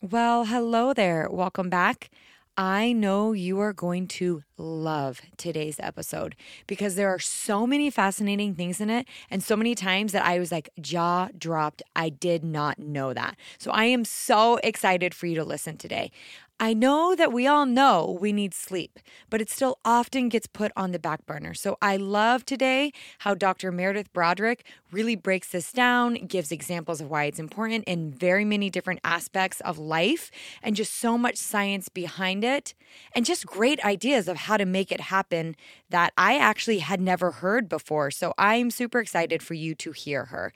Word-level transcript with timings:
Well, 0.00 0.44
hello 0.44 0.94
there. 0.94 1.26
Welcome 1.28 1.68
back. 1.70 2.08
I 2.56 2.92
know 2.92 3.32
you 3.32 3.58
are 3.58 3.72
going 3.72 4.06
to 4.08 4.44
love 4.56 5.20
today's 5.36 5.80
episode 5.80 6.36
because 6.68 6.94
there 6.94 7.08
are 7.08 7.18
so 7.18 7.66
many 7.66 7.90
fascinating 7.90 8.54
things 8.54 8.80
in 8.80 8.90
it, 8.90 9.08
and 9.28 9.42
so 9.42 9.56
many 9.56 9.74
times 9.74 10.12
that 10.12 10.24
I 10.24 10.38
was 10.38 10.52
like, 10.52 10.70
jaw 10.80 11.30
dropped. 11.36 11.82
I 11.96 12.10
did 12.10 12.44
not 12.44 12.78
know 12.78 13.12
that. 13.12 13.36
So 13.58 13.72
I 13.72 13.86
am 13.86 14.04
so 14.04 14.58
excited 14.62 15.14
for 15.14 15.26
you 15.26 15.34
to 15.34 15.44
listen 15.44 15.76
today. 15.76 16.12
I 16.60 16.74
know 16.74 17.14
that 17.14 17.32
we 17.32 17.46
all 17.46 17.66
know 17.66 18.18
we 18.20 18.32
need 18.32 18.52
sleep, 18.52 18.98
but 19.30 19.40
it 19.40 19.48
still 19.48 19.78
often 19.84 20.28
gets 20.28 20.48
put 20.48 20.72
on 20.74 20.90
the 20.90 20.98
back 20.98 21.24
burner. 21.24 21.54
So 21.54 21.78
I 21.80 21.96
love 21.96 22.44
today 22.44 22.92
how 23.20 23.34
Dr. 23.34 23.70
Meredith 23.70 24.12
Broderick 24.12 24.66
really 24.90 25.14
breaks 25.14 25.50
this 25.52 25.70
down, 25.72 26.14
gives 26.26 26.50
examples 26.50 27.00
of 27.00 27.08
why 27.08 27.24
it's 27.26 27.38
important 27.38 27.84
in 27.84 28.10
very 28.10 28.44
many 28.44 28.70
different 28.70 28.98
aspects 29.04 29.60
of 29.60 29.78
life, 29.78 30.32
and 30.60 30.74
just 30.74 30.96
so 30.96 31.16
much 31.16 31.36
science 31.36 31.88
behind 31.88 32.42
it, 32.42 32.74
and 33.12 33.24
just 33.24 33.46
great 33.46 33.78
ideas 33.84 34.26
of 34.26 34.36
how 34.36 34.56
to 34.56 34.66
make 34.66 34.90
it 34.90 35.02
happen 35.02 35.54
that 35.90 36.12
I 36.18 36.38
actually 36.38 36.80
had 36.80 37.00
never 37.00 37.30
heard 37.30 37.68
before. 37.68 38.10
So 38.10 38.34
I'm 38.36 38.72
super 38.72 38.98
excited 38.98 39.44
for 39.44 39.54
you 39.54 39.76
to 39.76 39.92
hear 39.92 40.24
her. 40.24 40.52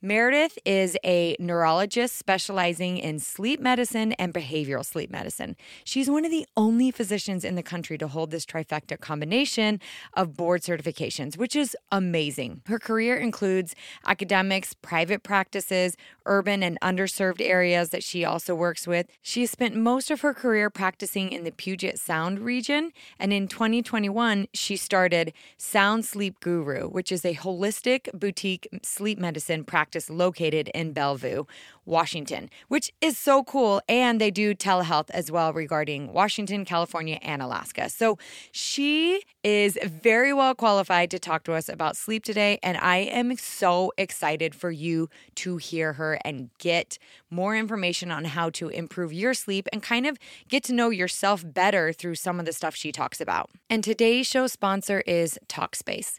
Meredith 0.00 0.60
is 0.64 0.96
a 1.04 1.34
neurologist 1.40 2.14
specializing 2.14 2.98
in 2.98 3.18
sleep 3.18 3.58
medicine 3.58 4.12
and 4.12 4.32
behavioral 4.32 4.86
sleep 4.86 5.10
medicine. 5.10 5.56
She's 5.82 6.08
one 6.08 6.24
of 6.24 6.30
the 6.30 6.46
only 6.56 6.92
physicians 6.92 7.44
in 7.44 7.56
the 7.56 7.64
country 7.64 7.98
to 7.98 8.06
hold 8.06 8.30
this 8.30 8.46
trifecta 8.46 9.00
combination 9.00 9.80
of 10.14 10.36
board 10.36 10.62
certifications, 10.62 11.36
which 11.36 11.56
is 11.56 11.76
amazing. 11.90 12.62
Her 12.66 12.78
career 12.78 13.16
includes 13.16 13.74
academics, 14.06 14.72
private 14.72 15.24
practices, 15.24 15.96
urban 16.26 16.62
and 16.62 16.78
underserved 16.80 17.40
areas 17.40 17.88
that 17.88 18.04
she 18.04 18.24
also 18.24 18.54
works 18.54 18.86
with. 18.86 19.08
She 19.20 19.40
has 19.40 19.50
spent 19.50 19.74
most 19.74 20.12
of 20.12 20.20
her 20.20 20.32
career 20.32 20.70
practicing 20.70 21.32
in 21.32 21.42
the 21.42 21.50
Puget 21.50 21.98
Sound 21.98 22.38
region, 22.38 22.92
and 23.18 23.32
in 23.32 23.48
2021, 23.48 24.46
she 24.54 24.76
started 24.76 25.32
Sound 25.56 26.04
Sleep 26.04 26.38
Guru, 26.38 26.88
which 26.88 27.10
is 27.10 27.24
a 27.24 27.34
holistic 27.34 28.16
boutique 28.16 28.68
sleep 28.84 29.18
medicine 29.18 29.64
practice 29.64 29.87
practice 29.88 30.10
located 30.10 30.68
in 30.74 30.92
Bellevue, 30.92 31.44
Washington, 31.86 32.50
which 32.68 32.92
is 33.00 33.16
so 33.16 33.42
cool. 33.42 33.80
And 33.88 34.20
they 34.20 34.30
do 34.30 34.54
telehealth 34.54 35.08
as 35.10 35.30
well 35.30 35.54
regarding 35.54 36.12
Washington, 36.12 36.66
California, 36.66 37.18
and 37.22 37.40
Alaska. 37.40 37.88
So 37.88 38.18
she 38.52 39.22
is 39.42 39.78
very 39.82 40.34
well 40.34 40.54
qualified 40.54 41.10
to 41.12 41.18
talk 41.18 41.42
to 41.44 41.54
us 41.54 41.70
about 41.70 41.96
sleep 41.96 42.22
today. 42.22 42.58
And 42.62 42.76
I 42.76 42.98
am 42.98 43.34
so 43.38 43.90
excited 43.96 44.54
for 44.54 44.70
you 44.70 45.08
to 45.36 45.56
hear 45.56 45.94
her 45.94 46.18
and 46.22 46.50
get 46.58 46.98
more 47.30 47.56
information 47.56 48.10
on 48.10 48.26
how 48.26 48.50
to 48.50 48.68
improve 48.68 49.10
your 49.10 49.32
sleep 49.32 49.68
and 49.72 49.82
kind 49.82 50.06
of 50.06 50.18
get 50.48 50.64
to 50.64 50.74
know 50.74 50.90
yourself 50.90 51.42
better 51.46 51.94
through 51.94 52.16
some 52.16 52.38
of 52.38 52.44
the 52.44 52.52
stuff 52.52 52.76
she 52.76 52.92
talks 52.92 53.22
about. 53.22 53.48
And 53.70 53.82
today's 53.82 54.26
show 54.26 54.48
sponsor 54.48 55.00
is 55.06 55.38
Talkspace. 55.48 56.18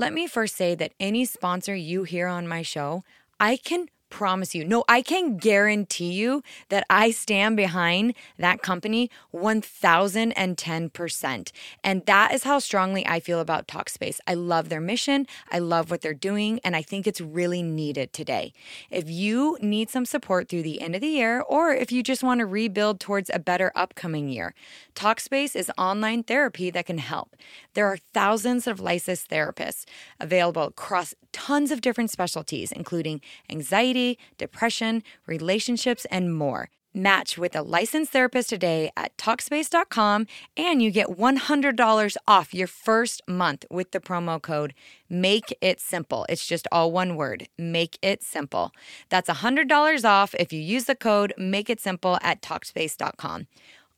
Let 0.00 0.14
me 0.14 0.26
first 0.26 0.56
say 0.56 0.74
that 0.76 0.94
any 0.98 1.26
sponsor 1.26 1.74
you 1.74 2.04
hear 2.04 2.26
on 2.26 2.48
my 2.48 2.62
show, 2.62 3.04
I 3.38 3.58
can 3.58 3.90
promise 4.10 4.54
you, 4.54 4.64
no, 4.64 4.84
I 4.88 5.02
can 5.02 5.36
guarantee 5.36 6.12
you 6.12 6.42
that 6.68 6.84
I 6.90 7.12
stand 7.12 7.56
behind 7.56 8.14
that 8.38 8.62
company 8.62 9.10
1010%. 9.34 11.52
And 11.82 12.06
that 12.06 12.34
is 12.34 12.44
how 12.44 12.58
strongly 12.58 13.06
I 13.06 13.20
feel 13.20 13.40
about 13.40 13.68
Talkspace. 13.68 14.18
I 14.26 14.34
love 14.34 14.68
their 14.68 14.80
mission, 14.80 15.26
I 15.50 15.60
love 15.60 15.90
what 15.90 16.02
they're 16.02 16.14
doing, 16.14 16.60
and 16.64 16.76
I 16.76 16.82
think 16.82 17.06
it's 17.06 17.20
really 17.20 17.62
needed 17.62 18.12
today. 18.12 18.52
If 18.90 19.08
you 19.08 19.56
need 19.62 19.90
some 19.90 20.04
support 20.04 20.48
through 20.48 20.62
the 20.62 20.80
end 20.80 20.94
of 20.94 21.00
the 21.00 21.06
year, 21.06 21.40
or 21.40 21.72
if 21.72 21.92
you 21.92 22.02
just 22.02 22.22
want 22.22 22.40
to 22.40 22.46
rebuild 22.46 23.00
towards 23.00 23.30
a 23.32 23.38
better 23.38 23.72
upcoming 23.74 24.28
year, 24.28 24.54
Talkspace 24.94 25.54
is 25.54 25.70
online 25.78 26.24
therapy 26.24 26.70
that 26.70 26.86
can 26.86 26.98
help. 26.98 27.36
There 27.74 27.86
are 27.86 27.98
thousands 28.12 28.66
of 28.66 28.80
licensed 28.80 29.30
therapists 29.30 29.84
available 30.18 30.64
across 30.64 31.14
tons 31.32 31.70
of 31.70 31.80
different 31.80 32.10
specialties, 32.10 32.72
including 32.72 33.20
anxiety, 33.48 33.99
depression, 34.38 35.02
relationships, 35.26 36.04
and 36.10 36.34
more. 36.34 36.70
Match 36.92 37.38
with 37.38 37.54
a 37.54 37.62
licensed 37.62 38.10
therapist 38.10 38.48
today 38.48 38.90
at 38.96 39.16
Talkspace.com 39.16 40.26
and 40.56 40.82
you 40.82 40.90
get 40.90 41.06
$100 41.06 42.16
off 42.26 42.52
your 42.52 42.66
first 42.66 43.22
month 43.28 43.64
with 43.70 43.92
the 43.92 44.00
promo 44.00 44.42
code 44.42 44.74
Make 45.08 45.56
It 45.60 45.78
Simple. 45.80 46.26
It's 46.28 46.44
just 46.44 46.66
all 46.72 46.90
one 46.90 47.14
word 47.14 47.46
Make 47.56 47.96
It 48.02 48.24
Simple. 48.24 48.72
That's 49.08 49.30
$100 49.30 50.04
off 50.04 50.34
if 50.34 50.52
you 50.52 50.60
use 50.60 50.86
the 50.86 50.96
code 50.96 51.32
Make 51.38 51.70
It 51.70 51.80
Simple 51.80 52.18
at 52.22 52.42
Talkspace.com. 52.42 53.46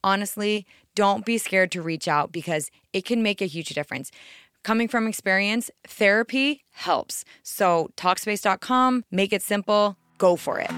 Honestly, 0.04 0.66
don't 0.94 1.24
be 1.24 1.38
scared 1.38 1.72
to 1.72 1.80
reach 1.80 2.06
out 2.06 2.30
because 2.30 2.70
it 2.92 3.06
can 3.06 3.22
make 3.22 3.40
a 3.40 3.46
huge 3.46 3.70
difference 3.70 4.10
coming 4.62 4.88
from 4.88 5.06
experience, 5.06 5.70
therapy 5.86 6.64
helps. 6.70 7.24
So, 7.42 7.90
Talkspace.com, 7.96 9.04
make 9.10 9.32
it 9.32 9.42
simple, 9.42 9.96
go 10.18 10.36
for 10.36 10.60
it. 10.60 10.70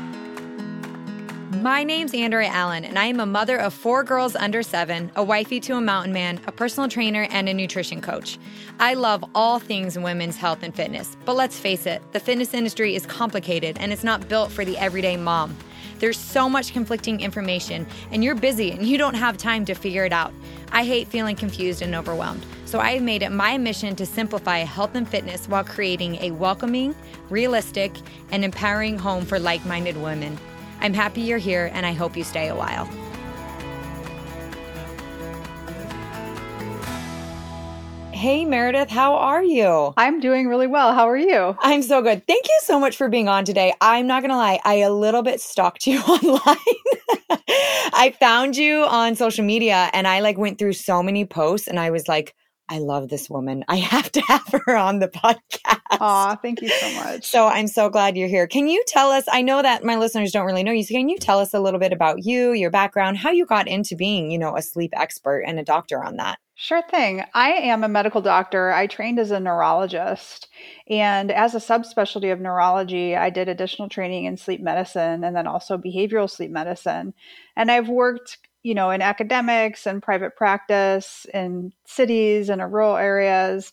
My 1.63 1.85
name's 1.85 2.13
Andrea 2.13 2.49
Allen, 2.49 2.85
and 2.85 2.99
I 2.99 3.07
am 3.07 3.21
a 3.21 3.27
mother 3.27 3.57
of 3.57 3.73
four 3.73 4.03
girls 4.03 4.35
under 4.35 4.63
seven, 4.63 5.11
a 5.15 5.23
wifey 5.23 5.61
to 5.61 5.77
a 5.77 5.81
mountain 5.81 6.13
man, 6.13 6.41
a 6.47 6.53
personal 6.53 6.89
trainer, 6.89 7.27
and 7.31 7.49
a 7.49 7.55
nutrition 7.55 8.01
coach. 8.01 8.39
I 8.81 8.95
love 8.95 9.25
all 9.35 9.61
things 9.61 9.99
women's 9.99 10.37
health 10.37 10.63
and 10.63 10.75
fitness, 10.75 11.17
but 11.25 11.37
let's 11.37 11.59
face 11.59 11.87
it, 11.87 12.03
the 12.13 12.21
fitness 12.21 12.55
industry 12.55 12.95
is 12.97 13.07
complicated 13.07 13.79
and 13.79 13.93
it's 13.93 14.05
not 14.05 14.29
built 14.29 14.51
for 14.51 14.65
the 14.65 14.77
everyday 14.77 15.17
mom. 15.17 15.57
There's 16.05 16.19
so 16.19 16.51
much 16.51 16.75
conflicting 16.75 17.23
information, 17.23 17.87
and 18.11 18.23
you're 18.23 18.35
busy 18.35 18.73
and 18.73 18.87
you 18.87 18.99
don't 18.99 19.15
have 19.15 19.39
time 19.39 19.65
to 19.65 19.73
figure 19.73 20.05
it 20.05 20.13
out. 20.13 20.35
I 20.71 20.85
hate 20.85 21.09
feeling 21.09 21.35
confused 21.35 21.81
and 21.81 21.95
overwhelmed. 21.95 22.45
So 22.67 22.79
I 22.79 22.91
have 22.91 23.03
made 23.03 23.23
it 23.23 23.31
my 23.31 23.57
mission 23.57 23.97
to 23.97 24.05
simplify 24.05 24.59
health 24.59 24.97
and 24.97 25.09
fitness 25.09 25.49
while 25.49 25.65
creating 25.65 26.17
a 26.17 26.33
welcoming, 26.33 26.95
realistic, 27.31 27.91
and 28.31 28.45
empowering 28.45 28.99
home 28.99 29.25
for 29.25 29.39
like 29.39 29.65
minded 29.65 29.97
women. 29.97 30.37
I'm 30.83 30.93
happy 30.93 31.23
you're 31.23 31.39
here, 31.39 31.71
and 31.73 31.87
I 31.87 31.95
hope 31.95 32.19
you 32.19 32.25
stay 32.25 32.49
a 32.49 32.55
while. 32.55 32.87
Hey, 38.25 38.47
Meredith, 38.47 38.89
how 38.89 39.17
are 39.17 39.45
you? 39.45 39.93
I'm 39.99 40.19
doing 40.19 40.49
really 40.49 40.67
well. 40.67 40.95
How 40.95 41.11
are 41.11 41.17
you? 41.17 41.55
I'm 41.61 41.83
so 41.83 42.01
good. 42.01 42.27
Thank 42.27 42.47
you 42.47 42.59
so 42.63 42.81
much 42.81 42.97
for 42.97 43.11
being 43.11 43.29
on 43.29 43.45
today. 43.45 43.75
I'm 43.83 44.07
not 44.07 44.23
going 44.23 44.31
to 44.31 44.37
lie, 44.39 44.61
I 44.65 44.77
a 44.77 44.91
little 44.91 45.23
bit 45.23 45.43
stalked 45.43 45.87
you 45.87 46.01
online. 46.01 46.57
I 47.93 48.15
found 48.19 48.57
you 48.57 48.87
on 48.87 49.15
social 49.15 49.45
media 49.45 49.91
and 49.93 50.09
I 50.09 50.21
like 50.21 50.39
went 50.39 50.59
through 50.59 50.73
so 50.73 51.03
many 51.03 51.27
posts 51.27 51.69
and 51.69 51.79
I 51.79 51.91
was 51.91 52.09
like, 52.09 52.35
I 52.69 52.79
love 52.79 53.09
this 53.09 53.29
woman. 53.29 53.65
I 53.69 53.77
have 53.95 54.11
to 54.13 54.21
have 54.23 54.63
her 54.67 54.77
on 54.77 54.99
the 54.99 55.09
podcast. 55.09 55.81
Aw, 55.91 56.37
thank 56.37 56.63
you 56.63 56.69
so 56.69 56.95
much. 57.05 57.25
So 57.25 57.47
I'm 57.47 57.69
so 57.69 57.89
glad 57.89 58.17
you're 58.17 58.29
here. 58.29 58.47
Can 58.47 58.69
you 58.69 58.83
tell 58.87 59.11
us? 59.11 59.25
I 59.31 59.43
know 59.43 59.63
that 59.63 59.85
my 59.85 59.97
listeners 59.97 60.33
don't 60.33 60.47
really 60.47 60.63
know 60.63 60.73
you. 60.73 60.83
So 60.83 60.95
can 60.95 61.09
you 61.09 61.19
tell 61.19 61.39
us 61.41 61.55
a 61.55 61.61
little 61.61 61.81
bit 61.81 61.93
about 61.93 62.25
you, 62.25 62.53
your 62.53 62.71
background, 62.71 63.19
how 63.19 63.31
you 63.31 63.47
got 63.47 63.69
into 63.69 63.97
being, 63.97 64.31
you 64.31 64.39
know, 64.39 64.57
a 64.57 64.63
sleep 64.63 64.93
expert 64.95 65.41
and 65.41 65.59
a 65.59 65.65
doctor 65.65 66.03
on 66.03 66.17
that? 66.17 66.39
Sure 66.57 66.83
thing. 66.89 67.25
I 67.35 67.51
am 67.51 67.83
a 67.83 67.89
medical 67.89 68.21
doctor. 68.21 68.73
I 68.73 68.87
trained 68.87 69.19
as 69.19 69.33
a 69.33 69.41
neurologist. 69.41 70.49
And 70.89 71.33
as 71.33 71.55
a 71.55 71.59
subspecialty 71.59 72.33
of 72.33 72.41
neurology, 72.41 73.17
I 73.17 73.31
did 73.31 73.49
additional 73.49 73.89
training 73.89 74.27
in 74.27 74.37
sleep 74.37 74.61
medicine 74.61 75.25
and 75.25 75.35
then 75.35 75.49
also 75.49 75.77
behavioral 75.77 76.31
sleep 76.31 76.53
medicine. 76.53 77.13
And 77.57 77.73
I've 77.73 77.89
worked, 77.89 78.39
you 78.65 78.75
know, 78.75 78.91
in 78.91 79.03
academics 79.03 79.87
and 79.87 80.03
private 80.03 80.35
practice 80.35 81.27
in 81.33 81.73
cities 81.85 82.49
and 82.49 82.61
in 82.61 82.71
rural 82.71 82.97
areas. 82.97 83.73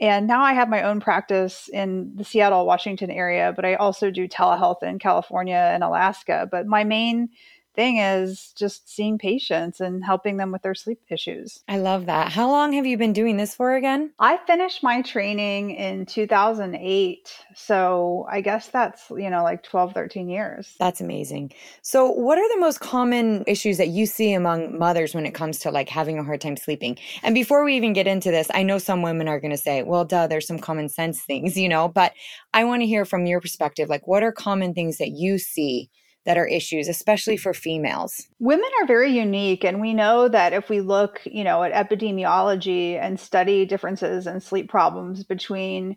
And 0.00 0.26
now 0.26 0.42
I 0.42 0.52
have 0.52 0.68
my 0.68 0.82
own 0.82 1.00
practice 1.00 1.70
in 1.72 2.12
the 2.16 2.24
Seattle, 2.24 2.66
Washington 2.66 3.10
area, 3.10 3.52
but 3.54 3.64
I 3.64 3.76
also 3.76 4.10
do 4.10 4.28
telehealth 4.28 4.82
in 4.82 4.98
California 4.98 5.70
and 5.72 5.84
Alaska. 5.84 6.48
But 6.50 6.66
my 6.66 6.82
main 6.82 7.28
thing 7.74 7.98
is 7.98 8.52
just 8.56 8.88
seeing 8.88 9.18
patients 9.18 9.80
and 9.80 10.04
helping 10.04 10.36
them 10.36 10.52
with 10.52 10.62
their 10.62 10.74
sleep 10.74 11.00
issues. 11.08 11.62
I 11.68 11.78
love 11.78 12.06
that. 12.06 12.32
How 12.32 12.48
long 12.48 12.72
have 12.72 12.86
you 12.86 12.96
been 12.96 13.12
doing 13.12 13.36
this 13.36 13.54
for 13.54 13.74
again? 13.74 14.12
I 14.18 14.38
finished 14.46 14.82
my 14.82 15.02
training 15.02 15.72
in 15.72 16.06
2008. 16.06 17.32
So 17.54 18.26
I 18.30 18.40
guess 18.40 18.68
that's, 18.68 19.10
you 19.10 19.30
know, 19.30 19.42
like 19.42 19.62
12, 19.62 19.92
13 19.92 20.28
years. 20.28 20.74
That's 20.78 21.00
amazing. 21.00 21.52
So, 21.82 22.10
what 22.10 22.38
are 22.38 22.48
the 22.54 22.60
most 22.60 22.80
common 22.80 23.44
issues 23.46 23.78
that 23.78 23.88
you 23.88 24.06
see 24.06 24.32
among 24.32 24.78
mothers 24.78 25.14
when 25.14 25.26
it 25.26 25.34
comes 25.34 25.58
to 25.60 25.70
like 25.70 25.88
having 25.88 26.18
a 26.18 26.24
hard 26.24 26.40
time 26.40 26.56
sleeping? 26.56 26.98
And 27.22 27.34
before 27.34 27.64
we 27.64 27.76
even 27.76 27.92
get 27.92 28.06
into 28.06 28.30
this, 28.30 28.48
I 28.54 28.62
know 28.62 28.78
some 28.78 29.02
women 29.02 29.28
are 29.28 29.40
going 29.40 29.50
to 29.50 29.56
say, 29.56 29.82
well, 29.82 30.04
duh, 30.04 30.26
there's 30.26 30.46
some 30.46 30.58
common 30.58 30.88
sense 30.88 31.20
things, 31.20 31.56
you 31.56 31.68
know, 31.68 31.88
but 31.88 32.12
I 32.52 32.64
want 32.64 32.82
to 32.82 32.86
hear 32.86 33.04
from 33.04 33.26
your 33.26 33.40
perspective 33.40 33.88
like, 33.88 34.06
what 34.06 34.22
are 34.22 34.32
common 34.32 34.74
things 34.74 34.98
that 34.98 35.10
you 35.10 35.38
see? 35.38 35.90
That 36.24 36.38
are 36.38 36.46
issues, 36.46 36.88
especially 36.88 37.36
for 37.36 37.52
females? 37.52 38.28
Women 38.38 38.68
are 38.80 38.86
very 38.86 39.10
unique. 39.10 39.64
And 39.64 39.80
we 39.80 39.94
know 39.94 40.28
that 40.28 40.52
if 40.52 40.68
we 40.68 40.80
look, 40.80 41.20
you 41.24 41.44
know, 41.44 41.62
at 41.62 41.72
epidemiology 41.72 42.98
and 42.98 43.20
study 43.20 43.66
differences 43.66 44.26
in 44.26 44.40
sleep 44.40 44.68
problems 44.68 45.24
between 45.24 45.96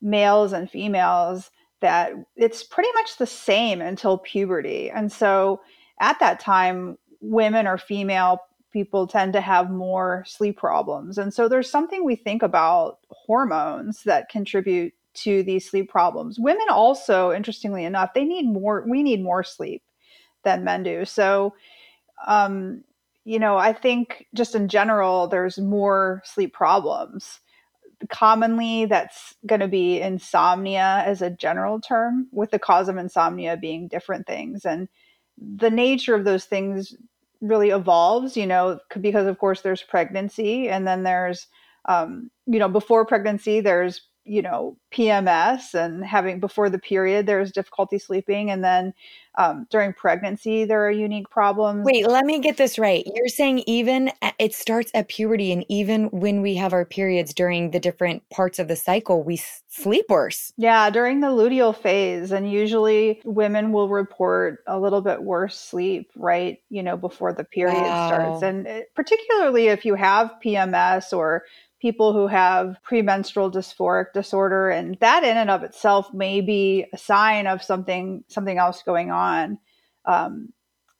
males 0.00 0.52
and 0.52 0.70
females, 0.70 1.50
that 1.80 2.12
it's 2.36 2.62
pretty 2.62 2.90
much 2.94 3.16
the 3.16 3.26
same 3.26 3.80
until 3.80 4.18
puberty. 4.18 4.90
And 4.90 5.10
so 5.10 5.60
at 6.00 6.18
that 6.20 6.40
time, 6.40 6.98
women 7.20 7.66
or 7.66 7.78
female 7.78 8.40
people 8.72 9.06
tend 9.06 9.32
to 9.34 9.40
have 9.40 9.70
more 9.70 10.24
sleep 10.26 10.58
problems. 10.58 11.18
And 11.18 11.32
so 11.32 11.48
there's 11.48 11.70
something 11.70 12.04
we 12.04 12.16
think 12.16 12.42
about 12.42 12.98
hormones 13.10 14.02
that 14.04 14.28
contribute 14.28 14.94
to 15.14 15.42
these 15.42 15.68
sleep 15.68 15.90
problems. 15.90 16.38
Women 16.38 16.66
also, 16.70 17.32
interestingly 17.32 17.84
enough, 17.84 18.14
they 18.14 18.24
need 18.24 18.46
more, 18.46 18.84
we 18.88 19.02
need 19.02 19.22
more 19.22 19.44
sleep 19.44 19.82
than 20.44 20.64
men 20.64 20.82
do. 20.82 21.04
So, 21.04 21.54
um, 22.26 22.84
you 23.24 23.38
know, 23.38 23.56
I 23.56 23.72
think 23.72 24.26
just 24.34 24.54
in 24.54 24.68
general, 24.68 25.28
there's 25.28 25.58
more 25.58 26.22
sleep 26.24 26.52
problems. 26.52 27.40
Commonly, 28.08 28.86
that's 28.86 29.34
going 29.46 29.60
to 29.60 29.68
be 29.68 30.00
insomnia 30.00 31.04
as 31.06 31.22
a 31.22 31.30
general 31.30 31.80
term, 31.80 32.26
with 32.32 32.50
the 32.50 32.58
cause 32.58 32.88
of 32.88 32.96
insomnia 32.96 33.56
being 33.56 33.86
different 33.86 34.26
things. 34.26 34.64
And 34.64 34.88
the 35.38 35.70
nature 35.70 36.14
of 36.14 36.24
those 36.24 36.44
things 36.44 36.96
really 37.40 37.70
evolves, 37.70 38.36
you 38.36 38.46
know, 38.46 38.78
because 39.00 39.26
of 39.26 39.38
course 39.38 39.60
there's 39.60 39.82
pregnancy 39.82 40.68
and 40.68 40.86
then 40.86 41.02
there's, 41.04 41.46
um, 41.86 42.30
you 42.46 42.58
know, 42.58 42.68
before 42.68 43.04
pregnancy, 43.04 43.60
there's 43.60 44.08
you 44.24 44.42
know 44.42 44.76
PMS 44.92 45.74
and 45.74 46.04
having 46.04 46.38
before 46.38 46.70
the 46.70 46.78
period 46.78 47.26
there's 47.26 47.50
difficulty 47.50 47.98
sleeping 47.98 48.50
and 48.50 48.62
then 48.62 48.94
um, 49.36 49.66
during 49.70 49.92
pregnancy 49.94 50.64
there 50.64 50.86
are 50.86 50.90
unique 50.90 51.30
problems. 51.30 51.84
Wait, 51.84 52.06
let 52.06 52.26
me 52.26 52.38
get 52.38 52.58
this 52.58 52.78
right. 52.78 53.02
You're 53.14 53.28
saying 53.28 53.64
even 53.66 54.10
it 54.38 54.54
starts 54.54 54.90
at 54.94 55.08
puberty 55.08 55.52
and 55.52 55.64
even 55.68 56.06
when 56.06 56.42
we 56.42 56.54
have 56.56 56.72
our 56.72 56.84
periods 56.84 57.32
during 57.32 57.70
the 57.70 57.80
different 57.80 58.28
parts 58.28 58.58
of 58.58 58.68
the 58.68 58.76
cycle 58.76 59.22
we 59.22 59.40
sleep 59.68 60.06
worse. 60.08 60.52
Yeah, 60.56 60.90
during 60.90 61.20
the 61.20 61.28
luteal 61.28 61.74
phase 61.74 62.30
and 62.30 62.50
usually 62.50 63.22
women 63.24 63.72
will 63.72 63.88
report 63.88 64.62
a 64.66 64.78
little 64.78 65.00
bit 65.00 65.22
worse 65.22 65.58
sleep 65.58 66.10
right, 66.14 66.58
you 66.68 66.82
know, 66.82 66.96
before 66.96 67.32
the 67.32 67.44
period 67.44 67.74
wow. 67.74 68.08
starts 68.08 68.42
and 68.42 68.66
it, 68.66 68.94
particularly 68.94 69.68
if 69.68 69.84
you 69.84 69.94
have 69.94 70.34
PMS 70.44 71.16
or 71.16 71.44
people 71.82 72.12
who 72.12 72.28
have 72.28 72.76
premenstrual 72.84 73.50
dysphoric 73.50 74.12
disorder 74.14 74.70
and 74.70 74.96
that 75.00 75.24
in 75.24 75.36
and 75.36 75.50
of 75.50 75.64
itself 75.64 76.14
may 76.14 76.40
be 76.40 76.86
a 76.92 76.96
sign 76.96 77.48
of 77.48 77.60
something 77.60 78.22
something 78.28 78.56
else 78.56 78.84
going 78.84 79.10
on 79.10 79.58
um, 80.04 80.52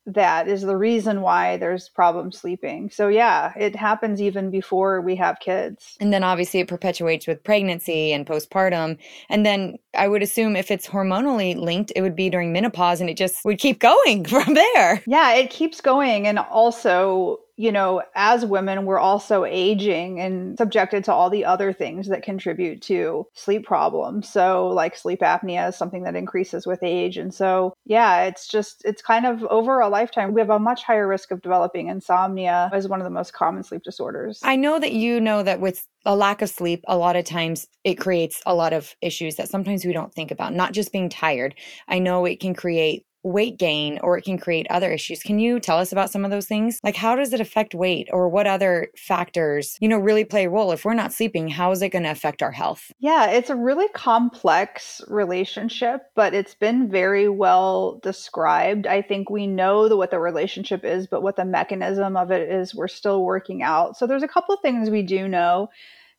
that 0.05 0.49
is 0.49 0.63
the 0.63 0.75
reason 0.75 1.21
why 1.21 1.55
there's 1.55 1.87
problem 1.87 2.33
sleeping. 2.33 2.89
So 2.89 3.07
yeah 3.07 3.53
it 3.55 3.77
happens 3.77 4.21
even 4.21 4.51
before 4.51 4.99
we 4.99 5.15
have 5.15 5.39
kids. 5.39 5.95
And 6.01 6.11
then 6.11 6.25
obviously 6.25 6.59
it 6.59 6.67
perpetuates 6.67 7.27
with 7.27 7.41
pregnancy 7.45 8.11
and 8.11 8.27
postpartum. 8.27 8.97
And 9.29 9.45
then 9.45 9.77
i 9.95 10.09
would 10.09 10.21
assume 10.21 10.57
if 10.57 10.69
it's 10.69 10.87
hormonally 10.87 11.55
linked 11.55 11.93
it 11.95 12.01
would 12.01 12.17
be 12.17 12.29
during 12.29 12.51
menopause 12.51 12.99
and 12.99 13.09
it 13.09 13.15
just 13.15 13.45
would 13.45 13.57
keep 13.57 13.79
going 13.79 14.25
from 14.33 14.53
there. 14.53 15.01
Yeah 15.07 15.33
it 15.35 15.49
keeps 15.49 15.79
going. 15.79 16.27
And 16.27 16.39
also 16.39 17.39
you 17.55 17.71
know, 17.71 18.01
as 18.15 18.45
women, 18.45 18.85
we're 18.85 18.99
also 18.99 19.45
aging 19.45 20.19
and 20.19 20.57
subjected 20.57 21.03
to 21.03 21.13
all 21.13 21.29
the 21.29 21.45
other 21.45 21.71
things 21.71 22.07
that 22.07 22.23
contribute 22.23 22.81
to 22.83 23.27
sleep 23.33 23.65
problems. 23.65 24.27
So, 24.27 24.67
like 24.67 24.95
sleep 24.95 25.19
apnea 25.19 25.69
is 25.69 25.75
something 25.75 26.03
that 26.03 26.15
increases 26.15 26.65
with 26.65 26.81
age. 26.81 27.17
And 27.17 27.33
so, 27.33 27.73
yeah, 27.85 28.23
it's 28.23 28.47
just, 28.47 28.81
it's 28.85 29.01
kind 29.01 29.25
of 29.25 29.43
over 29.43 29.79
a 29.79 29.87
lifetime. 29.87 30.33
We 30.33 30.41
have 30.41 30.49
a 30.49 30.59
much 30.59 30.83
higher 30.83 31.07
risk 31.07 31.29
of 31.31 31.41
developing 31.41 31.89
insomnia 31.89 32.71
as 32.73 32.87
one 32.87 32.99
of 32.99 33.05
the 33.05 33.11
most 33.11 33.33
common 33.33 33.63
sleep 33.63 33.83
disorders. 33.83 34.39
I 34.43 34.55
know 34.55 34.79
that 34.79 34.93
you 34.93 35.21
know 35.21 35.43
that 35.43 35.59
with 35.59 35.85
a 36.05 36.15
lack 36.15 36.41
of 36.41 36.49
sleep, 36.49 36.83
a 36.87 36.97
lot 36.97 37.15
of 37.15 37.23
times 37.23 37.67
it 37.83 37.95
creates 37.95 38.41
a 38.45 38.55
lot 38.55 38.73
of 38.73 38.95
issues 39.01 39.35
that 39.35 39.49
sometimes 39.49 39.85
we 39.85 39.93
don't 39.93 40.13
think 40.13 40.31
about, 40.31 40.53
not 40.53 40.73
just 40.73 40.91
being 40.91 41.09
tired. 41.09 41.55
I 41.87 41.99
know 41.99 42.25
it 42.25 42.39
can 42.39 42.53
create 42.55 43.05
weight 43.23 43.57
gain 43.57 43.99
or 44.03 44.17
it 44.17 44.23
can 44.23 44.37
create 44.37 44.67
other 44.69 44.91
issues. 44.91 45.23
Can 45.23 45.39
you 45.39 45.59
tell 45.59 45.79
us 45.79 45.91
about 45.91 46.11
some 46.11 46.25
of 46.25 46.31
those 46.31 46.45
things? 46.45 46.79
Like 46.83 46.95
how 46.95 47.15
does 47.15 47.33
it 47.33 47.39
affect 47.39 47.73
weight 47.73 48.09
or 48.11 48.29
what 48.29 48.47
other 48.47 48.89
factors, 48.97 49.77
you 49.79 49.87
know, 49.87 49.97
really 49.97 50.25
play 50.25 50.45
a 50.45 50.49
role? 50.49 50.71
If 50.71 50.85
we're 50.85 50.93
not 50.93 51.13
sleeping, 51.13 51.47
how 51.47 51.71
is 51.71 51.81
it 51.81 51.89
going 51.89 52.03
to 52.03 52.11
affect 52.11 52.43
our 52.43 52.51
health? 52.51 52.91
Yeah, 52.99 53.29
it's 53.29 53.49
a 53.49 53.55
really 53.55 53.87
complex 53.89 55.01
relationship, 55.07 56.01
but 56.15 56.33
it's 56.33 56.55
been 56.55 56.89
very 56.89 57.29
well 57.29 57.99
described. 58.03 58.87
I 58.87 59.01
think 59.01 59.29
we 59.29 59.47
know 59.47 59.87
the, 59.87 59.97
what 59.97 60.11
the 60.11 60.19
relationship 60.19 60.83
is, 60.83 61.07
but 61.07 61.23
what 61.23 61.35
the 61.35 61.45
mechanism 61.45 62.17
of 62.17 62.31
it 62.31 62.49
is, 62.49 62.75
we're 62.75 62.87
still 62.87 63.23
working 63.23 63.63
out. 63.63 63.97
So 63.97 64.05
there's 64.05 64.23
a 64.23 64.27
couple 64.27 64.53
of 64.53 64.61
things 64.61 64.89
we 64.89 65.01
do 65.03 65.27
know 65.27 65.69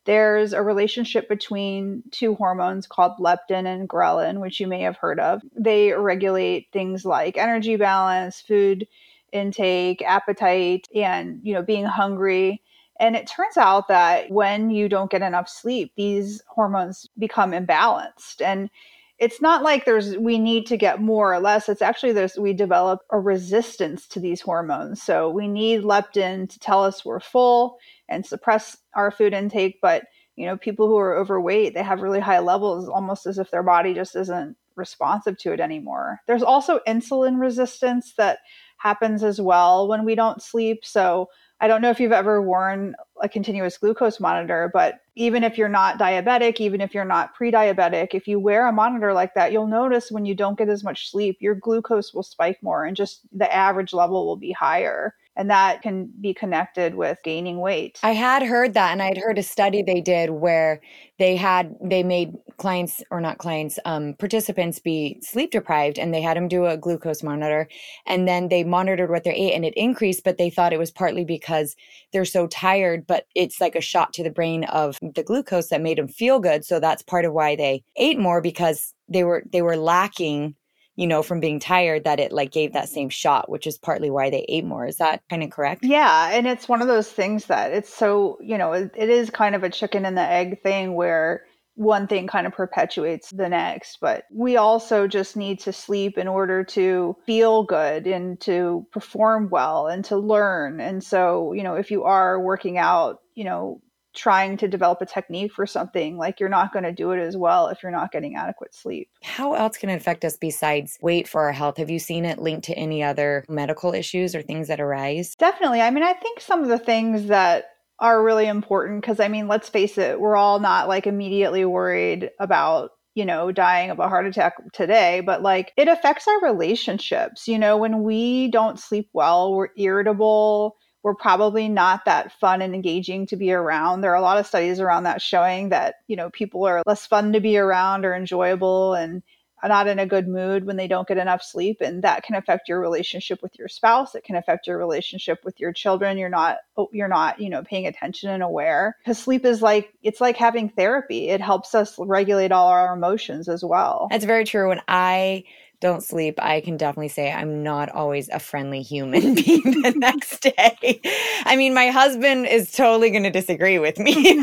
there's 0.04 0.52
a 0.52 0.62
relationship 0.62 1.28
between 1.28 2.02
two 2.10 2.34
hormones 2.34 2.86
called 2.86 3.12
leptin 3.18 3.66
and 3.66 3.88
ghrelin, 3.88 4.40
which 4.40 4.60
you 4.60 4.66
may 4.66 4.80
have 4.80 4.96
heard 4.96 5.18
of. 5.18 5.42
They 5.56 5.92
regulate 5.92 6.68
things 6.72 7.04
like 7.04 7.36
energy 7.36 7.76
balance, 7.76 8.40
food 8.40 8.86
intake, 9.32 10.02
appetite, 10.02 10.88
and 10.94 11.40
you 11.42 11.54
know, 11.54 11.62
being 11.62 11.86
hungry. 11.86 12.62
And 13.00 13.16
it 13.16 13.26
turns 13.26 13.56
out 13.56 13.88
that 13.88 14.30
when 14.30 14.70
you 14.70 14.88
don't 14.88 15.10
get 15.10 15.22
enough 15.22 15.48
sleep, 15.48 15.92
these 15.96 16.42
hormones 16.48 17.08
become 17.18 17.50
imbalanced. 17.50 18.40
And 18.40 18.70
it's 19.18 19.40
not 19.40 19.62
like 19.62 19.84
there's 19.84 20.16
we 20.16 20.38
need 20.38 20.66
to 20.66 20.76
get 20.76 21.00
more 21.00 21.32
or 21.32 21.38
less 21.38 21.68
it's 21.68 21.82
actually 21.82 22.12
there's 22.12 22.36
we 22.36 22.52
develop 22.52 23.00
a 23.10 23.18
resistance 23.18 24.08
to 24.08 24.18
these 24.18 24.40
hormones 24.40 25.00
so 25.00 25.30
we 25.30 25.46
need 25.46 25.82
leptin 25.82 26.48
to 26.48 26.58
tell 26.58 26.82
us 26.82 27.04
we're 27.04 27.20
full 27.20 27.78
and 28.08 28.24
suppress 28.24 28.76
our 28.94 29.10
food 29.10 29.32
intake 29.32 29.78
but 29.80 30.04
you 30.36 30.46
know 30.46 30.56
people 30.56 30.88
who 30.88 30.96
are 30.96 31.16
overweight 31.16 31.74
they 31.74 31.82
have 31.82 32.02
really 32.02 32.20
high 32.20 32.40
levels 32.40 32.88
almost 32.88 33.26
as 33.26 33.38
if 33.38 33.50
their 33.50 33.62
body 33.62 33.94
just 33.94 34.16
isn't 34.16 34.56
responsive 34.76 35.38
to 35.38 35.52
it 35.52 35.60
anymore. 35.60 36.20
There's 36.26 36.42
also 36.42 36.80
insulin 36.86 37.40
resistance 37.40 38.14
that 38.16 38.38
happens 38.78 39.22
as 39.22 39.40
well 39.40 39.88
when 39.88 40.04
we 40.04 40.14
don't 40.14 40.42
sleep. 40.42 40.84
So 40.84 41.28
I 41.60 41.68
don't 41.68 41.80
know 41.80 41.90
if 41.90 42.00
you've 42.00 42.12
ever 42.12 42.42
worn 42.42 42.94
a 43.22 43.28
continuous 43.28 43.78
glucose 43.78 44.20
monitor, 44.20 44.70
but 44.72 45.00
even 45.14 45.44
if 45.44 45.56
you're 45.56 45.68
not 45.68 45.98
diabetic, 45.98 46.60
even 46.60 46.80
if 46.80 46.92
you're 46.92 47.04
not 47.04 47.34
pre 47.34 47.50
diabetic, 47.50 48.08
if 48.12 48.26
you 48.26 48.38
wear 48.38 48.66
a 48.66 48.72
monitor 48.72 49.12
like 49.12 49.34
that, 49.34 49.52
you'll 49.52 49.68
notice 49.68 50.10
when 50.10 50.26
you 50.26 50.34
don't 50.34 50.58
get 50.58 50.68
as 50.68 50.84
much 50.84 51.10
sleep, 51.10 51.38
your 51.40 51.54
glucose 51.54 52.12
will 52.12 52.22
spike 52.22 52.58
more 52.62 52.84
and 52.84 52.96
just 52.96 53.20
the 53.32 53.52
average 53.54 53.92
level 53.92 54.26
will 54.26 54.36
be 54.36 54.52
higher 54.52 55.14
and 55.36 55.50
that 55.50 55.82
can 55.82 56.10
be 56.20 56.32
connected 56.32 56.94
with 56.94 57.18
gaining 57.24 57.58
weight. 57.58 57.98
I 58.02 58.12
had 58.12 58.42
heard 58.42 58.74
that 58.74 58.92
and 58.92 59.02
I'd 59.02 59.18
heard 59.18 59.38
a 59.38 59.42
study 59.42 59.82
they 59.82 60.00
did 60.00 60.30
where 60.30 60.80
they 61.18 61.36
had 61.36 61.74
they 61.82 62.02
made 62.02 62.34
clients 62.56 63.02
or 63.10 63.20
not 63.20 63.38
clients 63.38 63.78
um, 63.84 64.14
participants 64.14 64.78
be 64.78 65.18
sleep 65.22 65.50
deprived 65.50 65.98
and 65.98 66.12
they 66.12 66.22
had 66.22 66.36
them 66.36 66.48
do 66.48 66.66
a 66.66 66.76
glucose 66.76 67.22
monitor 67.22 67.68
and 68.06 68.28
then 68.28 68.48
they 68.48 68.64
monitored 68.64 69.10
what 69.10 69.24
they 69.24 69.34
ate 69.34 69.54
and 69.54 69.64
it 69.64 69.74
increased 69.74 70.24
but 70.24 70.38
they 70.38 70.50
thought 70.50 70.72
it 70.72 70.78
was 70.78 70.90
partly 70.90 71.24
because 71.24 71.76
they're 72.12 72.24
so 72.24 72.46
tired 72.46 73.06
but 73.06 73.26
it's 73.34 73.60
like 73.60 73.74
a 73.74 73.80
shot 73.80 74.12
to 74.12 74.22
the 74.22 74.30
brain 74.30 74.64
of 74.64 74.98
the 75.02 75.22
glucose 75.22 75.68
that 75.68 75.82
made 75.82 75.98
them 75.98 76.08
feel 76.08 76.38
good 76.38 76.64
so 76.64 76.78
that's 76.78 77.02
part 77.02 77.24
of 77.24 77.32
why 77.32 77.56
they 77.56 77.82
ate 77.96 78.18
more 78.18 78.40
because 78.40 78.94
they 79.08 79.24
were 79.24 79.42
they 79.52 79.62
were 79.62 79.76
lacking 79.76 80.54
you 80.96 81.06
know, 81.06 81.22
from 81.22 81.40
being 81.40 81.58
tired 81.58 82.04
that 82.04 82.20
it 82.20 82.32
like 82.32 82.52
gave 82.52 82.72
that 82.72 82.88
same 82.88 83.08
shot, 83.08 83.50
which 83.50 83.66
is 83.66 83.78
partly 83.78 84.10
why 84.10 84.30
they 84.30 84.44
ate 84.48 84.64
more. 84.64 84.86
Is 84.86 84.98
that 84.98 85.22
kind 85.28 85.42
of 85.42 85.50
correct? 85.50 85.84
Yeah. 85.84 86.30
And 86.32 86.46
it's 86.46 86.68
one 86.68 86.82
of 86.82 86.88
those 86.88 87.10
things 87.10 87.46
that 87.46 87.72
it's 87.72 87.92
so, 87.92 88.38
you 88.40 88.56
know, 88.56 88.72
it, 88.72 88.92
it 88.96 89.08
is 89.08 89.30
kind 89.30 89.54
of 89.54 89.64
a 89.64 89.70
chicken 89.70 90.04
and 90.04 90.16
the 90.16 90.22
egg 90.22 90.62
thing 90.62 90.94
where 90.94 91.44
one 91.76 92.06
thing 92.06 92.28
kind 92.28 92.46
of 92.46 92.52
perpetuates 92.52 93.30
the 93.30 93.48
next. 93.48 93.98
But 94.00 94.24
we 94.30 94.56
also 94.56 95.08
just 95.08 95.36
need 95.36 95.58
to 95.60 95.72
sleep 95.72 96.16
in 96.16 96.28
order 96.28 96.62
to 96.64 97.16
feel 97.26 97.64
good 97.64 98.06
and 98.06 98.38
to 98.42 98.86
perform 98.92 99.48
well 99.50 99.88
and 99.88 100.04
to 100.06 100.16
learn. 100.16 100.80
And 100.80 101.02
so, 101.02 101.52
you 101.52 101.64
know, 101.64 101.74
if 101.74 101.90
you 101.90 102.04
are 102.04 102.40
working 102.40 102.78
out, 102.78 103.20
you 103.34 103.42
know, 103.42 103.80
trying 104.14 104.56
to 104.58 104.68
develop 104.68 105.00
a 105.00 105.06
technique 105.06 105.52
for 105.52 105.66
something 105.66 106.16
like 106.16 106.40
you're 106.40 106.48
not 106.48 106.72
going 106.72 106.84
to 106.84 106.92
do 106.92 107.10
it 107.10 107.20
as 107.20 107.36
well 107.36 107.68
if 107.68 107.82
you're 107.82 107.92
not 107.92 108.12
getting 108.12 108.36
adequate 108.36 108.74
sleep. 108.74 109.08
How 109.22 109.54
else 109.54 109.76
can 109.76 109.90
it 109.90 109.96
affect 109.96 110.24
us 110.24 110.36
besides 110.36 110.98
weight 111.00 111.28
for 111.28 111.42
our 111.42 111.52
health? 111.52 111.76
Have 111.78 111.90
you 111.90 111.98
seen 111.98 112.24
it 112.24 112.38
linked 112.38 112.64
to 112.66 112.74
any 112.74 113.02
other 113.02 113.44
medical 113.48 113.92
issues 113.92 114.34
or 114.34 114.42
things 114.42 114.68
that 114.68 114.80
arise? 114.80 115.34
Definitely. 115.36 115.80
I 115.80 115.90
mean 115.90 116.04
i 116.04 116.12
think 116.12 116.40
some 116.40 116.62
of 116.62 116.68
the 116.68 116.78
things 116.78 117.26
that 117.26 117.66
are 118.00 118.22
really 118.22 118.46
important 118.46 119.00
because 119.00 119.20
i 119.20 119.28
mean 119.28 119.46
let's 119.46 119.68
face 119.68 119.96
it 119.98 120.20
we're 120.20 120.36
all 120.36 120.58
not 120.58 120.88
like 120.88 121.06
immediately 121.06 121.64
worried 121.64 122.30
about 122.40 122.90
you 123.14 123.24
know, 123.24 123.52
dying 123.52 123.90
of 123.90 124.00
a 124.00 124.08
heart 124.08 124.26
attack 124.26 124.54
today, 124.72 125.20
but 125.20 125.40
like 125.40 125.72
it 125.76 125.88
affects 125.88 126.26
our 126.26 126.42
relationships. 126.42 127.46
You 127.46 127.58
know, 127.58 127.76
when 127.76 128.02
we 128.02 128.48
don't 128.48 128.78
sleep 128.78 129.08
well, 129.12 129.54
we're 129.54 129.68
irritable, 129.78 130.76
we're 131.04 131.14
probably 131.14 131.68
not 131.68 132.06
that 132.06 132.32
fun 132.40 132.62
and 132.62 132.74
engaging 132.74 133.26
to 133.26 133.36
be 133.36 133.52
around. 133.52 134.00
There 134.00 134.10
are 134.10 134.16
a 134.16 134.22
lot 134.22 134.38
of 134.38 134.46
studies 134.46 134.80
around 134.80 135.04
that 135.04 135.20
showing 135.20 135.68
that, 135.68 135.96
you 136.08 136.16
know, 136.16 136.30
people 136.30 136.64
are 136.66 136.82
less 136.86 137.06
fun 137.06 137.34
to 137.34 137.40
be 137.40 137.58
around 137.58 138.06
or 138.06 138.16
enjoyable 138.16 138.94
and 138.94 139.22
not 139.62 139.86
in 139.86 139.98
a 139.98 140.06
good 140.06 140.28
mood 140.28 140.66
when 140.66 140.76
they 140.76 140.88
don't 140.88 141.06
get 141.06 141.18
enough 141.18 141.42
sleep 141.42 141.78
and 141.80 142.02
that 142.02 142.22
can 142.22 142.34
affect 142.34 142.68
your 142.68 142.80
relationship 142.80 143.42
with 143.42 143.52
your 143.58 143.68
spouse. 143.68 144.14
It 144.14 144.24
can 144.24 144.36
affect 144.36 144.66
your 144.66 144.78
relationship 144.78 145.40
with 145.44 145.60
your 145.60 145.72
children. 145.72 146.18
You're 146.18 146.28
not 146.28 146.58
oh, 146.76 146.88
you're 146.92 147.08
not 147.08 147.40
you 147.40 147.50
know 147.50 147.62
paying 147.62 147.86
attention 147.86 148.30
and 148.30 148.42
aware. 148.42 148.96
Because 149.02 149.18
sleep 149.18 149.44
is 149.44 149.62
like 149.62 149.92
it's 150.02 150.20
like 150.20 150.36
having 150.36 150.70
therapy. 150.70 151.28
It 151.28 151.40
helps 151.40 151.74
us 151.74 151.96
regulate 151.98 152.52
all 152.52 152.68
our 152.68 152.94
emotions 152.94 153.48
as 153.48 153.64
well. 153.64 154.08
That's 154.10 154.24
very 154.24 154.44
true. 154.44 154.68
When 154.68 154.80
i 154.88 155.44
don't 155.84 156.02
sleep, 156.02 156.36
I 156.38 156.62
can 156.62 156.78
definitely 156.78 157.08
say 157.08 157.30
I'm 157.30 157.62
not 157.62 157.90
always 157.90 158.30
a 158.30 158.38
friendly 158.38 158.80
human 158.80 159.34
being 159.34 159.82
the 159.82 159.92
next 159.94 160.40
day. 160.40 160.98
I 161.44 161.56
mean, 161.56 161.74
my 161.74 161.88
husband 161.88 162.46
is 162.46 162.72
totally 162.72 163.10
going 163.10 163.24
to 163.24 163.30
disagree 163.30 163.78
with 163.78 163.98
me. 163.98 164.42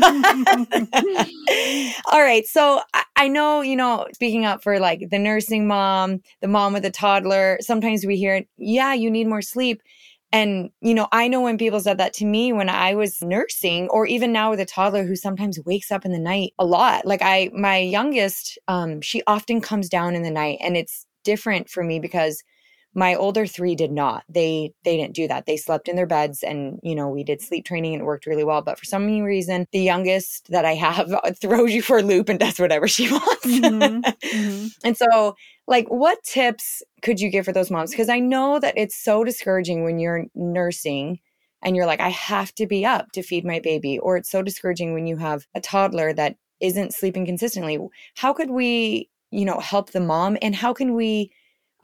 All 2.12 2.22
right. 2.22 2.46
So 2.46 2.80
I 3.16 3.26
know, 3.26 3.60
you 3.60 3.74
know, 3.74 4.06
speaking 4.14 4.44
up 4.44 4.62
for 4.62 4.78
like 4.78 5.10
the 5.10 5.18
nursing 5.18 5.66
mom, 5.66 6.20
the 6.40 6.46
mom 6.46 6.74
with 6.74 6.84
a 6.84 6.92
toddler, 6.92 7.58
sometimes 7.60 8.06
we 8.06 8.16
hear, 8.16 8.44
yeah, 8.56 8.94
you 8.94 9.10
need 9.10 9.26
more 9.26 9.42
sleep. 9.42 9.82
And, 10.30 10.70
you 10.80 10.94
know, 10.94 11.08
I 11.10 11.26
know 11.26 11.40
when 11.40 11.58
people 11.58 11.80
said 11.80 11.98
that 11.98 12.14
to 12.14 12.24
me 12.24 12.52
when 12.52 12.68
I 12.68 12.94
was 12.94 13.20
nursing, 13.20 13.88
or 13.88 14.06
even 14.06 14.32
now 14.32 14.50
with 14.50 14.60
a 14.60 14.64
toddler 14.64 15.04
who 15.04 15.16
sometimes 15.16 15.58
wakes 15.66 15.90
up 15.90 16.04
in 16.04 16.12
the 16.12 16.20
night 16.20 16.52
a 16.56 16.64
lot. 16.64 17.04
Like 17.04 17.20
I, 17.20 17.50
my 17.52 17.78
youngest, 17.78 18.58
um, 18.68 19.00
she 19.00 19.24
often 19.26 19.60
comes 19.60 19.88
down 19.88 20.14
in 20.14 20.22
the 20.22 20.30
night 20.30 20.58
and 20.62 20.76
it's 20.76 21.04
different 21.24 21.68
for 21.68 21.82
me 21.82 22.00
because 22.00 22.42
my 22.94 23.14
older 23.14 23.46
three 23.46 23.74
did 23.74 23.90
not. 23.90 24.24
They 24.28 24.74
they 24.84 24.96
didn't 24.96 25.14
do 25.14 25.26
that. 25.28 25.46
They 25.46 25.56
slept 25.56 25.88
in 25.88 25.96
their 25.96 26.06
beds 26.06 26.42
and 26.42 26.78
you 26.82 26.94
know 26.94 27.08
we 27.08 27.24
did 27.24 27.40
sleep 27.40 27.64
training 27.64 27.94
and 27.94 28.02
it 28.02 28.06
worked 28.06 28.26
really 28.26 28.44
well. 28.44 28.62
But 28.62 28.78
for 28.78 28.84
some 28.84 29.06
reason 29.22 29.66
the 29.72 29.80
youngest 29.80 30.50
that 30.50 30.64
i 30.64 30.74
have 30.74 31.10
throws 31.40 31.72
you 31.72 31.82
for 31.82 31.98
a 31.98 32.02
loop 32.02 32.28
and 32.28 32.38
does 32.38 32.58
whatever 32.58 32.86
she 32.86 33.10
wants. 33.10 33.46
Mm-hmm. 33.46 34.00
Mm-hmm. 34.02 34.66
and 34.84 34.96
so 34.96 35.36
like 35.66 35.88
what 35.88 36.22
tips 36.24 36.82
could 37.02 37.20
you 37.20 37.30
give 37.30 37.44
for 37.44 37.52
those 37.52 37.70
moms? 37.70 37.90
Because 37.90 38.08
i 38.08 38.18
know 38.18 38.58
that 38.58 38.74
it's 38.76 38.96
so 38.96 39.24
discouraging 39.24 39.84
when 39.84 39.98
you're 39.98 40.26
nursing 40.34 41.18
and 41.62 41.76
you're 41.76 41.86
like 41.86 42.00
i 42.00 42.10
have 42.10 42.54
to 42.56 42.66
be 42.66 42.84
up 42.84 43.10
to 43.12 43.22
feed 43.22 43.44
my 43.44 43.60
baby 43.60 43.98
or 43.98 44.16
it's 44.16 44.30
so 44.30 44.42
discouraging 44.42 44.92
when 44.92 45.06
you 45.06 45.16
have 45.16 45.46
a 45.54 45.60
toddler 45.60 46.12
that 46.12 46.36
isn't 46.62 46.94
sleeping 46.94 47.26
consistently. 47.26 47.78
How 48.14 48.32
could 48.32 48.50
we 48.50 49.10
you 49.32 49.44
know 49.44 49.60
help 49.60 49.90
the 49.92 50.00
mom? 50.00 50.38
And 50.42 50.54
how 50.54 50.72
can 50.74 50.94
we 50.94 51.32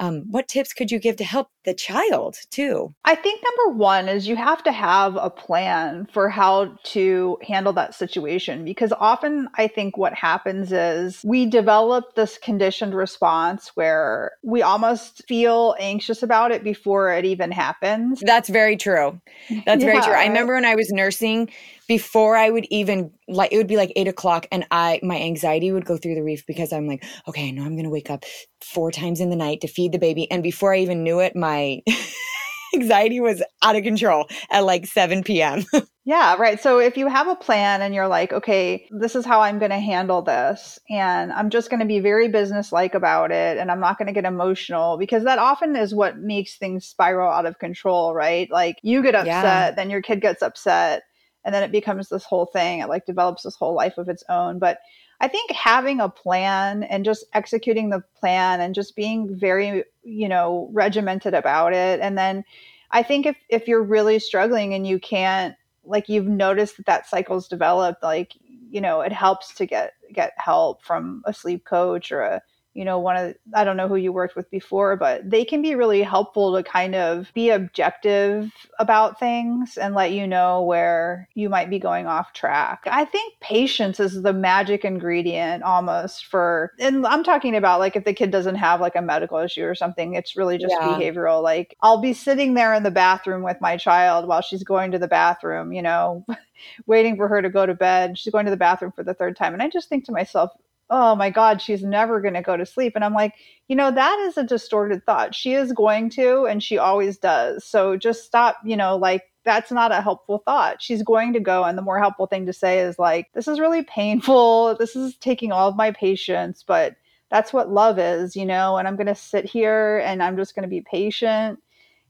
um, 0.00 0.24
what 0.30 0.48
tips 0.48 0.72
could 0.72 0.90
you 0.90 0.98
give 1.00 1.16
to 1.16 1.24
help 1.24 1.48
the 1.68 1.74
child 1.74 2.38
too? 2.50 2.94
I 3.04 3.14
think 3.14 3.42
number 3.44 3.78
one 3.78 4.08
is 4.08 4.26
you 4.26 4.36
have 4.36 4.62
to 4.64 4.72
have 4.72 5.16
a 5.16 5.28
plan 5.28 6.08
for 6.10 6.30
how 6.30 6.78
to 6.84 7.38
handle 7.46 7.74
that 7.74 7.94
situation 7.94 8.64
because 8.64 8.92
often 8.98 9.48
I 9.56 9.68
think 9.68 9.98
what 9.98 10.14
happens 10.14 10.72
is 10.72 11.20
we 11.24 11.44
develop 11.44 12.14
this 12.14 12.38
conditioned 12.38 12.94
response 12.94 13.72
where 13.74 14.32
we 14.42 14.62
almost 14.62 15.28
feel 15.28 15.76
anxious 15.78 16.22
about 16.22 16.52
it 16.52 16.64
before 16.64 17.12
it 17.12 17.26
even 17.26 17.52
happens. 17.52 18.20
That's 18.20 18.48
very 18.48 18.78
true. 18.78 19.20
That's 19.66 19.84
yeah, 19.84 19.90
very 19.92 20.00
true. 20.00 20.14
I 20.14 20.26
remember 20.26 20.54
when 20.54 20.64
I 20.64 20.74
was 20.74 20.90
nursing, 20.90 21.50
before 21.88 22.36
I 22.36 22.50
would 22.50 22.66
even 22.70 23.10
like 23.28 23.52
it 23.52 23.56
would 23.56 23.66
be 23.66 23.76
like 23.76 23.92
eight 23.96 24.08
o'clock 24.08 24.46
and 24.52 24.66
I 24.70 25.00
my 25.02 25.18
anxiety 25.18 25.72
would 25.72 25.86
go 25.86 25.96
through 25.96 26.14
the 26.14 26.22
roof 26.22 26.46
because 26.46 26.72
I'm 26.72 26.86
like, 26.86 27.02
okay, 27.26 27.48
I 27.48 27.50
know 27.50 27.64
I'm 27.64 27.76
gonna 27.76 27.90
wake 27.90 28.10
up 28.10 28.24
four 28.60 28.92
times 28.92 29.20
in 29.20 29.30
the 29.30 29.36
night 29.36 29.62
to 29.62 29.68
feed 29.68 29.92
the 29.92 29.98
baby. 29.98 30.30
And 30.30 30.42
before 30.42 30.74
I 30.74 30.78
even 30.78 31.02
knew 31.02 31.20
it, 31.20 31.34
my 31.34 31.57
anxiety 32.74 33.20
was 33.20 33.42
out 33.62 33.76
of 33.76 33.82
control 33.82 34.26
at 34.50 34.60
like 34.60 34.86
7 34.86 35.22
p.m. 35.22 35.64
yeah, 36.04 36.36
right. 36.36 36.60
So 36.60 36.78
if 36.78 36.96
you 36.96 37.08
have 37.08 37.28
a 37.28 37.34
plan 37.34 37.82
and 37.82 37.94
you're 37.94 38.08
like, 38.08 38.32
okay, 38.32 38.88
this 38.90 39.14
is 39.14 39.24
how 39.24 39.40
I'm 39.40 39.58
going 39.58 39.70
to 39.70 39.78
handle 39.78 40.22
this, 40.22 40.78
and 40.90 41.32
I'm 41.32 41.50
just 41.50 41.70
going 41.70 41.80
to 41.80 41.86
be 41.86 42.00
very 42.00 42.28
businesslike 42.28 42.94
about 42.94 43.30
it, 43.30 43.58
and 43.58 43.70
I'm 43.70 43.80
not 43.80 43.98
going 43.98 44.06
to 44.06 44.12
get 44.12 44.24
emotional 44.24 44.98
because 44.98 45.24
that 45.24 45.38
often 45.38 45.76
is 45.76 45.94
what 45.94 46.18
makes 46.18 46.56
things 46.56 46.86
spiral 46.86 47.30
out 47.30 47.46
of 47.46 47.58
control, 47.58 48.14
right? 48.14 48.50
Like 48.50 48.76
you 48.82 49.02
get 49.02 49.14
upset, 49.14 49.26
yeah. 49.26 49.70
then 49.70 49.90
your 49.90 50.02
kid 50.02 50.20
gets 50.20 50.42
upset, 50.42 51.02
and 51.44 51.54
then 51.54 51.62
it 51.62 51.72
becomes 51.72 52.08
this 52.08 52.24
whole 52.24 52.46
thing 52.46 52.80
it 52.80 52.88
like 52.88 53.06
develops 53.06 53.42
this 53.42 53.56
whole 53.56 53.74
life 53.74 53.96
of 53.96 54.08
its 54.08 54.22
own 54.28 54.58
but 54.58 54.78
i 55.20 55.28
think 55.28 55.50
having 55.50 56.00
a 56.00 56.08
plan 56.08 56.82
and 56.84 57.04
just 57.04 57.24
executing 57.34 57.90
the 57.90 58.02
plan 58.18 58.60
and 58.60 58.74
just 58.74 58.96
being 58.96 59.34
very 59.36 59.84
you 60.04 60.28
know 60.28 60.68
regimented 60.72 61.34
about 61.34 61.72
it. 61.72 62.00
And 62.00 62.16
then 62.16 62.44
i 62.90 63.02
think 63.02 63.26
if 63.26 63.36
if 63.48 63.68
you're 63.68 63.82
really 63.82 64.18
struggling 64.18 64.74
and 64.74 64.86
you 64.86 64.98
can't 64.98 65.54
like 65.84 66.08
you've 66.08 66.26
noticed 66.26 66.76
that 66.76 66.86
that 66.86 67.06
cycle's 67.06 67.48
developed 67.48 68.02
like 68.02 68.34
you 68.70 68.80
know 68.80 69.00
it 69.00 69.12
helps 69.12 69.54
to 69.54 69.66
get 69.66 69.94
get 70.12 70.32
help 70.36 70.82
from 70.82 71.22
a 71.26 71.32
sleep 71.32 71.64
coach 71.64 72.12
or 72.12 72.22
a 72.22 72.42
you 72.78 72.84
know, 72.84 73.00
one 73.00 73.16
of, 73.16 73.34
I 73.56 73.64
don't 73.64 73.76
know 73.76 73.88
who 73.88 73.96
you 73.96 74.12
worked 74.12 74.36
with 74.36 74.48
before, 74.52 74.94
but 74.94 75.28
they 75.28 75.44
can 75.44 75.62
be 75.62 75.74
really 75.74 76.00
helpful 76.00 76.54
to 76.54 76.62
kind 76.62 76.94
of 76.94 77.28
be 77.34 77.50
objective 77.50 78.52
about 78.78 79.18
things 79.18 79.76
and 79.76 79.96
let 79.96 80.12
you 80.12 80.28
know 80.28 80.62
where 80.62 81.28
you 81.34 81.48
might 81.48 81.70
be 81.70 81.80
going 81.80 82.06
off 82.06 82.34
track. 82.34 82.82
I 82.86 83.04
think 83.04 83.34
patience 83.40 83.98
is 83.98 84.22
the 84.22 84.32
magic 84.32 84.84
ingredient 84.84 85.64
almost 85.64 86.26
for, 86.26 86.70
and 86.78 87.04
I'm 87.04 87.24
talking 87.24 87.56
about 87.56 87.80
like 87.80 87.96
if 87.96 88.04
the 88.04 88.14
kid 88.14 88.30
doesn't 88.30 88.54
have 88.54 88.80
like 88.80 88.94
a 88.94 89.02
medical 89.02 89.38
issue 89.38 89.64
or 89.64 89.74
something, 89.74 90.14
it's 90.14 90.36
really 90.36 90.56
just 90.56 90.76
yeah. 90.78 90.86
behavioral. 90.86 91.42
Like 91.42 91.76
I'll 91.82 92.00
be 92.00 92.12
sitting 92.12 92.54
there 92.54 92.74
in 92.74 92.84
the 92.84 92.92
bathroom 92.92 93.42
with 93.42 93.60
my 93.60 93.76
child 93.76 94.28
while 94.28 94.40
she's 94.40 94.62
going 94.62 94.92
to 94.92 95.00
the 95.00 95.08
bathroom, 95.08 95.72
you 95.72 95.82
know, 95.82 96.24
waiting 96.86 97.16
for 97.16 97.26
her 97.26 97.42
to 97.42 97.50
go 97.50 97.66
to 97.66 97.74
bed. 97.74 98.16
She's 98.16 98.32
going 98.32 98.44
to 98.44 98.52
the 98.52 98.56
bathroom 98.56 98.92
for 98.92 99.02
the 99.02 99.14
third 99.14 99.36
time. 99.36 99.52
And 99.52 99.64
I 99.64 99.68
just 99.68 99.88
think 99.88 100.04
to 100.04 100.12
myself, 100.12 100.52
oh 100.90 101.14
my 101.14 101.30
God, 101.30 101.60
she's 101.60 101.82
never 101.82 102.20
going 102.20 102.34
to 102.34 102.42
go 102.42 102.56
to 102.56 102.64
sleep. 102.64 102.94
And 102.94 103.04
I'm 103.04 103.14
like, 103.14 103.34
you 103.68 103.76
know, 103.76 103.90
that 103.90 104.18
is 104.20 104.38
a 104.38 104.42
distorted 104.42 105.04
thought. 105.04 105.34
She 105.34 105.52
is 105.52 105.72
going 105.72 106.10
to, 106.10 106.46
and 106.46 106.62
she 106.62 106.78
always 106.78 107.18
does. 107.18 107.64
So 107.64 107.96
just 107.96 108.24
stop, 108.24 108.56
you 108.64 108.76
know, 108.76 108.96
like, 108.96 109.24
that's 109.44 109.70
not 109.70 109.92
a 109.92 110.02
helpful 110.02 110.42
thought. 110.44 110.82
She's 110.82 111.02
going 111.02 111.32
to 111.32 111.40
go. 111.40 111.64
And 111.64 111.76
the 111.78 111.82
more 111.82 111.98
helpful 111.98 112.26
thing 112.26 112.46
to 112.46 112.52
say 112.52 112.80
is 112.80 112.98
like, 112.98 113.32
this 113.32 113.48
is 113.48 113.60
really 113.60 113.82
painful. 113.82 114.76
This 114.78 114.94
is 114.94 115.16
taking 115.16 115.52
all 115.52 115.68
of 115.68 115.76
my 115.76 115.90
patience, 115.90 116.64
but 116.66 116.96
that's 117.30 117.52
what 117.52 117.70
love 117.70 117.98
is, 117.98 118.36
you 118.36 118.46
know, 118.46 118.76
and 118.76 118.88
I'm 118.88 118.96
going 118.96 119.06
to 119.06 119.14
sit 119.14 119.44
here 119.44 120.02
and 120.04 120.22
I'm 120.22 120.36
just 120.36 120.54
going 120.54 120.64
to 120.64 120.68
be 120.68 120.80
patient. 120.80 121.58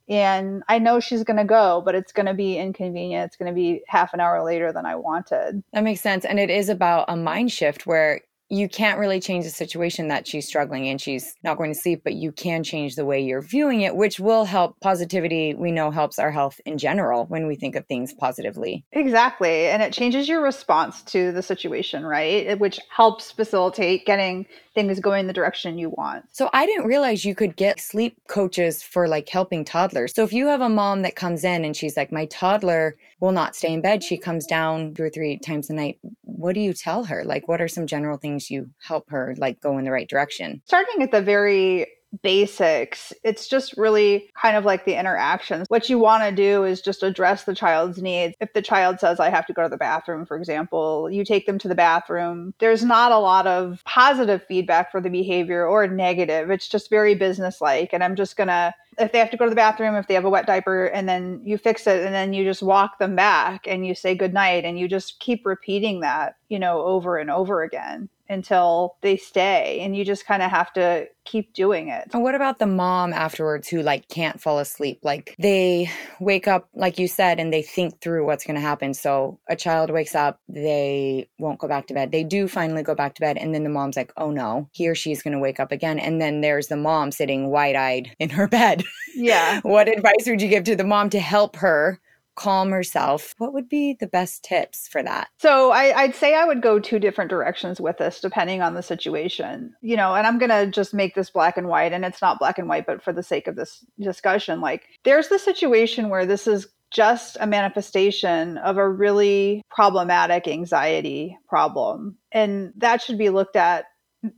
And 0.08 0.62
I 0.68 0.78
know 0.78 1.00
she's 1.00 1.22
going 1.22 1.36
to 1.36 1.44
go, 1.44 1.82
but 1.84 1.94
it's 1.94 2.12
going 2.12 2.26
to 2.26 2.34
be 2.34 2.56
inconvenient. 2.56 3.26
It's 3.26 3.36
going 3.36 3.52
to 3.52 3.54
be 3.54 3.82
half 3.86 4.14
an 4.14 4.20
hour 4.20 4.42
later 4.42 4.72
than 4.72 4.86
I 4.86 4.94
wanted. 4.96 5.62
That 5.72 5.84
makes 5.84 6.00
sense. 6.00 6.24
And 6.24 6.40
it 6.40 6.50
is 6.50 6.68
about 6.68 7.04
a 7.08 7.16
mind 7.16 7.52
shift 7.52 7.86
where 7.86 8.22
you 8.50 8.68
can't 8.68 8.98
really 8.98 9.20
change 9.20 9.44
the 9.44 9.50
situation 9.50 10.08
that 10.08 10.26
she's 10.26 10.46
struggling 10.46 10.88
and 10.88 11.00
she's 11.00 11.34
not 11.44 11.58
going 11.58 11.72
to 11.72 11.78
sleep, 11.78 12.02
but 12.02 12.14
you 12.14 12.32
can 12.32 12.64
change 12.64 12.96
the 12.96 13.04
way 13.04 13.20
you're 13.20 13.42
viewing 13.42 13.82
it, 13.82 13.94
which 13.94 14.18
will 14.18 14.44
help 14.44 14.80
positivity. 14.80 15.54
We 15.54 15.70
know 15.70 15.90
helps 15.90 16.18
our 16.18 16.30
health 16.30 16.60
in 16.64 16.78
general 16.78 17.26
when 17.26 17.46
we 17.46 17.56
think 17.56 17.76
of 17.76 17.86
things 17.86 18.14
positively. 18.14 18.84
Exactly. 18.92 19.66
And 19.66 19.82
it 19.82 19.92
changes 19.92 20.28
your 20.28 20.42
response 20.42 21.02
to 21.02 21.32
the 21.32 21.42
situation, 21.42 22.06
right? 22.06 22.58
Which 22.58 22.80
helps 22.88 23.30
facilitate 23.30 24.06
getting 24.06 24.46
things 24.74 25.00
going 25.00 25.26
the 25.26 25.32
direction 25.32 25.76
you 25.76 25.90
want. 25.90 26.24
So 26.30 26.48
I 26.52 26.64
didn't 26.64 26.86
realize 26.86 27.24
you 27.24 27.34
could 27.34 27.56
get 27.56 27.80
sleep 27.80 28.16
coaches 28.28 28.82
for 28.82 29.08
like 29.08 29.28
helping 29.28 29.64
toddlers. 29.64 30.14
So 30.14 30.22
if 30.22 30.32
you 30.32 30.46
have 30.46 30.60
a 30.60 30.68
mom 30.68 31.02
that 31.02 31.16
comes 31.16 31.44
in 31.44 31.64
and 31.64 31.76
she's 31.76 31.96
like, 31.96 32.12
my 32.12 32.26
toddler 32.26 32.96
will 33.20 33.32
not 33.32 33.56
stay 33.56 33.72
in 33.72 33.80
bed, 33.80 34.04
she 34.04 34.16
comes 34.16 34.46
down 34.46 34.94
two 34.94 35.02
or 35.02 35.10
three 35.10 35.38
times 35.38 35.68
a 35.68 35.74
night. 35.74 35.98
What 36.38 36.54
do 36.54 36.60
you 36.60 36.72
tell 36.72 37.02
her? 37.04 37.24
Like, 37.24 37.48
what 37.48 37.60
are 37.60 37.66
some 37.66 37.88
general 37.88 38.16
things 38.16 38.48
you 38.48 38.70
help 38.80 39.10
her 39.10 39.34
like 39.38 39.60
go 39.60 39.76
in 39.76 39.84
the 39.84 39.90
right 39.90 40.08
direction? 40.08 40.62
Starting 40.66 41.02
at 41.02 41.10
the 41.10 41.20
very 41.20 41.88
basics. 42.22 43.12
It's 43.22 43.48
just 43.48 43.76
really 43.76 44.30
kind 44.40 44.56
of 44.56 44.64
like 44.64 44.84
the 44.84 44.98
interactions. 44.98 45.66
What 45.68 45.88
you 45.88 45.98
want 45.98 46.24
to 46.24 46.32
do 46.32 46.64
is 46.64 46.80
just 46.80 47.02
address 47.02 47.44
the 47.44 47.54
child's 47.54 48.00
needs. 48.00 48.34
If 48.40 48.52
the 48.52 48.62
child 48.62 49.00
says, 49.00 49.20
I 49.20 49.30
have 49.30 49.46
to 49.46 49.52
go 49.52 49.62
to 49.62 49.68
the 49.68 49.76
bathroom, 49.76 50.24
for 50.26 50.36
example, 50.36 51.10
you 51.10 51.24
take 51.24 51.46
them 51.46 51.58
to 51.58 51.68
the 51.68 51.74
bathroom. 51.74 52.54
There's 52.58 52.84
not 52.84 53.12
a 53.12 53.18
lot 53.18 53.46
of 53.46 53.82
positive 53.84 54.42
feedback 54.46 54.90
for 54.90 55.00
the 55.00 55.10
behavior 55.10 55.66
or 55.66 55.86
negative. 55.86 56.50
It's 56.50 56.68
just 56.68 56.90
very 56.90 57.14
businesslike. 57.14 57.90
And 57.92 58.02
I'm 58.02 58.16
just 58.16 58.36
going 58.36 58.48
to 58.48 58.74
if 58.98 59.12
they 59.12 59.18
have 59.18 59.30
to 59.30 59.36
go 59.36 59.44
to 59.44 59.50
the 59.50 59.56
bathroom, 59.56 59.94
if 59.94 60.08
they 60.08 60.14
have 60.14 60.24
a 60.24 60.30
wet 60.30 60.46
diaper, 60.46 60.86
and 60.86 61.08
then 61.08 61.40
you 61.44 61.56
fix 61.56 61.86
it, 61.86 62.04
and 62.04 62.12
then 62.12 62.32
you 62.32 62.42
just 62.42 62.62
walk 62.62 62.98
them 62.98 63.14
back 63.14 63.64
and 63.68 63.86
you 63.86 63.94
say 63.94 64.14
good 64.14 64.34
night, 64.34 64.64
and 64.64 64.76
you 64.76 64.88
just 64.88 65.20
keep 65.20 65.46
repeating 65.46 66.00
that, 66.00 66.34
you 66.48 66.58
know, 66.58 66.82
over 66.82 67.16
and 67.16 67.30
over 67.30 67.62
again 67.62 68.08
until 68.28 68.96
they 69.02 69.16
stay 69.16 69.80
and 69.80 69.96
you 69.96 70.04
just 70.04 70.26
kind 70.26 70.42
of 70.42 70.50
have 70.50 70.72
to 70.74 71.06
keep 71.24 71.52
doing 71.52 71.88
it. 71.88 72.08
And 72.12 72.22
what 72.22 72.34
about 72.34 72.58
the 72.58 72.66
mom 72.66 73.12
afterwards 73.12 73.68
who 73.68 73.82
like 73.82 74.08
can't 74.08 74.40
fall 74.40 74.58
asleep? 74.58 75.00
Like 75.02 75.34
they 75.38 75.90
wake 76.20 76.48
up 76.48 76.68
like 76.74 76.98
you 76.98 77.08
said 77.08 77.38
and 77.38 77.52
they 77.52 77.62
think 77.62 78.00
through 78.00 78.26
what's 78.26 78.44
going 78.44 78.54
to 78.54 78.60
happen. 78.60 78.94
So 78.94 79.38
a 79.48 79.56
child 79.56 79.90
wakes 79.90 80.14
up, 80.14 80.40
they 80.48 81.28
won't 81.38 81.58
go 81.58 81.68
back 81.68 81.86
to 81.88 81.94
bed. 81.94 82.12
They 82.12 82.24
do 82.24 82.48
finally 82.48 82.82
go 82.82 82.94
back 82.94 83.14
to 83.16 83.20
bed 83.20 83.36
and 83.36 83.54
then 83.54 83.64
the 83.64 83.70
mom's 83.70 83.96
like, 83.96 84.12
"Oh 84.16 84.30
no, 84.30 84.68
he 84.72 84.88
or 84.88 84.94
she's 84.94 85.22
going 85.22 85.34
to 85.34 85.38
wake 85.38 85.60
up 85.60 85.72
again." 85.72 85.98
And 85.98 86.20
then 86.20 86.40
there's 86.40 86.68
the 86.68 86.76
mom 86.76 87.12
sitting 87.12 87.48
wide-eyed 87.48 88.14
in 88.18 88.30
her 88.30 88.48
bed. 88.58 88.84
Yeah. 89.14 89.60
what 89.62 89.88
advice 89.88 90.26
would 90.26 90.40
you 90.40 90.48
give 90.48 90.64
to 90.64 90.76
the 90.76 90.84
mom 90.84 91.10
to 91.10 91.20
help 91.20 91.56
her 91.56 92.00
calm 92.38 92.70
herself, 92.70 93.34
what 93.38 93.52
would 93.52 93.68
be 93.68 93.96
the 93.98 94.06
best 94.06 94.44
tips 94.44 94.88
for 94.88 95.02
that? 95.02 95.28
So 95.38 95.72
I, 95.72 96.06
would 96.06 96.14
say 96.14 96.34
I 96.34 96.44
would 96.44 96.62
go 96.62 96.78
two 96.78 96.98
different 96.98 97.30
directions 97.30 97.80
with 97.80 97.98
this, 97.98 98.20
depending 98.20 98.62
on 98.62 98.74
the 98.74 98.82
situation. 98.82 99.74
You 99.82 99.96
know, 99.96 100.14
and 100.14 100.26
I'm 100.26 100.38
going 100.38 100.50
to 100.50 100.70
just 100.70 100.94
make 100.94 101.14
this 101.14 101.30
black 101.30 101.56
and 101.56 101.68
white, 101.68 101.92
and 101.92 102.04
it's 102.04 102.22
not 102.22 102.38
black 102.38 102.58
and 102.58 102.68
white, 102.68 102.86
but 102.86 103.02
for 103.02 103.12
the 103.12 103.22
sake 103.22 103.48
of 103.48 103.56
this 103.56 103.84
discussion, 104.00 104.60
like 104.60 104.84
there's 105.04 105.28
the 105.28 105.38
situation 105.38 106.08
where 106.08 106.26
this 106.26 106.46
is 106.46 106.68
just 106.90 107.36
a 107.40 107.46
manifestation 107.46 108.56
of 108.58 108.78
a 108.78 108.88
really 108.88 109.62
problematic 109.70 110.48
anxiety 110.48 111.36
problem. 111.48 112.16
And 112.32 112.72
that 112.76 113.02
should 113.02 113.18
be 113.18 113.28
looked 113.28 113.56
at 113.56 113.86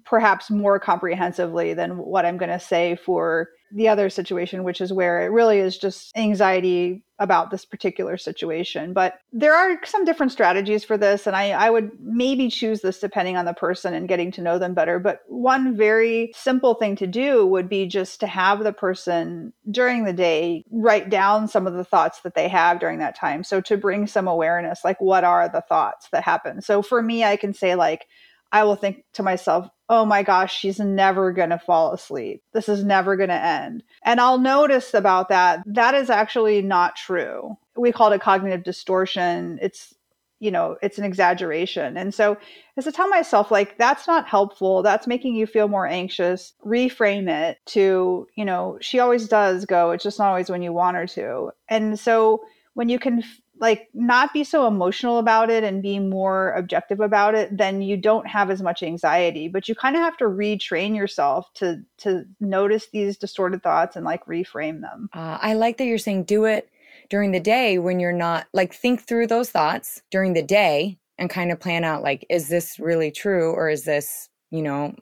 perhaps 0.05 0.51
more 0.51 0.79
comprehensively 0.79 1.75
than 1.75 1.97
what 1.99 2.27
I'm 2.27 2.37
going 2.37 2.51
to 2.51 2.61
say 2.61 2.97
for 2.97 3.49
the 3.73 3.89
other 3.89 4.11
situation, 4.11 4.65
which 4.65 4.81
is 4.81 4.93
where 4.93 5.23
it 5.23 5.31
really 5.31 5.59
is 5.59 5.79
just 5.79 6.11
anxiety 6.17 7.05
about 7.21 7.51
this 7.51 7.65
particular 7.65 8.17
situation. 8.17 8.93
But 8.93 9.15
there 9.33 9.55
are 9.55 9.79
some 9.85 10.05
different 10.05 10.33
strategies 10.33 10.83
for 10.85 10.99
this, 10.99 11.27
and 11.27 11.37
I, 11.37 11.51
I 11.51 11.71
would 11.71 11.91
maybe 12.01 12.49
choose 12.49 12.81
this 12.81 12.99
depending 12.99 13.37
on 13.37 13.45
the 13.45 13.53
person 13.53 13.95
and 13.95 14.09
getting 14.09 14.33
to 14.33 14.43
know 14.43 14.59
them 14.59 14.75
better. 14.75 14.99
But 14.99 15.21
one 15.29 15.77
very 15.77 16.33
simple 16.35 16.75
thing 16.75 16.97
to 16.97 17.07
do 17.07 17.47
would 17.47 17.69
be 17.69 17.87
just 17.87 18.21
to 18.21 18.27
have 18.27 18.65
the 18.65 18.73
person 18.73 19.53
during 19.71 20.05
the 20.05 20.13
day 20.13 20.65
write 20.73 21.11
down 21.11 21.47
some 21.47 21.67
of 21.67 21.75
the 21.75 21.85
thoughts 21.85 22.23
that 22.23 22.35
they 22.35 22.49
have 22.49 22.81
during 22.81 22.99
that 22.99 23.17
time. 23.17 23.45
So 23.45 23.61
to 23.61 23.77
bring 23.77 24.07
some 24.07 24.27
awareness, 24.27 24.81
like 24.85 25.01
what 25.01 25.23
are 25.23 25.49
the 25.49 25.63
thoughts 25.69 26.09
that 26.11 26.25
happen? 26.25 26.61
So 26.63 26.83
for 26.83 27.03
me, 27.03 27.23
I 27.23 27.37
can 27.37 27.55
say, 27.55 27.75
like, 27.77 28.07
I 28.52 28.64
will 28.64 28.76
think 28.76 29.04
to 29.14 29.23
myself, 29.23 29.69
oh 29.88 30.04
my 30.04 30.23
gosh, 30.23 30.57
she's 30.57 30.78
never 30.78 31.33
going 31.33 31.50
to 31.50 31.59
fall 31.59 31.92
asleep. 31.92 32.42
This 32.52 32.69
is 32.69 32.85
never 32.85 33.16
going 33.16 33.28
to 33.28 33.35
end. 33.35 33.83
And 34.04 34.21
I'll 34.21 34.38
notice 34.38 34.95
about 34.95 35.28
that, 35.28 35.62
that 35.66 35.95
is 35.95 36.11
actually 36.11 36.62
not 36.62 36.97
true. 36.97 37.57
We 37.76 37.92
call 37.92 38.12
it 38.12 38.16
a 38.16 38.19
cognitive 38.21 38.62
distortion. 38.62 39.59
It's, 39.61 39.95
you 40.38 40.50
know, 40.50 40.76
it's 40.80 40.99
an 40.99 41.04
exaggeration. 41.04 41.97
And 41.97 42.14
so 42.14 42.38
as 42.76 42.85
to 42.85 42.92
tell 42.92 43.09
myself, 43.09 43.50
like, 43.50 43.78
that's 43.78 44.07
not 44.07 44.28
helpful. 44.28 44.83
That's 44.83 45.07
making 45.07 45.35
you 45.35 45.47
feel 45.47 45.69
more 45.69 45.87
anxious. 45.87 46.54
Reframe 46.64 47.28
it 47.28 47.59
to, 47.66 48.26
you 48.37 48.45
know, 48.45 48.78
she 48.80 49.00
always 49.00 49.28
does 49.28 49.64
go. 49.64 49.90
It's 49.90 50.04
just 50.04 50.19
not 50.19 50.28
always 50.28 50.50
when 50.50 50.62
you 50.62 50.73
want 50.73 50.97
her 50.97 51.07
to. 51.09 51.50
And 51.69 51.99
so 51.99 52.42
when 52.75 52.88
you 52.88 52.99
can 52.99 53.23
like 53.61 53.88
not 53.95 54.33
be 54.33 54.43
so 54.43 54.67
emotional 54.67 55.19
about 55.19 55.50
it 55.50 55.62
and 55.62 55.83
be 55.83 55.99
more 55.99 56.52
objective 56.52 57.00
about 57.00 57.35
it 57.35 57.57
then 57.57 57.83
you 57.83 57.97
don't 57.97 58.26
have 58.26 58.50
as 58.50 58.62
much 58.62 58.83
anxiety. 58.83 59.49
But 59.49 59.69
you 59.69 59.75
kind 59.75 59.97
of 59.97 60.02
have 60.02 60.17
to 60.19 60.25
retrain 60.25 60.97
yourself 60.97 61.52
to 61.55 61.83
to 61.99 62.25
notice 62.40 62.88
these 62.93 63.17
distorted 63.17 63.62
thoughts 63.62 63.97
and 63.97 64.05
like 64.05 64.25
reframe 64.26 64.81
them. 64.81 65.09
Uh, 65.12 65.38
i 65.40 65.55
like 65.55 65.79
that 65.79 65.85
you're 65.85 65.99
saying 65.99 66.25
do 66.25 66.45
it 66.45 66.71
during 67.09 67.33
the 67.33 67.40
day 67.40 67.79
when 67.79 68.00
you're 68.00 68.12
not 68.12 68.47
like 68.52 68.75
think 68.75 69.02
through 69.02 69.26
those 69.26 69.50
thoughts 69.50 70.02
during 70.11 70.33
the 70.33 70.43
day 70.43 70.99
and 71.19 71.29
kind 71.29 71.52
of 71.52 71.61
plan 71.61 71.85
out 71.85 72.02
like 72.02 72.25
is 72.31 72.49
this 72.49 72.79
really 72.79 73.11
true 73.11 73.52
or 73.52 73.69
is 73.69 73.85
this 73.85 74.29
you 74.50 74.62
know 74.62 74.95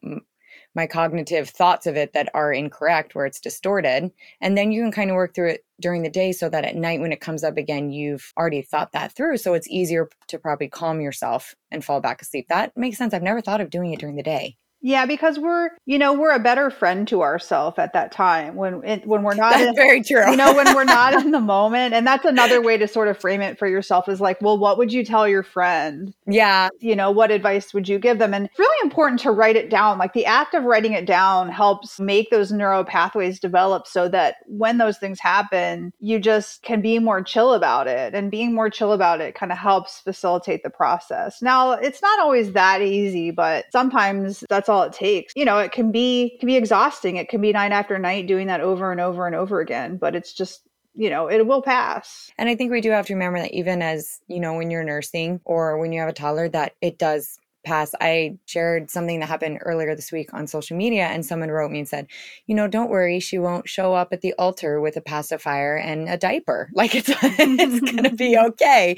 my 0.79 0.87
cognitive 0.87 1.49
thoughts 1.51 1.87
of 1.87 1.97
it 1.97 2.13
that 2.13 2.29
are 2.35 2.53
incorrect 2.53 3.15
where 3.15 3.27
it's 3.27 3.41
distorted? 3.41 4.13
And 4.41 4.57
then 4.57 4.71
you 4.71 4.81
can 4.81 4.93
kind 4.93 5.11
of 5.11 5.17
work 5.17 5.35
through 5.35 5.51
it 5.51 5.65
during 5.81 6.03
the 6.03 6.11
day 6.11 6.33
so 6.33 6.49
that 6.49 6.65
at 6.65 6.77
night 6.77 7.01
when 7.01 7.13
it 7.13 7.21
comes 7.21 7.45
up 7.45 7.57
again 7.57 7.91
you've 7.91 8.33
already 8.37 8.63
thought 8.63 8.93
that 8.93 9.13
through. 9.13 9.37
So 9.37 9.55
it's 9.55 9.69
easier 9.69 10.09
to 10.29 10.39
probably 10.39 10.69
calm 10.69 11.01
yourself 11.01 11.55
and 11.71 11.85
fall 11.85 12.01
back 12.01 12.21
asleep. 12.23 12.47
That 12.49 12.77
makes 12.77 12.99
sense. 12.99 13.15
I've 13.15 13.23
never 13.23 13.41
thought 13.41 13.61
of 13.61 13.71
doing 13.71 13.93
it 13.93 14.01
during 14.01 14.17
the 14.17 14.23
day 14.23 14.57
yeah, 14.81 15.07
because 15.07 15.39
we're, 15.39 15.71
you 15.87 15.99
know, 15.99 16.13
we're 16.13 16.31
a 16.31 16.39
better 16.39 16.71
friend 16.71 17.09
to 17.09 17.23
ourselves 17.23 17.79
at 17.79 17.93
that 17.95 18.13
time 18.13 18.55
when 18.55 18.85
it, 18.85 19.07
when 19.07 19.25
we're 19.25 19.35
not. 19.35 19.55
That's 19.55 19.69
in, 19.71 19.75
very 19.75 20.03
true. 20.03 20.31
You 20.31 20.37
know, 20.37 20.55
when 20.55 20.73
we're 20.75 20.85
not 20.85 21.15
in 21.15 21.33
the 21.33 21.41
moment, 21.41 21.95
and 21.95 22.07
that's 22.07 22.25
another 22.25 22.63
way 22.63 22.77
to 22.77 22.87
sort 22.87 23.09
of 23.09 23.19
frame 23.19 23.41
it 23.41 23.59
for 23.59 23.67
yourself 23.67 24.09
is 24.09 24.21
like, 24.21 24.41
well, 24.41 24.57
what 24.57 24.79
would 24.79 24.93
you 24.93 25.05
tell 25.05 25.27
your 25.27 25.43
friend? 25.43 26.15
Yeah, 26.27 26.69
you 26.79 26.95
know, 26.95 27.11
what 27.11 27.33
advice 27.33 27.75
would 27.75 27.89
you 27.89 27.99
give 27.99 28.19
them? 28.19 28.33
And 28.33 28.47
it's 28.47 28.59
really 28.59 28.87
important 28.87 29.21
to 29.21 29.33
write 29.33 29.57
it 29.57 29.69
down. 29.69 29.99
Like 29.99 30.13
the 30.13 30.27
act 30.27 30.55
of 30.55 30.63
writing 30.63 30.93
it 30.93 31.07
down 31.07 31.49
helps 31.49 31.99
make 31.99 32.31
those 32.31 32.53
neural 32.53 32.85
pathways 32.85 33.41
develop, 33.41 33.87
so 33.87 34.09
that 34.09 34.37
when 34.47 34.79
those 34.79 34.99
things 34.99 35.19
happen, 35.19 35.93
you 35.99 36.21
just 36.21 36.63
can 36.63 36.81
be 36.81 37.01
more 37.01 37.21
chill 37.23 37.55
about 37.55 37.89
it, 37.89 38.15
and 38.15 38.31
being 38.31 38.55
more 38.55 38.71
chill 38.71 38.93
about 38.93 39.21
it 39.21 39.35
kind 39.35 39.51
of 39.51 39.59
helps 39.59 40.01
facilitate 40.01 40.63
the 40.63 40.71
process. 40.71 41.43
Now, 41.43 41.73
it's 41.73 42.01
not 42.01 42.21
always 42.21 42.53
that 42.53 42.81
easy, 42.81 43.33
but 43.33 43.65
sometimes 43.73 44.45
that's 44.49 44.68
that's 44.69 44.77
all 44.77 44.83
it 44.83 44.93
takes. 44.93 45.33
You 45.35 45.45
know, 45.45 45.59
it 45.59 45.73
can 45.73 45.91
be 45.91 46.37
can 46.39 46.47
be 46.47 46.57
exhausting. 46.57 47.17
It 47.17 47.29
can 47.29 47.41
be 47.41 47.53
night 47.53 47.73
after 47.73 47.99
night 47.99 48.27
doing 48.27 48.49
that 48.49 48.61
over 48.61 48.93
and 48.93 49.01
over 49.01 49.27
and 49.27 49.35
over 49.35 49.61
again, 49.61 49.97
but 49.97 50.15
it's 50.15 50.33
just 50.33 50.63
you 50.95 51.11
know, 51.11 51.29
it 51.29 51.47
will 51.47 51.63
pass. 51.63 52.31
And 52.39 52.49
I 52.49 52.57
think 52.57 52.73
we 52.73 52.81
do 52.81 52.91
have 52.91 53.07
to 53.07 53.15
remember 53.15 53.39
that 53.39 53.53
even 53.53 53.83
as, 53.83 54.19
you 54.27 54.41
know, 54.41 54.55
when 54.55 54.69
you're 54.69 54.83
nursing 54.83 55.41
or 55.45 55.79
when 55.79 55.93
you 55.93 56.01
have 56.01 56.09
a 56.09 56.13
toddler, 56.13 56.49
that 56.49 56.73
it 56.81 56.99
does 56.99 57.39
pass. 57.65 57.95
I 58.01 58.39
shared 58.47 58.91
something 58.91 59.21
that 59.21 59.29
happened 59.29 59.61
earlier 59.63 59.95
this 59.95 60.11
week 60.11 60.35
on 60.35 60.49
social 60.49 60.77
media, 60.77 61.07
and 61.07 61.25
someone 61.25 61.51
wrote 61.51 61.71
me 61.71 61.79
and 61.79 61.89
said, 61.89 62.09
You 62.47 62.57
know, 62.57 62.67
don't 62.67 62.91
worry, 62.91 63.21
she 63.21 63.39
won't 63.39 63.69
show 63.69 63.95
up 63.95 64.13
at 64.13 64.23
the 64.23 64.35
altar 64.39 64.81
with 64.81 64.97
a 64.97 65.01
pacifier 65.01 65.77
and 65.77 66.09
a 66.09 66.17
diaper. 66.17 66.69
Like 66.79 66.95
it's, 66.95 67.09
it's 67.11 67.93
going 67.93 68.05
to 68.05 68.15
be 68.15 68.37
okay. 68.49 68.97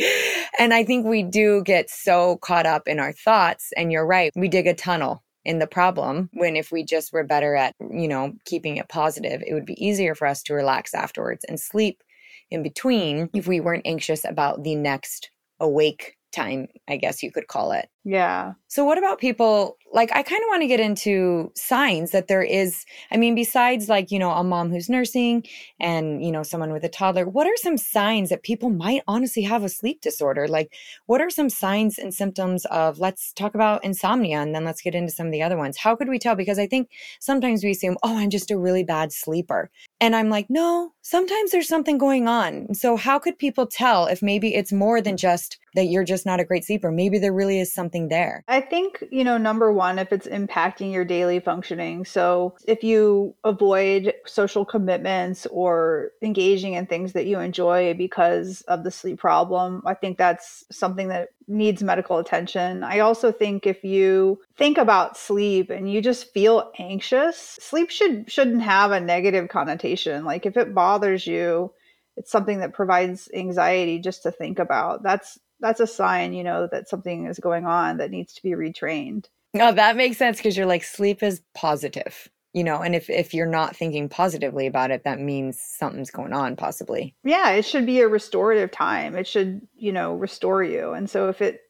And 0.59 0.73
I 0.73 0.85
think 0.85 1.07
we 1.07 1.23
do 1.23 1.63
get 1.63 1.91
so 1.91 2.39
caught 2.39 2.67
up 2.67 2.89
in 2.89 2.99
our 2.99 3.13
thoughts. 3.13 3.73
And 3.77 3.93
you're 3.93 4.07
right, 4.07 4.33
we 4.35 4.49
dig 4.49 4.67
a 4.67 4.75
tunnel 4.75 5.23
in 5.45 5.59
the 5.59 5.67
problem 5.67 6.29
when 6.35 6.57
if 6.57 6.71
we 6.71 6.85
just 6.85 7.13
were 7.13 7.25
better 7.25 7.55
at 7.55 7.75
you 7.91 8.09
know 8.09 8.33
keeping 8.45 8.77
it 8.77 8.89
positive 8.89 9.43
it 9.47 9.55
would 9.55 9.67
be 9.67 9.85
easier 9.85 10.15
for 10.15 10.27
us 10.27 10.43
to 10.43 10.55
relax 10.55 10.95
afterwards 10.95 11.45
and 11.49 11.59
sleep 11.59 12.03
in 12.51 12.63
between 12.63 13.31
if 13.35 13.47
we 13.47 13.61
weren't 13.61 13.87
anxious 13.87 14.25
about 14.25 14.63
the 14.63 14.75
next 14.75 15.31
awake 15.61 16.17
time 16.33 16.69
i 16.89 16.97
guess 16.97 17.23
you 17.23 17.33
could 17.33 17.49
call 17.49 17.73
it 17.73 17.89
yeah. 18.05 18.55
So, 18.69 18.85
what 18.85 18.99
about 18.99 19.19
people? 19.19 19.77
Like, 19.93 20.11
I 20.13 20.23
kind 20.23 20.43
of 20.43 20.49
want 20.49 20.63
to 20.63 20.69
get 20.69 20.79
into 20.81 21.51
signs 21.57 22.13
that 22.13 22.29
there 22.29 22.43
is, 22.43 22.85
I 23.11 23.17
mean, 23.17 23.35
besides 23.35 23.89
like, 23.89 24.11
you 24.11 24.19
know, 24.19 24.31
a 24.31 24.45
mom 24.45 24.71
who's 24.71 24.89
nursing 24.89 25.45
and, 25.81 26.25
you 26.25 26.31
know, 26.31 26.43
someone 26.43 26.73
with 26.73 26.85
a 26.85 26.89
toddler, 26.89 27.29
what 27.29 27.47
are 27.47 27.57
some 27.57 27.77
signs 27.77 28.29
that 28.31 28.43
people 28.43 28.71
might 28.71 29.03
honestly 29.09 29.43
have 29.43 29.65
a 29.65 29.69
sleep 29.69 30.01
disorder? 30.01 30.47
Like, 30.47 30.73
what 31.07 31.21
are 31.21 31.31
some 31.31 31.51
signs 31.51 31.99
and 31.99 32.15
symptoms 32.15 32.65
of, 32.67 32.99
let's 32.99 33.33
talk 33.33 33.55
about 33.55 33.85
insomnia 33.85 34.39
and 34.39 34.55
then 34.55 34.65
let's 34.65 34.83
get 34.83 34.95
into 34.95 35.13
some 35.13 35.27
of 35.27 35.33
the 35.33 35.43
other 35.43 35.57
ones. 35.57 35.77
How 35.77 35.97
could 35.97 36.09
we 36.09 36.19
tell? 36.19 36.37
Because 36.37 36.59
I 36.59 36.67
think 36.67 36.91
sometimes 37.21 37.65
we 37.65 37.73
assume, 37.73 37.97
oh, 38.03 38.17
I'm 38.17 38.31
just 38.31 38.51
a 38.51 38.59
really 38.59 38.85
bad 38.85 39.13
sleeper. 39.13 39.71
And 40.01 40.17
I'm 40.17 40.31
like, 40.31 40.49
no, 40.49 40.93
sometimes 41.03 41.51
there's 41.51 41.69
something 41.69 41.99
going 41.99 42.29
on. 42.29 42.75
So, 42.75 42.97
how 42.97 43.19
could 43.19 43.39
people 43.39 43.67
tell 43.67 44.07
if 44.07 44.23
maybe 44.23 44.55
it's 44.55 44.73
more 44.73 45.01
than 45.01 45.17
just 45.17 45.59
that 45.75 45.87
you're 45.87 46.05
just 46.05 46.27
not 46.27 46.41
a 46.41 46.45
great 46.45 46.65
sleeper? 46.65 46.91
Maybe 46.91 47.19
there 47.19 47.33
really 47.33 47.61
is 47.61 47.73
something 47.73 48.09
there? 48.09 48.45
I 48.49 48.61
think, 48.61 49.05
you 49.11 49.25
know, 49.25 49.39
number 49.39 49.73
one, 49.73 49.99
if 49.99 50.13
it's 50.13 50.27
impacting 50.27 50.93
your 50.93 51.05
daily 51.05 51.41
functioning. 51.41 52.05
So 52.05 52.57
if 52.67 52.83
you 52.83 53.35
avoid 53.45 54.15
social 54.27 54.65
commitments 54.65 55.47
or 55.47 56.11
engaging 56.23 56.75
in 56.75 56.87
things 56.87 57.13
that 57.13 57.27
you 57.27 57.39
enjoy 57.39 57.95
because 57.95 58.63
of 58.63 58.85
the 58.85 58.91
sleep 58.91 59.19
problem, 59.19 59.83
I 59.87 59.95
think 59.95 60.19
that's 60.19 60.65
something 60.71 61.09
that 61.09 61.31
needs 61.51 61.83
medical 61.83 62.19
attention. 62.19 62.85
I 62.85 63.01
also 63.01 63.33
think 63.33 63.67
if 63.67 63.83
you 63.83 64.41
think 64.57 64.79
about 64.79 65.17
sleep 65.17 65.71
and 65.71 65.91
you 65.91 66.01
just 66.01 66.33
feel 66.33 66.71
anxious, 66.79 67.59
sleep 67.61 67.91
should 67.91 68.31
shouldn't 68.31 68.63
have 68.63 68.93
a 68.93 69.01
negative 69.01 69.49
connotation. 69.49 70.25
Like 70.25 70.47
if 70.47 70.57
it 70.57 70.75
bothers 70.75 71.27
you, 71.27 71.73
it's 72.17 72.31
something 72.31 72.61
that 72.61 72.73
provides 72.73 73.29
anxiety 73.35 73.99
just 73.99 74.23
to 74.23 74.31
think 74.31 74.59
about. 74.59 75.03
That's 75.03 75.39
that's 75.61 75.81
a 75.81 75.87
sign, 75.87 76.33
you 76.33 76.45
know, 76.45 76.69
that 76.71 76.89
something 76.89 77.27
is 77.27 77.39
going 77.39 77.67
on 77.67 77.99
that 77.99 78.11
needs 78.11 78.33
to 78.35 78.43
be 78.43 78.51
retrained. 78.51 79.27
No, 79.55 79.73
that 79.73 79.97
makes 79.97 80.17
sense 80.17 80.37
because 80.37 80.57
you're 80.57 80.67
like 80.67 80.85
sleep 80.85 81.23
is 81.23 81.43
positive, 81.55 82.29
you 82.53 82.65
know, 82.65 82.83
and 82.83 82.95
if 82.95 83.11
if 83.11 83.35
you're 83.35 83.47
not 83.47 83.77
thinking 83.77 84.09
positively 84.09 84.67
about 84.67 84.91
it, 84.91 85.05
that 85.05 85.21
means 85.21 85.61
something's 85.61 86.11
going 86.11 86.33
on 86.33 86.57
possibly. 86.57 87.15
Yeah, 87.25 87.51
it 87.51 87.65
should 87.65 87.87
be 87.87 88.01
a 88.01 88.09
restorative 88.09 88.71
time. 88.71 89.17
It 89.17 89.27
should, 89.27 89.67
you 89.77 89.93
know, 89.93 90.15
restore 90.15 90.63
you. 90.63 90.93
And 90.93 91.11
so 91.11 91.29
if 91.29 91.43
it 91.43 91.61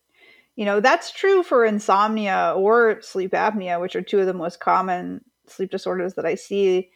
you 0.56 0.66
know, 0.66 0.80
that's 0.80 1.10
true 1.10 1.42
for 1.42 1.64
insomnia 1.64 2.52
or 2.54 3.00
sleep 3.00 3.32
apnea, 3.32 3.80
which 3.80 3.96
are 3.96 4.02
two 4.02 4.18
of 4.18 4.26
the 4.26 4.34
most 4.34 4.60
common 4.60 5.24
sleep 5.46 5.70
disorders 5.70 6.14
that 6.14 6.26
I 6.26 6.34
see. 6.34 6.90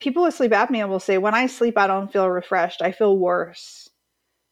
People 0.00 0.24
with 0.24 0.34
sleep 0.34 0.50
apnea 0.50 0.88
will 0.88 0.98
say, 0.98 1.16
when 1.18 1.34
I 1.34 1.46
sleep, 1.46 1.78
I 1.78 1.86
don't 1.86 2.12
feel 2.12 2.28
refreshed. 2.28 2.82
I 2.82 2.90
feel 2.90 3.16
worse. 3.16 3.88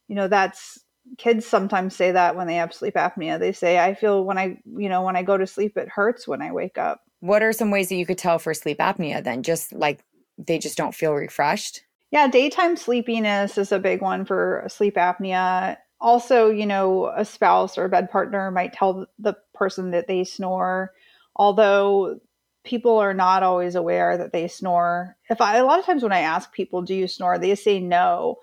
You 0.06 0.14
know, 0.14 0.28
that's 0.28 0.78
kids 1.18 1.46
sometimes 1.46 1.94
say 1.94 2.12
that 2.12 2.36
when 2.36 2.46
they 2.46 2.56
have 2.56 2.74
sleep 2.74 2.94
apnea. 2.94 3.38
They 3.38 3.52
say, 3.52 3.78
I 3.78 3.94
feel 3.94 4.24
when 4.24 4.38
I, 4.38 4.58
you 4.76 4.88
know, 4.88 5.02
when 5.02 5.16
I 5.16 5.22
go 5.22 5.36
to 5.36 5.46
sleep, 5.46 5.76
it 5.76 5.88
hurts 5.88 6.28
when 6.28 6.42
I 6.42 6.52
wake 6.52 6.78
up. 6.78 7.02
What 7.20 7.42
are 7.42 7.52
some 7.52 7.70
ways 7.70 7.88
that 7.88 7.96
you 7.96 8.06
could 8.06 8.18
tell 8.18 8.38
for 8.38 8.54
sleep 8.54 8.78
apnea 8.78 9.22
then? 9.22 9.42
Just 9.42 9.72
like 9.72 10.04
they 10.38 10.58
just 10.58 10.76
don't 10.76 10.94
feel 10.94 11.14
refreshed? 11.14 11.82
Yeah, 12.10 12.28
daytime 12.28 12.76
sleepiness 12.76 13.58
is 13.58 13.72
a 13.72 13.78
big 13.78 14.02
one 14.02 14.24
for 14.24 14.64
sleep 14.68 14.96
apnea. 14.96 15.76
Also, 16.00 16.50
you 16.50 16.66
know, 16.66 17.06
a 17.16 17.24
spouse 17.24 17.78
or 17.78 17.84
a 17.84 17.88
bed 17.88 18.10
partner 18.10 18.50
might 18.50 18.72
tell 18.72 19.06
the 19.18 19.34
person 19.54 19.90
that 19.92 20.06
they 20.06 20.24
snore, 20.24 20.92
although 21.34 22.20
people 22.64 22.98
are 22.98 23.14
not 23.14 23.42
always 23.42 23.74
aware 23.74 24.18
that 24.18 24.32
they 24.32 24.46
snore. 24.46 25.16
If 25.30 25.40
I, 25.40 25.56
a 25.56 25.64
lot 25.64 25.78
of 25.78 25.86
times 25.86 26.02
when 26.02 26.12
I 26.12 26.20
ask 26.20 26.52
people, 26.52 26.82
do 26.82 26.94
you 26.94 27.08
snore? 27.08 27.38
They 27.38 27.54
say 27.54 27.80
no 27.80 28.36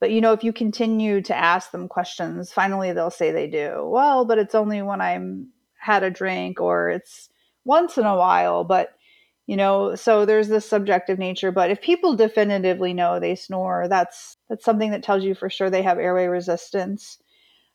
but 0.00 0.10
you 0.10 0.20
know, 0.20 0.32
if 0.32 0.44
you 0.44 0.52
continue 0.52 1.20
to 1.22 1.36
ask 1.36 1.70
them 1.70 1.88
questions, 1.88 2.52
finally 2.52 2.92
they'll 2.92 3.10
say 3.10 3.32
they 3.32 3.48
do. 3.48 3.88
Well, 3.88 4.24
but 4.24 4.38
it's 4.38 4.54
only 4.54 4.82
when 4.82 5.00
I'm 5.00 5.48
had 5.78 6.02
a 6.02 6.10
drink 6.10 6.60
or 6.60 6.90
it's 6.90 7.28
once 7.64 7.98
in 7.98 8.06
a 8.06 8.16
while, 8.16 8.64
but 8.64 8.90
you 9.46 9.56
know, 9.56 9.94
so 9.94 10.26
there's 10.26 10.48
this 10.48 10.68
subjective 10.68 11.18
nature, 11.18 11.50
but 11.50 11.70
if 11.70 11.80
people 11.80 12.14
definitively 12.14 12.92
know 12.92 13.18
they 13.18 13.34
snore, 13.34 13.88
that's 13.88 14.36
that's 14.48 14.64
something 14.64 14.90
that 14.90 15.02
tells 15.02 15.24
you 15.24 15.34
for 15.34 15.48
sure 15.48 15.70
they 15.70 15.82
have 15.82 15.98
airway 15.98 16.26
resistance. 16.26 17.18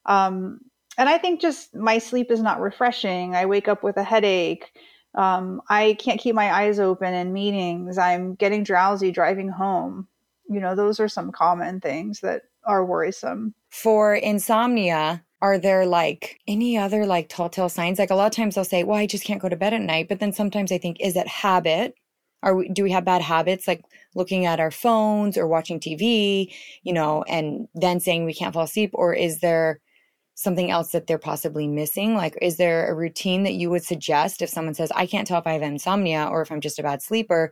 Um, 0.06 0.60
and 0.98 1.10
I 1.10 1.18
think 1.18 1.42
just 1.42 1.76
my 1.76 1.98
sleep 1.98 2.30
is 2.30 2.42
not 2.42 2.62
refreshing. 2.62 3.36
I 3.36 3.48
wake 3.48 3.68
up 3.68 3.84
with 3.84 3.98
a 3.98 4.04
headache. 4.04 4.72
Um, 5.16 5.62
I 5.70 5.96
can't 6.00 6.20
keep 6.20 6.36
my 6.36 6.54
eyes 6.54 6.80
open 6.80 7.14
in 7.14 7.34
meetings. 7.34 7.98
I'm 7.98 8.36
getting 8.36 8.64
drowsy 8.64 9.12
driving 9.12 9.50
home. 9.50 10.08
You 10.50 10.60
know, 10.60 10.76
those 10.76 11.00
are 11.00 11.08
some 11.08 11.32
common 11.32 11.80
things 11.80 12.20
that 12.22 12.44
are 12.66 12.86
worrisome. 12.86 13.54
For 13.70 14.16
insomnia, 14.16 15.24
are 15.42 15.58
there 15.58 15.86
like 15.86 16.40
any 16.48 16.78
other 16.78 17.06
like 17.06 17.28
telltale 17.30 17.70
signs? 17.70 18.00
Like 18.00 18.12
a 18.12 18.16
lot 18.16 18.28
of 18.28 18.36
times 18.36 18.56
they'll 18.56 18.64
say, 18.66 18.84
"Well, 18.84 18.98
I 18.98 19.06
just 19.08 19.26
can't 19.26 19.42
go 19.42 19.50
to 19.50 19.56
bed 19.56 19.74
at 19.74 19.82
night," 19.82 20.08
but 20.10 20.20
then 20.20 20.34
sometimes 20.34 20.72
I 20.72 20.78
think, 20.78 20.98
is 21.00 21.16
it 21.16 21.28
habit? 21.28 21.96
Are 22.44 22.56
we, 22.56 22.70
do 22.70 22.84
we 22.84 22.92
have 22.92 23.06
bad 23.06 23.22
habits 23.22 23.68
like 23.68 23.84
looking 24.16 24.46
at 24.46 24.60
our 24.60 24.72
phones 24.72 25.38
or 25.38 25.48
watching 25.48 25.80
TV, 25.80 26.54
you 26.84 26.94
know, 26.94 27.24
and 27.28 27.68
then 27.74 28.00
saying 28.00 28.26
we 28.26 28.34
can't 28.34 28.54
fall 28.54 28.64
asleep, 28.64 28.92
or 28.94 29.14
is 29.14 29.40
there 29.40 29.80
something 30.36 30.72
else 30.72 30.92
that 30.92 31.08
they're 31.08 31.18
possibly 31.18 31.68
missing? 31.68 32.16
Like, 32.16 32.38
is 32.42 32.58
there 32.58 32.90
a 32.90 32.96
routine 32.96 33.44
that 33.44 33.54
you 33.54 33.70
would 33.70 33.84
suggest 33.84 34.42
if 34.42 34.50
someone 34.50 34.74
says, 34.74 34.92
I 34.96 35.06
can't 35.06 35.28
tell 35.28 35.40
if 35.40 35.48
I 35.48 35.54
have 35.54 35.62
insomnia 35.62 36.28
or 36.32 36.42
if 36.42 36.52
I'm 36.52 36.62
just 36.62 36.80
a 36.80 36.84
bad 36.84 37.02
sleeper? 37.02 37.52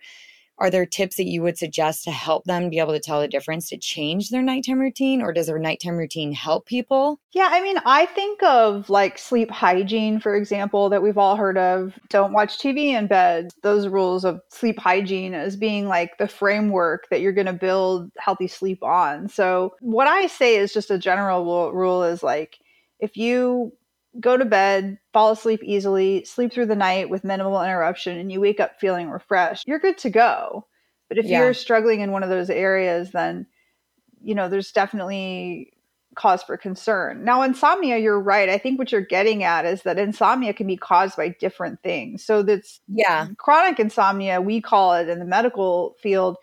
Are 0.61 0.69
there 0.69 0.85
tips 0.85 1.15
that 1.15 1.25
you 1.25 1.41
would 1.41 1.57
suggest 1.57 2.03
to 2.03 2.11
help 2.11 2.45
them 2.45 2.69
be 2.69 2.77
able 2.77 2.93
to 2.93 2.99
tell 2.99 3.19
the 3.19 3.27
difference 3.27 3.67
to 3.67 3.77
change 3.77 4.29
their 4.29 4.43
nighttime 4.43 4.79
routine 4.79 5.19
or 5.19 5.33
does 5.33 5.47
their 5.47 5.57
nighttime 5.57 5.97
routine 5.97 6.31
help 6.31 6.67
people? 6.67 7.19
Yeah 7.33 7.49
i 7.51 7.61
mean 7.61 7.77
i 7.85 8.05
think 8.05 8.43
of 8.43 8.89
like 8.89 9.17
sleep 9.17 9.49
hygiene 9.49 10.19
for 10.19 10.35
example 10.35 10.89
that 10.89 11.01
we've 11.01 11.17
all 11.17 11.35
heard 11.35 11.57
of. 11.57 11.97
Don't 12.09 12.31
watch 12.31 12.59
tv 12.59 12.89
in 12.89 13.07
bed. 13.07 13.49
Those 13.63 13.87
rules 13.87 14.23
of 14.23 14.39
sleep 14.49 14.77
hygiene 14.77 15.33
as 15.33 15.55
being 15.55 15.87
like 15.87 16.19
the 16.19 16.27
framework 16.27 17.09
that 17.09 17.21
you're 17.21 17.31
going 17.31 17.47
to 17.47 17.53
build 17.53 18.11
healthy 18.19 18.47
sleep 18.47 18.83
on. 18.83 19.29
So 19.29 19.73
what 19.79 20.07
i 20.07 20.27
say 20.27 20.57
is 20.57 20.73
just 20.73 20.91
a 20.91 20.99
general 20.99 21.71
rule 21.73 22.03
is 22.03 22.21
like 22.21 22.59
if 22.99 23.17
you 23.17 23.73
go 24.19 24.35
to 24.35 24.45
bed, 24.45 24.97
fall 25.13 25.31
asleep 25.31 25.61
easily, 25.63 26.25
sleep 26.25 26.51
through 26.51 26.65
the 26.65 26.75
night 26.75 27.09
with 27.09 27.23
minimal 27.23 27.61
interruption, 27.61 28.17
and 28.17 28.31
you 28.31 28.41
wake 28.41 28.59
up 28.59 28.79
feeling 28.79 29.09
refreshed, 29.09 29.67
you're 29.67 29.79
good 29.79 29.97
to 29.99 30.09
go. 30.09 30.65
But 31.07 31.17
if 31.17 31.25
yeah. 31.25 31.39
you're 31.39 31.53
struggling 31.53 32.01
in 32.01 32.11
one 32.11 32.23
of 32.23 32.29
those 32.29 32.49
areas, 32.49 33.11
then, 33.11 33.47
you 34.21 34.35
know, 34.35 34.49
there's 34.49 34.71
definitely 34.71 35.73
cause 36.15 36.43
for 36.43 36.57
concern. 36.57 37.23
Now, 37.23 37.41
insomnia, 37.41 37.97
you're 37.97 38.19
right. 38.19 38.49
I 38.49 38.57
think 38.57 38.77
what 38.77 38.91
you're 38.91 39.01
getting 39.01 39.43
at 39.43 39.65
is 39.65 39.83
that 39.83 39.97
insomnia 39.97 40.53
can 40.53 40.67
be 40.67 40.75
caused 40.75 41.15
by 41.15 41.29
different 41.29 41.81
things. 41.83 42.23
So 42.23 42.43
that's, 42.43 42.81
yeah, 42.89 43.27
chronic 43.37 43.79
insomnia, 43.79 44.41
we 44.41 44.59
call 44.61 44.93
it 44.93 45.07
in 45.07 45.19
the 45.19 45.25
medical 45.25 45.95
field, 46.01 46.35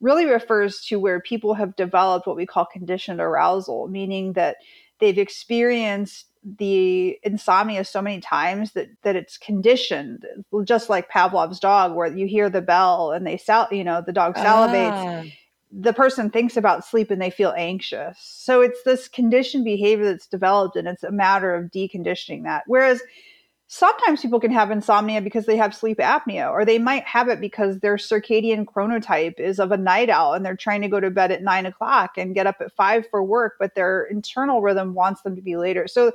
really 0.00 0.26
refers 0.26 0.80
to 0.86 1.00
where 1.00 1.20
people 1.20 1.54
have 1.54 1.74
developed 1.74 2.28
what 2.28 2.36
we 2.36 2.46
call 2.46 2.64
conditioned 2.64 3.20
arousal, 3.20 3.88
meaning 3.88 4.34
that 4.34 4.58
they've 5.00 5.18
experienced 5.18 6.26
the 6.56 7.18
insomnia 7.22 7.84
so 7.84 8.00
many 8.00 8.20
times 8.20 8.72
that 8.72 8.88
that 9.02 9.16
it's 9.16 9.36
conditioned 9.36 10.24
just 10.64 10.88
like 10.88 11.10
Pavlov's 11.10 11.60
dog 11.60 11.94
where 11.94 12.06
you 12.06 12.26
hear 12.26 12.48
the 12.48 12.62
bell 12.62 13.12
and 13.12 13.26
they 13.26 13.36
sal 13.36 13.68
you 13.70 13.84
know 13.84 14.02
the 14.04 14.12
dog 14.12 14.34
salivates. 14.36 14.92
Ah. 14.92 15.24
the 15.70 15.92
person 15.92 16.30
thinks 16.30 16.56
about 16.56 16.84
sleep 16.84 17.10
and 17.10 17.20
they 17.20 17.28
feel 17.30 17.52
anxious. 17.56 18.16
So 18.20 18.62
it's 18.62 18.82
this 18.84 19.06
conditioned 19.06 19.64
behavior 19.64 20.06
that's 20.06 20.26
developed 20.26 20.76
and 20.76 20.88
it's 20.88 21.04
a 21.04 21.10
matter 21.10 21.54
of 21.54 21.70
deconditioning 21.70 22.44
that. 22.44 22.62
Whereas 22.66 23.02
sometimes 23.70 24.22
people 24.22 24.40
can 24.40 24.50
have 24.50 24.70
insomnia 24.70 25.20
because 25.20 25.44
they 25.44 25.56
have 25.56 25.74
sleep 25.74 25.98
apnea 25.98 26.50
or 26.50 26.64
they 26.64 26.78
might 26.78 27.04
have 27.04 27.28
it 27.28 27.38
because 27.38 27.78
their 27.80 27.96
circadian 27.96 28.64
chronotype 28.64 29.38
is 29.38 29.60
of 29.60 29.70
a 29.70 29.76
night 29.76 30.08
owl 30.08 30.32
and 30.32 30.44
they're 30.44 30.56
trying 30.56 30.80
to 30.80 30.88
go 30.88 30.98
to 30.98 31.10
bed 31.10 31.30
at 31.30 31.42
nine 31.42 31.66
o'clock 31.66 32.12
and 32.16 32.34
get 32.34 32.46
up 32.46 32.56
at 32.60 32.72
five 32.72 33.06
for 33.10 33.22
work 33.22 33.56
but 33.58 33.74
their 33.74 34.04
internal 34.04 34.62
rhythm 34.62 34.94
wants 34.94 35.20
them 35.20 35.36
to 35.36 35.42
be 35.42 35.56
later. 35.56 35.86
So 35.86 36.12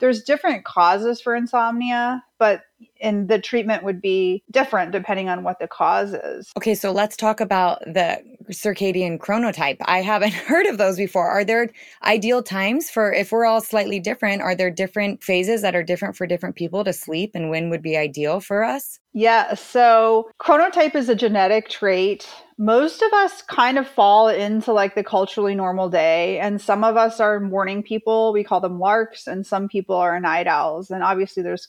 there's 0.00 0.24
different 0.24 0.64
causes 0.64 1.20
for 1.20 1.36
insomnia 1.36 2.24
but 2.38 2.62
and 3.00 3.28
the 3.28 3.38
treatment 3.38 3.82
would 3.82 4.00
be 4.00 4.42
different 4.50 4.92
depending 4.92 5.28
on 5.28 5.42
what 5.42 5.58
the 5.58 5.68
cause 5.68 6.12
is. 6.12 6.50
Okay 6.56 6.74
so 6.74 6.92
let's 6.92 7.16
talk 7.16 7.40
about 7.40 7.80
the 7.80 8.22
circadian 8.50 9.18
chronotype. 9.18 9.76
I 9.84 10.02
haven't 10.02 10.32
heard 10.50 10.66
of 10.66 10.78
those 10.78 10.96
before. 10.96 11.28
Are 11.28 11.44
there 11.44 11.70
ideal 12.04 12.42
times 12.42 12.90
for 12.90 13.12
if 13.12 13.32
we're 13.32 13.46
all 13.46 13.60
slightly 13.60 14.00
different 14.00 14.42
are 14.42 14.54
there 14.54 14.70
different 14.70 15.22
phases 15.22 15.62
that 15.62 15.74
are 15.74 15.82
different 15.82 16.16
for 16.16 16.26
different 16.26 16.56
people 16.56 16.84
to 16.84 16.92
sleep 16.92 17.32
and 17.34 17.50
when 17.50 17.70
would 17.70 17.82
be 17.82 17.96
ideal 17.96 18.40
for 18.40 18.64
us? 18.64 18.98
Yeah 19.12 19.54
so 19.54 20.30
chronotype 20.40 20.94
is 20.94 21.08
a 21.08 21.14
genetic 21.14 21.68
trait 21.68 22.28
most 22.58 23.02
of 23.02 23.12
us 23.12 23.42
kind 23.42 23.76
of 23.76 23.86
fall 23.86 24.28
into 24.28 24.72
like 24.72 24.94
the 24.94 25.04
culturally 25.04 25.54
normal 25.54 25.90
day 25.90 26.38
and 26.38 26.60
some 26.60 26.84
of 26.84 26.96
us 26.96 27.20
are 27.20 27.38
morning 27.38 27.82
people. 27.82 28.32
We 28.32 28.44
call 28.44 28.60
them 28.60 28.80
larks 28.80 29.26
and 29.26 29.46
some 29.46 29.68
people 29.68 29.96
are 29.96 30.18
night 30.18 30.46
owls 30.46 30.90
and 30.90 31.02
obviously 31.02 31.42
there's 31.42 31.68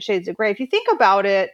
shades 0.00 0.28
of 0.28 0.36
gray. 0.36 0.50
If 0.50 0.60
you 0.60 0.66
think 0.66 0.88
about 0.92 1.24
it 1.24 1.52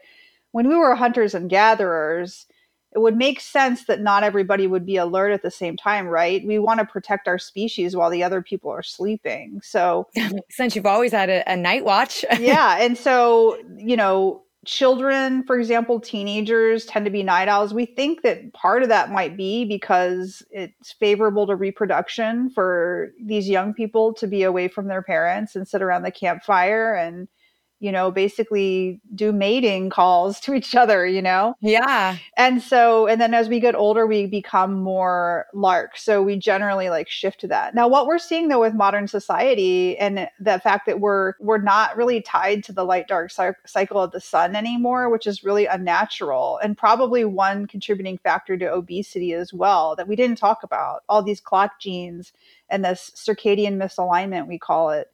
when 0.51 0.69
we 0.69 0.75
were 0.75 0.95
hunters 0.97 1.35
and 1.35 1.49
gatherers 1.49 2.47
it 2.93 3.01
would 3.01 3.17
make 3.17 3.39
sense 3.39 3.85
that 3.85 4.01
not 4.01 4.25
everybody 4.25 4.67
would 4.67 4.87
be 4.87 4.97
alert 4.97 5.31
at 5.31 5.43
the 5.43 5.51
same 5.53 5.77
time 5.77 6.09
right? 6.09 6.45
We 6.45 6.59
want 6.59 6.81
to 6.81 6.87
protect 6.87 7.29
our 7.29 7.39
species 7.39 7.95
while 7.95 8.11
the 8.11 8.25
other 8.25 8.43
people 8.43 8.73
are 8.73 8.83
sleeping. 8.83 9.61
So 9.63 10.09
since 10.51 10.75
you've 10.75 10.87
always 10.87 11.13
had 11.13 11.31
a, 11.31 11.49
a 11.49 11.55
night 11.55 11.85
watch. 11.85 12.25
Yeah 12.41 12.79
and 12.81 12.99
so 12.99 13.57
you 13.77 13.97
know 13.97 14.43
children, 14.67 15.45
for 15.45 15.59
example, 15.59 16.01
teenagers 16.01 16.85
tend 16.85 17.05
to 17.05 17.11
be 17.11 17.23
night 17.23 17.49
owls. 17.49 17.73
We 17.73 17.87
think 17.87 18.23
that 18.23 18.53
part 18.53 18.83
of 18.83 18.89
that 18.89 19.11
might 19.11 19.37
be 19.37 19.65
because 19.65 20.43
it's 20.51 20.93
favorable 20.93 21.47
to 21.47 21.57
reproduction 21.57 22.51
for 22.51 23.13
these 23.23 23.49
young 23.49 23.73
people 23.73 24.13
to 24.15 24.27
be 24.27 24.43
away 24.43 24.69
from 24.69 24.89
their 24.89 25.03
parents 25.03 25.57
and 25.57 25.67
sit 25.67 25.83
around 25.83 26.03
the 26.03 26.11
campfire 26.11 26.95
and 26.95 27.29
you 27.81 27.93
know, 27.93 28.11
basically 28.11 29.01
do 29.15 29.31
mating 29.33 29.89
calls 29.91 30.41
to 30.41 30.55
each 30.55 30.75
other, 30.75 31.07
you 31.07 31.23
know? 31.23 31.55
Yeah. 31.61 32.17
And 32.37 32.61
so, 32.61 33.07
and 33.07 33.21
then 33.21 33.35
as 33.35 33.49
we 33.49 33.61
get 33.61 33.75
older, 33.75 34.07
we 34.07 34.27
become 34.27 34.75
more 34.75 35.47
lark. 35.55 35.97
So 35.97 36.23
we 36.23 36.37
generally 36.37 36.91
like 36.91 37.09
shift 37.09 37.41
to 37.43 37.49
that. 37.49 37.75
Now, 37.75 37.87
what 37.87 38.07
we're 38.07 38.19
seeing 38.19 38.49
though 38.49 38.61
with 38.61 38.75
modern 38.75 39.07
society 39.07 39.97
and 39.99 40.29
the 40.41 40.59
fact 40.59 40.87
that 40.87 41.01
we're, 41.01 41.35
we're 41.39 41.63
not 41.63 41.97
really 41.97 42.21
tied 42.21 42.65
to 42.65 42.73
the 42.73 42.85
light 42.85 43.07
dark 43.07 43.31
cycle 43.67 44.03
of 44.03 44.11
the 44.11 44.21
sun 44.21 44.57
anymore, 44.57 45.09
which 45.09 45.27
is 45.27 45.45
really 45.45 45.67
unnatural 45.67 46.59
and 46.63 46.77
probably 46.77 47.25
one 47.25 47.67
contributing 47.67 48.19
factor 48.19 48.59
to 48.59 48.73
obesity 48.73 49.35
as 49.35 49.53
well 49.53 49.95
that 49.95 50.09
we 50.09 50.17
didn't 50.17 50.39
talk 50.39 50.63
about. 50.63 51.03
All 51.09 51.23
these 51.23 51.41
clock 51.41 51.79
genes 51.79 52.33
and 52.69 52.85
this 52.85 53.13
circadian 53.15 53.77
misalignment, 53.77 54.49
we 54.49 54.59
call 54.59 54.91
it 54.91 55.11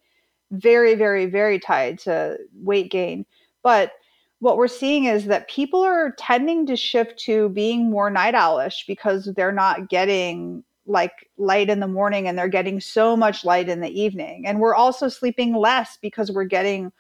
very, 0.60 0.94
very, 0.94 1.26
very 1.26 1.58
tied 1.58 1.98
to 2.00 2.38
weight 2.54 2.90
gain. 2.90 3.26
But 3.62 3.92
what 4.40 4.56
we're 4.56 4.68
seeing 4.68 5.04
is 5.04 5.26
that 5.26 5.48
people 5.48 5.82
are 5.82 6.12
tending 6.18 6.66
to 6.66 6.76
shift 6.76 7.18
to 7.20 7.48
being 7.50 7.90
more 7.90 8.10
night 8.10 8.34
owlish 8.34 8.84
because 8.86 9.32
they're 9.36 9.52
not 9.52 9.88
getting 9.88 10.62
like 10.86 11.30
light 11.38 11.70
in 11.70 11.80
the 11.80 11.88
morning 11.88 12.28
and 12.28 12.36
they're 12.36 12.48
getting 12.48 12.80
so 12.80 13.16
much 13.16 13.44
light 13.44 13.68
in 13.68 13.80
the 13.80 14.00
evening. 14.00 14.46
And 14.46 14.60
we're 14.60 14.74
also 14.74 15.08
sleeping 15.08 15.54
less 15.54 15.96
because 16.02 16.30
we're 16.30 16.44
getting 16.44 16.92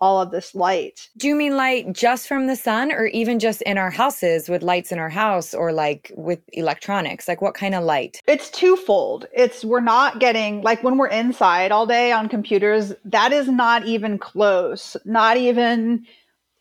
all 0.00 0.20
of 0.20 0.30
this 0.30 0.54
light. 0.54 1.08
Do 1.16 1.28
you 1.28 1.34
mean 1.34 1.56
light 1.56 1.92
just 1.92 2.28
from 2.28 2.46
the 2.46 2.56
sun 2.56 2.92
or 2.92 3.06
even 3.06 3.38
just 3.38 3.62
in 3.62 3.78
our 3.78 3.90
houses 3.90 4.48
with 4.48 4.62
lights 4.62 4.92
in 4.92 4.98
our 4.98 5.08
house 5.08 5.54
or 5.54 5.72
like 5.72 6.12
with 6.16 6.40
electronics? 6.52 7.28
Like 7.28 7.42
what 7.42 7.54
kind 7.54 7.74
of 7.74 7.84
light? 7.84 8.20
It's 8.26 8.50
twofold. 8.50 9.26
It's 9.32 9.64
we're 9.64 9.80
not 9.80 10.20
getting 10.20 10.62
like 10.62 10.82
when 10.82 10.98
we're 10.98 11.08
inside 11.08 11.72
all 11.72 11.86
day 11.86 12.12
on 12.12 12.28
computers, 12.28 12.92
that 13.04 13.32
is 13.32 13.48
not 13.48 13.86
even 13.86 14.18
close. 14.18 14.96
Not 15.04 15.36
even 15.36 16.06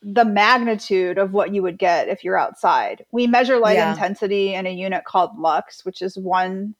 the 0.02 0.26
magnitude 0.26 1.18
of 1.18 1.34
what 1.34 1.54
you 1.54 1.62
would 1.64 1.78
get 1.78 2.08
if 2.08 2.24
you're 2.24 2.38
outside. 2.38 3.06
We 3.12 3.28
measure 3.28 3.58
light 3.58 3.78
yeah. 3.78 3.92
intensity 3.92 4.54
in 4.54 4.66
a 4.66 4.72
unit 4.72 5.06
called 5.06 5.38
lux, 5.38 5.84
which 5.86 6.02
is 6.02 6.18
one 6.18 6.76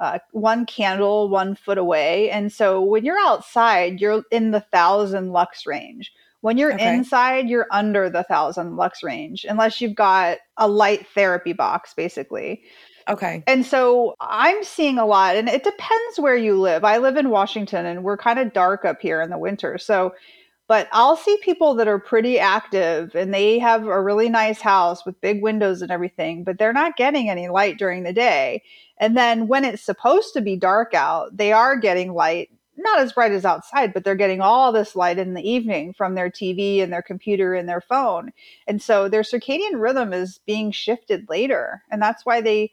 uh, 0.00 0.18
one 0.32 0.66
candle 0.66 1.28
one 1.28 1.54
foot 1.54 1.78
away. 1.78 2.30
And 2.30 2.52
so 2.52 2.80
when 2.80 3.04
you're 3.04 3.18
outside, 3.20 4.00
you're 4.00 4.22
in 4.30 4.50
the 4.50 4.60
thousand 4.60 5.32
lux 5.32 5.66
range. 5.66 6.12
When 6.42 6.58
you're 6.58 6.74
okay. 6.74 6.94
inside, 6.94 7.48
you're 7.48 7.66
under 7.72 8.08
the 8.08 8.22
thousand 8.22 8.76
lux 8.76 9.02
range, 9.02 9.44
unless 9.48 9.80
you've 9.80 9.94
got 9.94 10.38
a 10.56 10.68
light 10.68 11.06
therapy 11.08 11.52
box, 11.52 11.94
basically. 11.94 12.62
Okay. 13.08 13.42
And 13.46 13.64
so 13.64 14.14
I'm 14.20 14.62
seeing 14.62 14.98
a 14.98 15.06
lot, 15.06 15.36
and 15.36 15.48
it 15.48 15.64
depends 15.64 16.18
where 16.18 16.36
you 16.36 16.60
live. 16.60 16.84
I 16.84 16.98
live 16.98 17.16
in 17.16 17.30
Washington, 17.30 17.86
and 17.86 18.04
we're 18.04 18.16
kind 18.16 18.38
of 18.38 18.52
dark 18.52 18.84
up 18.84 19.00
here 19.00 19.20
in 19.22 19.30
the 19.30 19.38
winter. 19.38 19.78
So, 19.78 20.14
but 20.68 20.88
I'll 20.92 21.16
see 21.16 21.36
people 21.42 21.74
that 21.76 21.88
are 21.88 21.98
pretty 21.98 22.38
active 22.38 23.14
and 23.14 23.32
they 23.32 23.58
have 23.58 23.86
a 23.86 24.02
really 24.02 24.28
nice 24.28 24.60
house 24.60 25.06
with 25.06 25.20
big 25.20 25.42
windows 25.42 25.80
and 25.82 25.90
everything, 25.90 26.42
but 26.44 26.58
they're 26.58 26.72
not 26.72 26.96
getting 26.96 27.30
any 27.30 27.48
light 27.48 27.78
during 27.78 28.02
the 28.02 28.12
day. 28.12 28.62
And 28.98 29.16
then 29.16 29.46
when 29.46 29.64
it's 29.64 29.82
supposed 29.82 30.34
to 30.34 30.40
be 30.40 30.56
dark 30.56 30.92
out, 30.94 31.36
they 31.36 31.52
are 31.52 31.76
getting 31.76 32.14
light, 32.14 32.50
not 32.76 32.98
as 32.98 33.12
bright 33.12 33.32
as 33.32 33.44
outside, 33.44 33.94
but 33.94 34.02
they're 34.04 34.16
getting 34.16 34.40
all 34.40 34.72
this 34.72 34.96
light 34.96 35.18
in 35.18 35.34
the 35.34 35.48
evening 35.48 35.92
from 35.92 36.14
their 36.14 36.30
TV 36.30 36.82
and 36.82 36.92
their 36.92 37.02
computer 37.02 37.54
and 37.54 37.68
their 37.68 37.80
phone. 37.80 38.32
And 38.66 38.82
so 38.82 39.08
their 39.08 39.22
circadian 39.22 39.80
rhythm 39.80 40.12
is 40.12 40.40
being 40.46 40.72
shifted 40.72 41.28
later. 41.28 41.82
And 41.92 42.02
that's 42.02 42.26
why 42.26 42.40
they 42.40 42.72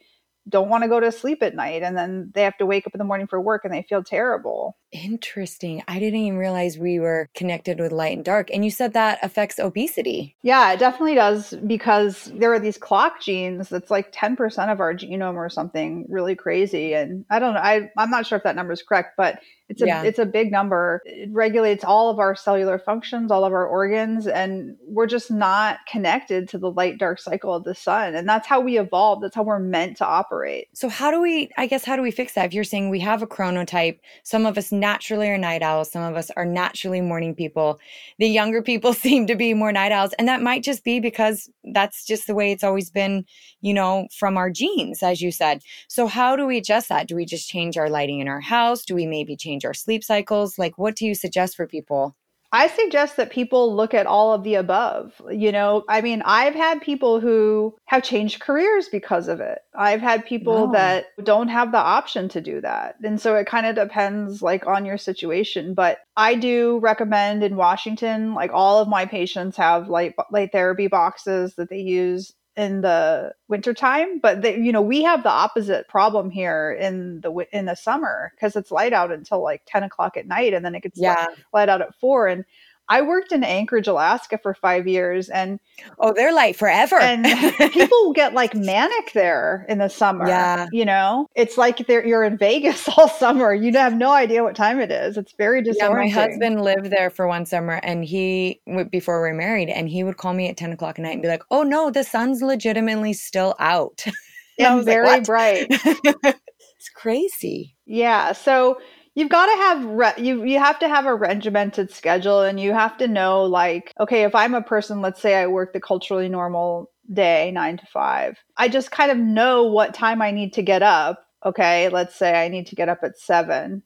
don't 0.49 0.69
want 0.69 0.84
to 0.84 0.89
go 0.89 0.99
to 0.99 1.12
sleep 1.12 1.41
at 1.41 1.56
night 1.56 1.84
and 1.84 1.97
then 1.97 2.32
they 2.34 2.43
have 2.43 2.58
to 2.58 2.65
wake 2.65 2.86
up 2.86 2.93
in 2.93 2.99
the 2.99 3.06
morning 3.06 3.27
for 3.27 3.39
work 3.39 3.63
and 3.63 3.73
they 3.73 3.84
feel 3.84 4.03
terrible. 4.03 4.75
Interesting. 4.93 5.82
I 5.88 5.99
didn't 5.99 6.19
even 6.19 6.38
realize 6.38 6.77
we 6.77 6.99
were 6.99 7.27
connected 7.34 7.79
with 7.79 7.91
light 7.91 8.15
and 8.15 8.23
dark. 8.23 8.49
And 8.53 8.63
you 8.63 8.69
said 8.69 8.93
that 8.93 9.17
affects 9.23 9.58
obesity. 9.60 10.36
Yeah, 10.43 10.71
it 10.71 10.79
definitely 10.79 11.15
does 11.15 11.53
because 11.65 12.32
there 12.36 12.53
are 12.53 12.60
these 12.60 12.77
clock 12.77 13.19
genes 13.19 13.69
that's 13.69 13.89
like 13.89 14.13
10% 14.13 14.71
of 14.71 14.79
our 14.79 14.93
genome 14.93 15.36
or 15.36 15.49
something 15.49 16.06
really 16.10 16.36
crazy. 16.36 16.93
And 16.93 17.25
I 17.29 17.39
don't 17.39 17.56
know, 17.56 17.60
I, 17.60 17.89
I'm 17.97 18.12
not 18.12 18.27
sure 18.27 18.38
if 18.38 18.43
that 18.43 18.56
number 18.56 18.71
is 18.71 18.84
correct, 18.84 19.15
but 19.17 19.39
it's 19.69 19.82
a 19.82 19.88
yeah. 19.88 20.03
it's 20.03 20.19
a 20.19 20.25
big 20.25 20.51
number. 20.51 21.01
It 21.06 21.29
regulates 21.32 21.84
all 21.84 22.10
of 22.10 22.19
our 22.19 22.36
cellular 22.36 22.77
functions, 22.77 23.32
all 23.32 23.45
of 23.45 23.53
our 23.53 23.65
organs, 23.65 24.27
and 24.27 24.75
we're 24.86 25.08
just 25.08 25.32
not 25.32 25.79
connected 25.88 26.49
to 26.49 26.58
the 26.58 26.69
light 26.69 26.97
dark 26.97 27.19
cycle 27.19 27.56
of 27.56 27.63
the 27.63 27.73
sun. 27.73 28.13
And 28.13 28.27
that's 28.27 28.45
how 28.45 28.60
we 28.60 28.77
evolved. 28.77 29.23
That's 29.23 29.36
how 29.36 29.43
we're 29.43 29.60
meant 29.60 29.97
to 29.97 30.06
operate. 30.06 30.67
So 30.73 30.89
how 30.89 31.12
do 31.12 31.21
we 31.21 31.49
I 31.58 31.67
guess 31.67 31.86
how 31.86 31.95
do 31.95 32.01
we 32.01 32.12
fix 32.12 32.34
that? 32.34 32.45
If 32.45 32.53
you're 32.53 32.63
saying 32.63 32.89
we 32.89 32.99
have 32.99 33.21
a 33.23 33.27
chronotype, 33.27 33.99
some 34.23 34.45
of 34.45 34.58
us 34.58 34.71
naturally 34.84 35.30
are 35.30 35.38
night 35.38 35.62
owls, 35.62 35.89
some 35.89 36.04
of 36.04 36.17
us 36.17 36.30
are 36.36 36.43
naturally 36.46 37.00
morning 37.00 37.34
people. 37.34 37.80
The 38.19 38.28
younger 38.28 38.62
people 38.62 38.93
seem 39.06 39.28
to 39.28 39.36
be 39.36 39.54
more 39.54 39.72
night 39.72 39.93
owls, 39.93 40.12
and 40.19 40.28
that 40.28 40.41
might 40.41 40.62
just 40.62 40.84
be 40.84 41.00
because 41.00 41.50
that's 41.74 42.06
just 42.06 42.28
the 42.28 42.36
way 42.36 42.52
it's 42.52 42.65
always 42.65 42.89
been, 42.89 43.24
you 43.62 43.74
know, 43.74 44.08
from 44.19 44.36
our 44.36 44.50
genes 44.50 45.02
as 45.02 45.22
you 45.22 45.32
said. 45.32 45.62
So 45.88 46.08
how 46.08 46.36
do 46.36 46.46
we 46.46 46.58
adjust 46.58 46.89
that? 46.89 47.08
Do 47.08 47.15
we 47.15 47.26
just 47.26 47.48
change 47.48 47.78
our 47.78 47.89
lighting 47.89 48.19
in 48.19 48.28
our 48.28 48.41
house? 48.41 48.84
Do 48.84 48.93
we 48.93 49.06
maybe 49.06 49.38
change 49.38 49.63
our 49.63 49.74
sleep 49.74 50.04
cycles? 50.04 50.60
Like, 50.60 50.78
what 50.78 50.98
do 50.98 51.06
you 51.06 51.15
suggest 51.15 51.56
for 51.56 51.65
people? 51.65 52.17
I 52.54 52.68
suggest 52.68 53.18
that 53.18 53.32
people 53.32 53.76
look 53.76 53.96
at 53.96 54.06
all 54.06 54.32
of 54.32 54.44
the 54.44 54.54
above. 54.54 55.20
You 55.32 55.52
know, 55.52 55.84
I 55.89 56.02
mean, 56.02 56.22
I've 56.24 56.54
had 56.54 56.84
people 56.84 57.20
who 57.20 57.76
have 57.86 58.04
changed 58.04 58.42
careers 58.42 58.88
because 58.89 59.28
of 59.28 59.39
it. 59.42 59.60
I've 59.74 60.02
had 60.02 60.24
people 60.24 60.68
that 60.74 61.06
don't 61.24 61.48
have 61.48 61.72
the 61.72 61.80
option 61.80 62.30
to 62.30 62.42
do 62.42 62.62
that. 62.62 62.98
And 63.04 63.20
so 63.20 63.36
it 63.36 63.48
kind 63.48 63.66
of 63.66 63.76
depends 63.76 64.44
like 64.44 64.68
on 64.68 64.86
your 64.86 65.00
situation, 65.00 65.74
but 65.74 65.98
I 66.16 66.36
do 66.36 66.78
recommend 66.78 67.44
in 67.44 67.56
Washington 67.56 68.36
like 68.36 68.52
all 68.54 68.80
of 68.80 68.88
my 68.88 69.08
patients 69.08 69.58
have 69.58 69.89
light 69.89 70.13
light 70.32 70.52
therapy 70.52 70.86
boxes 70.86 71.56
that 71.56 71.72
they 71.72 71.80
use 71.80 72.34
in 72.56 72.82
the 72.82 73.34
wintertime 73.48 74.20
but 74.20 74.42
the, 74.42 74.58
you 74.58 74.72
know 74.72 74.82
we 74.82 75.02
have 75.02 75.24
the 75.24 75.30
opposite 75.30 75.88
problem 75.88 76.30
here 76.30 76.78
in 76.80 77.20
the 77.22 77.32
in 77.52 77.66
the 77.66 77.76
summer 77.76 78.32
because 78.36 78.56
it's 78.56 78.72
light 78.72 78.94
out 78.94 79.12
until 79.12 79.42
like 79.42 79.62
10 79.66 79.84
o'clock 79.84 80.18
at 80.18 80.28
night 80.28 80.54
and 80.54 80.63
then 80.63 80.76
it 80.76 80.84
gets 80.84 81.00
yeah. 81.00 81.13
light, 81.13 81.38
light 81.54 81.70
out 81.70 81.82
at 81.82 81.96
four 81.96 82.28
and 82.28 82.46
I 82.93 83.01
worked 83.01 83.32
in 83.32 83.43
Anchorage, 83.43 83.88
Alaska 83.88 84.38
for 84.38 84.53
five 84.53 84.88
years, 84.88 85.27
and 85.27 85.60
oh, 85.97 86.13
they're 86.13 86.32
like 86.32 86.56
forever. 86.56 86.99
and 86.99 87.25
people 87.71 88.13
get 88.13 88.36
like 88.36 88.53
manic 88.53 89.13
there 89.13 89.65
in 89.67 89.79
the 89.79 89.89
summer. 89.89 90.27
Yeah, 90.27 90.67
you 90.71 90.86
know, 90.86 91.27
it's 91.34 91.58
like 91.58 91.88
you're 91.89 92.23
in 92.23 92.38
Vegas 92.38 92.88
all 92.97 93.10
summer. 93.10 93.51
You 93.51 93.71
have 93.71 93.95
no 93.95 94.12
idea 94.12 94.43
what 94.43 94.56
time 94.56 94.79
it 94.79 94.91
is. 94.91 95.17
It's 95.17 95.32
very 95.32 95.63
disorienting. 95.63 95.77
Yeah, 95.77 95.89
my 95.89 96.08
husband 96.08 96.62
lived 96.62 96.91
there 96.91 97.10
for 97.10 97.27
one 97.27 97.47
summer, 97.47 97.79
and 97.82 98.06
he 98.06 98.62
before 98.91 99.23
we 99.23 99.29
were 99.29 99.34
married, 99.34 99.69
and 99.69 99.89
he 99.89 100.03
would 100.03 100.17
call 100.17 100.34
me 100.34 100.47
at 100.47 100.58
ten 100.58 100.71
o'clock 100.71 100.99
at 100.99 101.01
night 101.01 101.13
and 101.13 101.21
be 101.23 101.29
like, 101.29 101.43
"Oh 101.49 101.63
no, 101.63 101.89
the 101.89 102.03
sun's 102.03 102.43
legitimately 102.43 103.13
still 103.13 103.56
out." 103.58 104.06
and 104.60 104.86
very 104.86 105.08
like, 105.08 105.25
bright. 105.25 105.65
it's 105.71 106.89
crazy. 106.93 107.75
Yeah. 107.88 108.34
So 108.34 108.77
you've 109.15 109.30
got 109.30 109.45
to 109.45 109.62
have 109.62 109.86
re- 109.86 110.13
you 110.17 110.43
you 110.43 110.60
have 110.60 110.80
to 110.80 110.88
have 110.88 111.06
a 111.06 111.15
regimented 111.15 111.91
schedule 111.91 112.41
and 112.41 112.60
you 112.60 112.73
have 112.73 112.97
to 112.97 113.08
know 113.08 113.43
like 113.43 113.93
okay 113.99 114.23
if 114.23 114.36
i'm 114.36 114.54
a 114.54 114.62
person 114.62 115.02
let's 115.02 115.21
say 115.21 115.36
i 115.36 115.47
work 115.47 115.73
the 115.73 115.80
culturally 115.80 116.30
normal 116.30 116.89
day 117.12 117.52
9 117.52 117.78
to 117.78 117.86
5 117.86 118.38
i 118.58 118.67
just 118.67 118.91
kind 118.91 119.12
of 119.12 119.17
know 119.17 119.63
what 119.63 119.93
time 119.93 120.21
i 120.21 120.32
need 120.32 120.54
to 120.54 120.62
get 120.62 120.82
up 120.82 121.26
okay 121.45 121.89
let's 121.89 122.15
say 122.15 122.34
i 122.43 122.47
need 122.47 122.67
to 122.67 122.76
get 122.76 122.89
up 122.89 122.99
at 123.04 123.17
7 123.17 123.84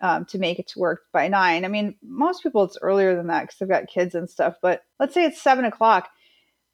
um, 0.00 0.24
to 0.26 0.38
make 0.38 0.60
it 0.60 0.68
to 0.68 0.78
work 0.78 1.02
by 1.12 1.28
9 1.28 1.64
i 1.64 1.68
mean 1.68 1.94
most 2.02 2.42
people 2.42 2.64
it's 2.64 2.78
earlier 2.82 3.16
than 3.16 3.28
that 3.28 3.42
because 3.42 3.58
they've 3.58 3.68
got 3.68 3.88
kids 3.88 4.14
and 4.14 4.28
stuff 4.28 4.56
but 4.60 4.82
let's 4.98 5.14
say 5.14 5.24
it's 5.24 5.40
7 5.40 5.64
o'clock 5.64 6.08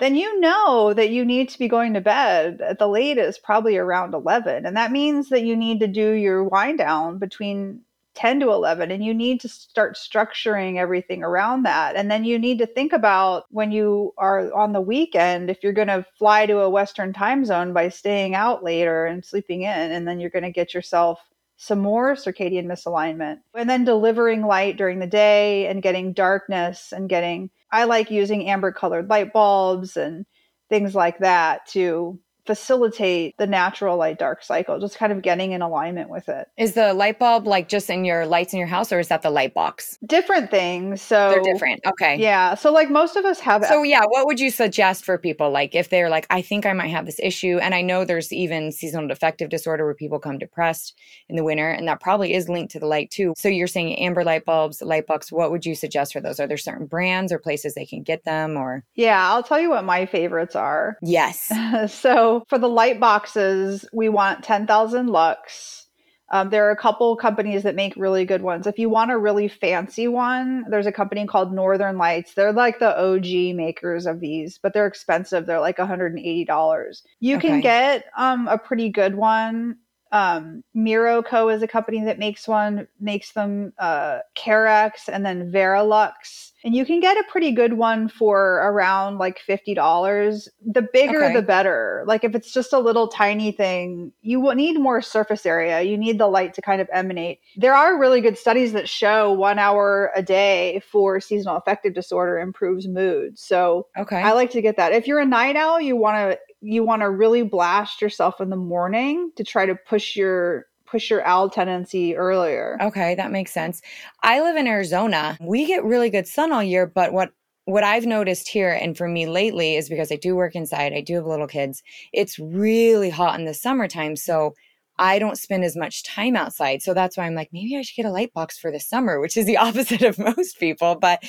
then 0.01 0.17
you 0.17 0.41
know 0.41 0.93
that 0.93 1.11
you 1.11 1.25
need 1.25 1.49
to 1.51 1.59
be 1.59 1.69
going 1.69 1.95
to 1.95 2.01
bed 2.01 2.61
at 2.61 2.79
the 2.79 2.89
latest, 2.89 3.45
probably 3.45 3.77
around 3.77 4.13
11. 4.13 4.67
And 4.67 4.77
that 4.77 4.91
means 4.91 5.29
that 5.29 5.45
you 5.45 5.55
need 5.55 5.81
to 5.81 5.87
do 5.87 6.13
your 6.13 6.43
wind 6.43 6.79
down 6.79 7.19
between 7.19 7.81
10 8.15 8.41
to 8.41 8.51
11 8.51 8.91
and 8.91 9.05
you 9.05 9.13
need 9.13 9.41
to 9.41 9.49
start 9.49 9.97
structuring 9.97 10.77
everything 10.77 11.23
around 11.23 11.65
that. 11.65 11.97
And 11.97 12.11
then 12.11 12.25
you 12.25 12.39
need 12.39 12.59
to 12.59 12.67
think 12.67 12.93
about 12.93 13.45
when 13.51 13.73
you 13.73 14.15
are 14.19 14.53
on 14.53 14.73
the 14.73 14.81
weekend 14.81 15.51
if 15.51 15.63
you're 15.63 15.73
going 15.73 15.89
to 15.89 16.07
fly 16.19 16.47
to 16.47 16.61
a 16.61 16.71
western 16.71 17.13
time 17.13 17.45
zone 17.45 17.73
by 17.73 17.89
staying 17.89 18.35
out 18.35 18.63
later 18.63 19.07
and 19.07 19.25
sleeping 19.25 19.63
in 19.63 19.93
and 19.93 20.07
then 20.07 20.21
you're 20.21 20.31
going 20.31 20.45
to 20.45 20.51
get 20.51 20.75
yourself 20.75 21.21
some 21.57 21.79
more 21.79 22.15
circadian 22.15 22.67
misalignment. 22.67 23.39
And 23.55 23.71
then 23.71 23.85
delivering 23.85 24.47
light 24.47 24.77
during 24.77 24.99
the 24.99 25.07
day 25.07 25.67
and 25.67 25.83
getting 25.83 26.13
darkness 26.13 26.93
and 26.93 27.09
getting 27.09 27.51
I 27.71 27.85
like 27.85 28.11
using 28.11 28.49
amber 28.49 28.71
colored 28.71 29.11
light 29.11 29.33
bulbs 29.33 29.97
and 29.97 30.27
things 30.69 30.95
like 30.95 31.19
that 31.19 31.67
to 31.67 32.19
facilitate 32.47 33.37
the 33.39 33.47
natural 33.47 33.97
light 33.97 34.19
dark 34.19 34.43
cycle, 34.43 34.79
just 34.79 34.99
kind 34.99 35.13
of 35.13 35.23
getting 35.23 35.53
in 35.53 35.63
alignment 35.63 36.11
with 36.11 36.29
it. 36.29 36.49
Is 36.57 36.75
the 36.75 36.93
light 36.95 37.19
bulb 37.19 37.47
like 37.47 37.69
just 37.69 37.89
in 37.91 38.05
your 38.05 38.27
lights 38.27 38.53
in 38.53 38.59
your 38.59 38.69
house 38.69 38.93
or 38.93 38.99
is 38.99 39.09
that 39.09 39.23
the 39.23 39.31
light 39.31 39.55
box? 39.55 39.99
Different 40.07 40.51
things. 40.51 41.01
So 41.03 41.31
they're 41.31 41.53
different. 41.53 41.81
Okay. 41.87 42.17
Yeah. 42.17 42.55
So 42.55 42.73
like 42.73 42.91
most 42.91 43.17
of 43.17 43.25
us 43.25 43.41
have 43.41 43.65
So 43.65 43.83
yeah, 43.83 44.03
what 44.07 44.27
would 44.27 44.41
you 44.41 44.51
suggest 44.51 45.05
for 45.05 45.19
people 45.19 45.51
like 45.51 45.75
if 45.75 45.91
they're 45.91 46.11
like, 46.11 46.27
I 46.31 46.43
think 46.43 46.67
I 46.67 46.73
might 46.73 46.89
have 46.89 47.07
this 47.07 47.21
issue? 47.23 47.59
And 47.61 47.75
I 47.75 47.83
know 47.83 48.05
there's 48.05 48.33
even 48.33 48.73
seasonal 48.73 49.11
affective 49.11 49.49
disorder 49.49 49.85
where 49.85 49.95
people 49.95 50.19
come 50.19 50.39
depressed 50.39 50.99
in 51.29 51.37
the 51.37 51.45
winter, 51.45 51.71
and 51.71 51.87
that 51.89 52.01
probably 52.01 52.35
is 52.35 52.49
linked 52.49 52.73
to 52.73 52.81
the 52.81 52.87
light 52.87 53.11
too. 53.11 53.35
So 53.37 53.49
you're 53.49 53.67
saying 53.67 53.99
amber 53.99 54.25
light 54.25 54.45
bulbs, 54.45 54.83
light 54.83 55.07
box, 55.07 55.33
what 55.33 55.51
would 55.51 55.65
you 55.65 55.75
suggest 55.75 56.13
for 56.13 56.21
those? 56.21 56.41
Are 56.41 56.47
there 56.47 56.57
certain 56.57 56.87
brands 56.87 57.33
or 57.33 57.39
places 57.39 57.75
they 57.75 57.87
can 57.87 58.03
get 58.03 58.25
them 58.25 58.57
or 58.57 58.85
Yeah, 58.95 59.31
I'll 59.31 59.43
tell 59.43 59.61
you 59.61 59.71
what 59.71 59.85
my 59.85 60.07
favorites 60.07 60.57
are. 60.57 60.99
Yes. 61.03 61.51
so 61.89 62.34
for 62.49 62.59
the 62.59 62.69
light 62.69 63.01
boxes, 63.01 63.85
we 63.93 64.09
want 64.09 64.45
10,000 64.45 65.09
lux. 65.09 65.87
Um, 66.31 66.51
there 66.51 66.67
are 66.67 66.71
a 66.71 66.77
couple 66.77 67.15
companies 67.17 67.63
that 67.63 67.75
make 67.75 67.95
really 67.97 68.25
good 68.25 68.43
ones. 68.43 68.67
If 68.67 68.79
you 68.79 68.89
want 68.89 69.11
a 69.11 69.19
really 69.19 69.47
fancy 69.47 70.09
one, 70.09 70.65
there's 70.69 70.87
a 70.87 70.93
company 70.93 71.27
called 71.27 71.53
Northern 71.53 71.99
Lights. 71.99 72.35
They're 72.35 72.53
like 72.53 72.79
the 72.79 72.99
OG 72.99 73.55
makers 73.55 74.07
of 74.07 74.21
these, 74.21 74.59
but 74.59 74.73
they're 74.73 74.87
expensive. 74.87 75.47
They're 75.47 75.61
like 75.61 75.77
$180. 75.77 77.03
You 77.21 77.37
okay. 77.37 77.49
can 77.49 77.61
get 77.61 78.07
um, 78.17 78.49
a 78.49 78.59
pretty 78.59 78.89
good 78.89 79.15
one 79.15 79.77
um, 80.15 80.63
Miroco 80.77 81.53
is 81.53 81.61
a 81.63 81.67
company 81.67 82.05
that 82.05 82.21
makes 82.21 82.47
one, 82.47 82.87
makes 83.01 83.33
them 83.33 83.73
uh, 83.79 84.21
Carex 84.37 85.09
and 85.13 85.27
then 85.27 85.51
Verilux. 85.51 86.53
And 86.65 86.75
you 86.75 86.87
can 86.87 86.99
get 86.99 87.19
a 87.19 87.25
pretty 87.29 87.53
good 87.53 87.75
one 87.75 88.09
for 88.09 88.55
around 88.55 89.19
like 89.19 89.39
$50. 89.47 90.49
The 90.65 90.89
bigger, 90.95 91.25
okay. 91.25 91.35
the 91.35 91.43
better. 91.43 92.03
Like 92.07 92.25
if 92.25 92.35
it's 92.35 92.53
just 92.53 92.73
a 92.73 92.79
little 92.79 93.07
tiny 93.07 93.53
thing, 93.53 94.13
you 94.23 94.41
will 94.41 94.55
need 94.55 94.81
more 94.81 95.03
surface 95.03 95.45
area. 95.45 95.83
You 95.83 95.99
need 95.99 96.19
the 96.19 96.27
light 96.27 96.55
to 96.55 96.63
kind 96.63 96.81
of 96.81 96.89
emanate. 96.91 97.41
There 97.57 97.75
are 97.75 97.99
really 97.99 98.23
good 98.23 98.39
studies 98.39 98.73
that 98.73 98.89
show 98.89 99.31
one 99.31 99.59
hour 99.59 100.11
a 100.17 100.23
day 100.23 100.83
for 100.91 101.21
seasonal 101.21 101.57
affective 101.57 101.93
disorder 101.93 102.39
improves 102.39 102.89
mood. 102.89 103.39
So 103.39 103.89
okay. 103.99 104.17
I 104.17 104.33
like 104.33 104.51
to 104.53 104.63
get 104.63 104.79
that. 104.79 104.93
If 104.93 105.07
you're 105.07 105.21
a 105.21 105.27
night 105.27 105.57
owl, 105.57 105.81
you 105.81 105.97
want 105.97 106.33
to 106.33 106.39
you 106.67 106.83
want 106.83 107.03
to 107.03 107.11
really 107.11 107.43
blast 107.43 108.01
yourself 108.01 108.41
in 108.41 108.49
the 108.49 108.57
morning 108.57 109.31
to 109.37 109.45
try 109.45 109.67
to 109.67 109.75
push 109.75 110.17
your 110.17 110.65
push 110.95 111.11
your 111.11 111.27
owl 111.27 111.51
tendency 111.51 112.15
earlier. 112.15 112.79
Okay, 112.81 113.17
that 113.17 113.33
makes 113.33 113.51
sense. 113.53 113.83
I 114.23 114.41
live 114.43 114.55
in 114.55 114.69
Arizona. 114.69 115.37
We 115.41 115.67
get 115.67 115.83
really 115.83 116.09
good 116.09 116.29
sun 116.29 116.53
all 116.53 116.63
year, 116.63 116.87
but 116.87 117.13
what 117.13 117.33
what 117.65 117.83
I've 117.83 118.07
noticed 118.07 118.47
here 118.47 118.71
and 118.71 118.97
for 118.97 119.09
me 119.09 119.27
lately 119.27 119.75
is 119.75 119.89
because 119.89 120.13
I 120.13 120.17
do 120.17 120.37
work 120.37 120.55
inside, 120.55 120.93
I 120.93 121.01
do 121.01 121.15
have 121.15 121.27
little 121.27 121.49
kids. 121.49 121.83
It's 122.13 122.39
really 122.39 123.11
hot 123.11 123.41
in 123.41 123.45
the 123.45 123.55
summertime, 123.55 124.15
so 124.15 124.55
I 124.99 125.19
don't 125.19 125.39
spend 125.39 125.65
as 125.65 125.77
much 125.77 126.05
time 126.05 126.37
outside. 126.37 126.83
So 126.83 126.95
that's 126.95 127.17
why 127.17 127.25
I'm 127.25 127.35
like, 127.35 127.51
maybe 127.53 127.77
I 127.77 127.83
should 127.83 127.97
get 127.97 128.07
a 128.07 128.13
light 128.13 128.33
box 128.33 128.59
for 128.59 128.71
the 128.71 128.81
summer, 128.81 129.21
which 129.21 129.37
is 129.37 129.47
the 129.47 129.57
opposite 129.65 130.03
of 130.03 130.19
most 130.19 130.59
people. 130.59 130.97
But 130.97 131.23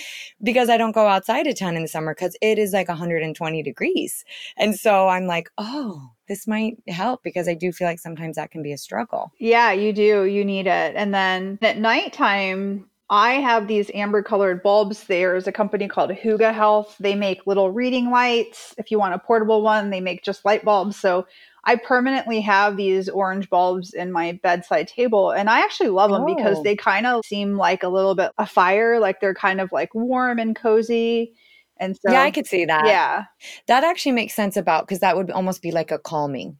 because 0.43 0.69
I 0.69 0.78
don't 0.78 0.91
go 0.91 1.08
outside 1.08 1.47
a 1.47 1.54
ton 1.54 1.75
in 1.75 1.82
the 1.82 1.88
summer 1.88 2.13
because 2.13 2.38
it 2.41 2.60
is 2.60 2.73
like 2.73 2.88
120 2.88 3.63
degrees. 3.63 4.23
And 4.58 4.75
so 4.75 5.08
I'm 5.08 5.25
like, 5.25 5.49
oh, 5.58 6.12
this 6.28 6.47
might 6.47 6.78
help 6.88 7.21
because 7.23 7.47
I 7.47 7.54
do 7.54 7.71
feel 7.71 7.88
like 7.88 7.99
sometimes 7.99 8.36
that 8.36 8.51
can 8.51 8.63
be 8.63 8.73
a 8.73 8.78
struggle. 8.78 9.32
Yeah, 9.39 9.71
you 9.71 9.93
do. 9.93 10.25
You 10.25 10.43
need 10.43 10.67
it. 10.67 10.95
And 10.95 11.13
then 11.13 11.60
at 11.62 11.78
nighttime, 11.78 12.89
I 13.10 13.34
have 13.34 13.67
these 13.67 13.91
amber 13.93 14.23
colored 14.23 14.63
bulbs. 14.63 15.04
There's 15.04 15.45
a 15.45 15.51
company 15.51 15.88
called 15.88 16.10
Hooga 16.10 16.54
Health. 16.54 16.95
They 16.99 17.13
make 17.13 17.45
little 17.45 17.69
reading 17.69 18.10
lights. 18.10 18.73
If 18.80 18.89
you 18.89 18.97
want 18.97 19.13
a 19.13 19.19
portable 19.19 19.62
one, 19.62 19.91
they 19.91 20.01
make 20.01 20.23
just 20.23 20.43
light 20.43 20.65
bulbs. 20.65 20.97
So 20.97 21.28
I 21.65 21.75
permanently 21.75 22.41
have 22.41 22.78
these 22.78 23.10
orange 23.10 23.49
bulbs 23.49 23.93
in 23.93 24.12
my 24.12 24.39
bedside 24.43 24.88
table 24.88 25.32
and 25.32 25.49
I 25.49 25.62
actually 25.62 25.89
love 25.89 26.12
them 26.12 26.23
oh. 26.23 26.36
because 26.36 26.62
they 26.63 26.75
kind 26.75 27.08
of 27.08 27.25
seem 27.25 27.58
like 27.58 27.84
a 27.84 27.89
little 27.89 28.15
bit 28.15 28.32
a 28.38 28.45
fire, 28.45 28.99
like 28.99 29.19
they're 29.19 29.34
kind 29.34 29.60
of 29.60 29.71
like 29.71 29.93
warm 29.95 30.38
and 30.38 30.56
cozy. 30.56 31.34
And 31.78 31.95
so 31.95 32.12
Yeah, 32.12 32.21
I 32.21 32.32
could 32.32 32.45
see 32.45 32.65
that. 32.65 32.86
Yeah. 32.86 33.25
That 33.67 33.84
actually 33.84 34.13
makes 34.13 34.34
sense 34.34 34.58
about 34.58 34.88
because 34.88 34.99
that 34.99 35.17
would 35.17 35.32
almost 35.32 35.62
be 35.62 35.71
like 35.71 35.91
a 35.91 35.97
calming 35.97 36.58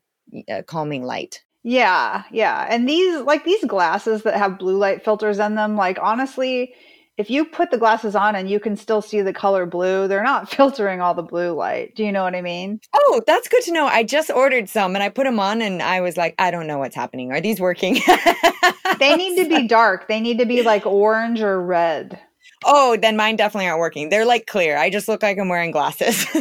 a 0.47 0.63
calming 0.63 1.03
light. 1.03 1.43
Yeah, 1.63 2.23
yeah. 2.31 2.67
And 2.69 2.87
these 2.87 3.21
like 3.21 3.43
these 3.43 3.63
glasses 3.65 4.23
that 4.23 4.35
have 4.35 4.59
blue 4.59 4.77
light 4.77 5.03
filters 5.03 5.39
in 5.39 5.55
them, 5.55 5.75
like 5.75 5.97
honestly, 6.01 6.73
if 7.17 7.30
you 7.30 7.45
put 7.45 7.71
the 7.71 7.78
glasses 7.78 8.15
on 8.15 8.36
and 8.36 8.49
you 8.49 8.60
can 8.60 8.75
still 8.75 9.01
see 9.01 9.21
the 9.21 9.32
color 9.32 9.65
blue, 9.65 10.08
they're 10.08 10.23
not 10.23 10.49
filtering 10.56 11.01
all 11.01 11.13
the 11.13 11.23
blue 11.23 11.54
light. 11.54 11.95
Do 11.95 12.04
you 12.04 12.12
know 12.12 12.23
what 12.23 12.36
I 12.36 12.41
mean? 12.41 12.82
Oh, 12.93 13.21
that's 13.25 13.47
good 13.47 13.63
to 13.63 13.71
know. 13.71 13.88
I 13.88 14.04
just 14.04 14.30
ordered 14.30 14.69
some 14.69 14.95
and 14.95 15.04
I 15.04 15.10
put 15.10 15.23
them 15.23 15.39
on 15.39 15.62
and 15.62 15.82
I 15.82 16.01
was 16.01 16.17
like, 16.17 16.36
I 16.38 16.51
don't 16.51 16.67
know 16.67 16.80
what's 16.80 16.95
happening. 16.95 17.32
Are 17.32 17.41
these 17.41 17.60
working? 17.60 17.93
they 18.99 19.15
need 19.15 19.41
to 19.41 19.47
be 19.47 19.67
dark. 19.67 20.08
They 20.08 20.19
need 20.19 20.39
to 20.39 20.45
be 20.45 20.62
like 20.62 20.86
orange 20.86 21.41
or 21.41 21.62
red. 21.62 22.19
Oh, 22.65 22.97
then 22.97 23.15
mine 23.15 23.36
definitely 23.36 23.67
aren't 23.67 23.80
working. 23.80 24.10
They're 24.10 24.25
like 24.25 24.47
clear. 24.47 24.78
I 24.78 24.89
just 24.89 25.08
look 25.08 25.21
like 25.21 25.38
I'm 25.38 25.49
wearing 25.49 25.71
glasses. 25.71 26.25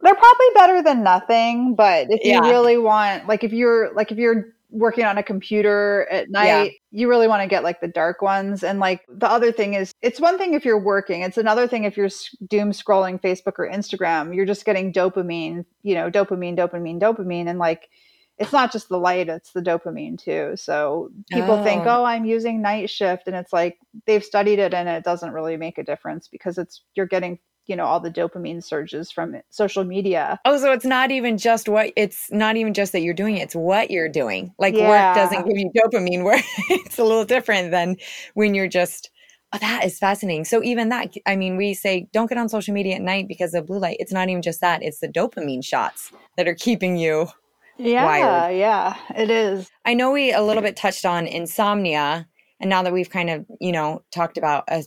They're 0.00 0.14
probably 0.14 0.46
better 0.54 0.82
than 0.82 1.02
nothing, 1.02 1.74
but 1.74 2.08
if 2.10 2.24
you 2.24 2.32
yeah. 2.32 2.50
really 2.50 2.76
want 2.76 3.26
like 3.26 3.42
if 3.42 3.52
you're 3.52 3.92
like 3.94 4.12
if 4.12 4.18
you're 4.18 4.54
working 4.74 5.04
on 5.04 5.16
a 5.16 5.22
computer 5.22 6.06
at 6.10 6.28
night, 6.30 6.46
yeah. 6.46 6.70
you 6.90 7.08
really 7.08 7.28
want 7.28 7.42
to 7.42 7.48
get 7.48 7.62
like 7.62 7.80
the 7.80 7.88
dark 7.88 8.20
ones. 8.20 8.64
And 8.64 8.80
like 8.80 9.02
the 9.08 9.30
other 9.30 9.52
thing 9.52 9.74
is, 9.74 9.92
it's 10.02 10.20
one 10.20 10.36
thing 10.36 10.52
if 10.54 10.64
you're 10.64 10.78
working, 10.78 11.22
it's 11.22 11.38
another 11.38 11.68
thing 11.68 11.84
if 11.84 11.96
you're 11.96 12.10
doom 12.48 12.72
scrolling 12.72 13.20
Facebook 13.20 13.54
or 13.58 13.70
Instagram, 13.70 14.34
you're 14.34 14.44
just 14.44 14.64
getting 14.64 14.92
dopamine, 14.92 15.64
you 15.82 15.94
know, 15.94 16.10
dopamine, 16.10 16.58
dopamine, 16.58 17.00
dopamine. 17.00 17.48
And 17.48 17.58
like, 17.58 17.88
it's 18.36 18.52
not 18.52 18.72
just 18.72 18.88
the 18.88 18.98
light, 18.98 19.28
it's 19.28 19.52
the 19.52 19.62
dopamine 19.62 20.18
too. 20.18 20.54
So 20.56 21.10
people 21.30 21.54
oh. 21.54 21.62
think, 21.62 21.84
oh, 21.86 22.02
I'm 22.02 22.24
using 22.24 22.60
night 22.60 22.90
shift. 22.90 23.28
And 23.28 23.36
it's 23.36 23.52
like 23.52 23.78
they've 24.06 24.24
studied 24.24 24.58
it 24.58 24.74
and 24.74 24.88
it 24.88 25.04
doesn't 25.04 25.32
really 25.32 25.56
make 25.56 25.78
a 25.78 25.84
difference 25.84 26.26
because 26.26 26.58
it's, 26.58 26.82
you're 26.96 27.06
getting 27.06 27.38
you 27.66 27.76
know 27.76 27.84
all 27.84 28.00
the 28.00 28.10
dopamine 28.10 28.62
surges 28.62 29.10
from 29.10 29.36
social 29.50 29.84
media. 29.84 30.38
Oh 30.44 30.58
so 30.58 30.72
it's 30.72 30.84
not 30.84 31.10
even 31.10 31.38
just 31.38 31.68
what 31.68 31.92
it's 31.96 32.30
not 32.30 32.56
even 32.56 32.74
just 32.74 32.92
that 32.92 33.00
you're 33.00 33.14
doing 33.14 33.36
it, 33.36 33.42
it's 33.42 33.56
what 33.56 33.90
you're 33.90 34.08
doing. 34.08 34.54
Like 34.58 34.74
yeah. 34.74 34.88
work 34.88 35.16
doesn't 35.16 35.46
give 35.46 35.56
you 35.56 35.70
dopamine 35.76 36.24
where 36.24 36.40
it's 36.68 36.98
a 36.98 37.04
little 37.04 37.24
different 37.24 37.70
than 37.70 37.96
when 38.34 38.54
you're 38.54 38.68
just 38.68 39.10
oh, 39.52 39.58
that 39.58 39.84
is 39.84 39.98
fascinating. 39.98 40.44
So 40.44 40.62
even 40.62 40.88
that 40.90 41.14
i 41.26 41.36
mean 41.36 41.56
we 41.56 41.74
say 41.74 42.08
don't 42.12 42.28
get 42.28 42.38
on 42.38 42.48
social 42.48 42.74
media 42.74 42.96
at 42.96 43.02
night 43.02 43.28
because 43.28 43.54
of 43.54 43.66
blue 43.66 43.78
light. 43.78 43.96
It's 44.00 44.12
not 44.12 44.28
even 44.28 44.42
just 44.42 44.60
that 44.60 44.82
it's 44.82 45.00
the 45.00 45.08
dopamine 45.08 45.64
shots 45.64 46.12
that 46.36 46.48
are 46.48 46.54
keeping 46.54 46.96
you 46.96 47.28
yeah 47.76 48.04
wired. 48.04 48.56
yeah 48.56 48.96
it 49.16 49.30
is. 49.30 49.70
I 49.84 49.94
know 49.94 50.12
we 50.12 50.32
a 50.32 50.42
little 50.42 50.62
bit 50.62 50.76
touched 50.76 51.04
on 51.04 51.26
insomnia 51.26 52.28
and 52.60 52.70
now 52.70 52.82
that 52.82 52.92
we've 52.92 53.10
kind 53.10 53.30
of 53.30 53.46
you 53.60 53.72
know 53.72 54.02
talked 54.10 54.38
about 54.38 54.64
a 54.68 54.84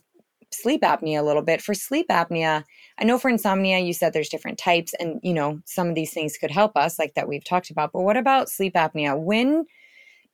sleep 0.52 0.82
apnea 0.82 1.20
a 1.20 1.24
little 1.24 1.42
bit. 1.42 1.62
For 1.62 1.74
sleep 1.74 2.08
apnea, 2.10 2.64
I 2.98 3.04
know 3.04 3.18
for 3.18 3.30
insomnia, 3.30 3.80
you 3.80 3.94
said 3.94 4.14
there's 4.14 4.30
different 4.30 4.58
types, 4.58 4.94
and 5.00 5.20
you 5.24 5.34
know, 5.34 5.62
some 5.66 5.88
of 5.88 5.96
these 5.96 6.14
things 6.14 6.38
could 6.38 6.52
help 6.52 6.76
us, 6.76 6.98
like 7.00 7.14
that 7.16 7.28
we've 7.28 7.44
talked 7.44 7.70
about. 7.70 7.92
But 7.94 8.02
what 8.02 8.18
about 8.18 8.50
sleep 8.50 8.74
apnea? 8.74 9.20
When 9.20 9.66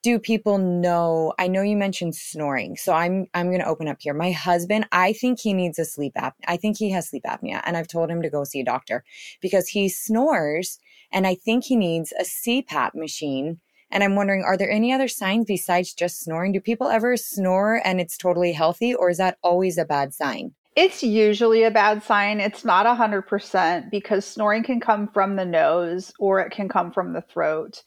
do 0.03 0.19
people 0.19 0.57
know 0.57 1.33
i 1.39 1.47
know 1.47 1.61
you 1.61 1.77
mentioned 1.77 2.13
snoring 2.13 2.75
so 2.75 2.93
i'm 2.93 3.25
i'm 3.33 3.47
going 3.47 3.61
to 3.61 3.67
open 3.67 3.87
up 3.87 3.97
here 4.01 4.13
my 4.13 4.31
husband 4.31 4.85
i 4.91 5.13
think 5.13 5.39
he 5.39 5.53
needs 5.53 5.79
a 5.79 5.85
sleep 5.85 6.11
app 6.15 6.35
i 6.47 6.57
think 6.57 6.77
he 6.77 6.91
has 6.91 7.09
sleep 7.09 7.23
apnea 7.25 7.61
and 7.65 7.75
i've 7.75 7.87
told 7.87 8.11
him 8.11 8.21
to 8.21 8.29
go 8.29 8.43
see 8.43 8.59
a 8.59 8.65
doctor 8.65 9.03
because 9.41 9.67
he 9.69 9.89
snores 9.89 10.77
and 11.11 11.25
i 11.25 11.33
think 11.33 11.63
he 11.63 11.75
needs 11.75 12.13
a 12.19 12.23
cpap 12.23 12.93
machine 12.93 13.59
and 13.93 14.03
I'm 14.03 14.15
wondering, 14.15 14.41
are 14.43 14.57
there 14.57 14.71
any 14.71 14.91
other 14.91 15.07
signs 15.07 15.45
besides 15.45 15.93
just 15.93 16.19
snoring? 16.19 16.51
Do 16.51 16.59
people 16.59 16.89
ever 16.89 17.15
snore 17.15 17.79
and 17.85 18.01
it's 18.01 18.17
totally 18.17 18.51
healthy, 18.51 18.95
or 18.95 19.11
is 19.11 19.19
that 19.19 19.37
always 19.43 19.77
a 19.77 19.85
bad 19.85 20.15
sign? 20.15 20.53
It's 20.75 21.03
usually 21.03 21.61
a 21.61 21.69
bad 21.69 22.01
sign. 22.01 22.39
It's 22.39 22.65
not 22.65 22.87
100% 22.87 23.91
because 23.91 24.25
snoring 24.25 24.63
can 24.63 24.79
come 24.79 25.07
from 25.07 25.35
the 25.35 25.45
nose 25.45 26.11
or 26.17 26.39
it 26.39 26.51
can 26.51 26.67
come 26.67 26.91
from 26.91 27.13
the 27.13 27.21
throat. 27.21 27.83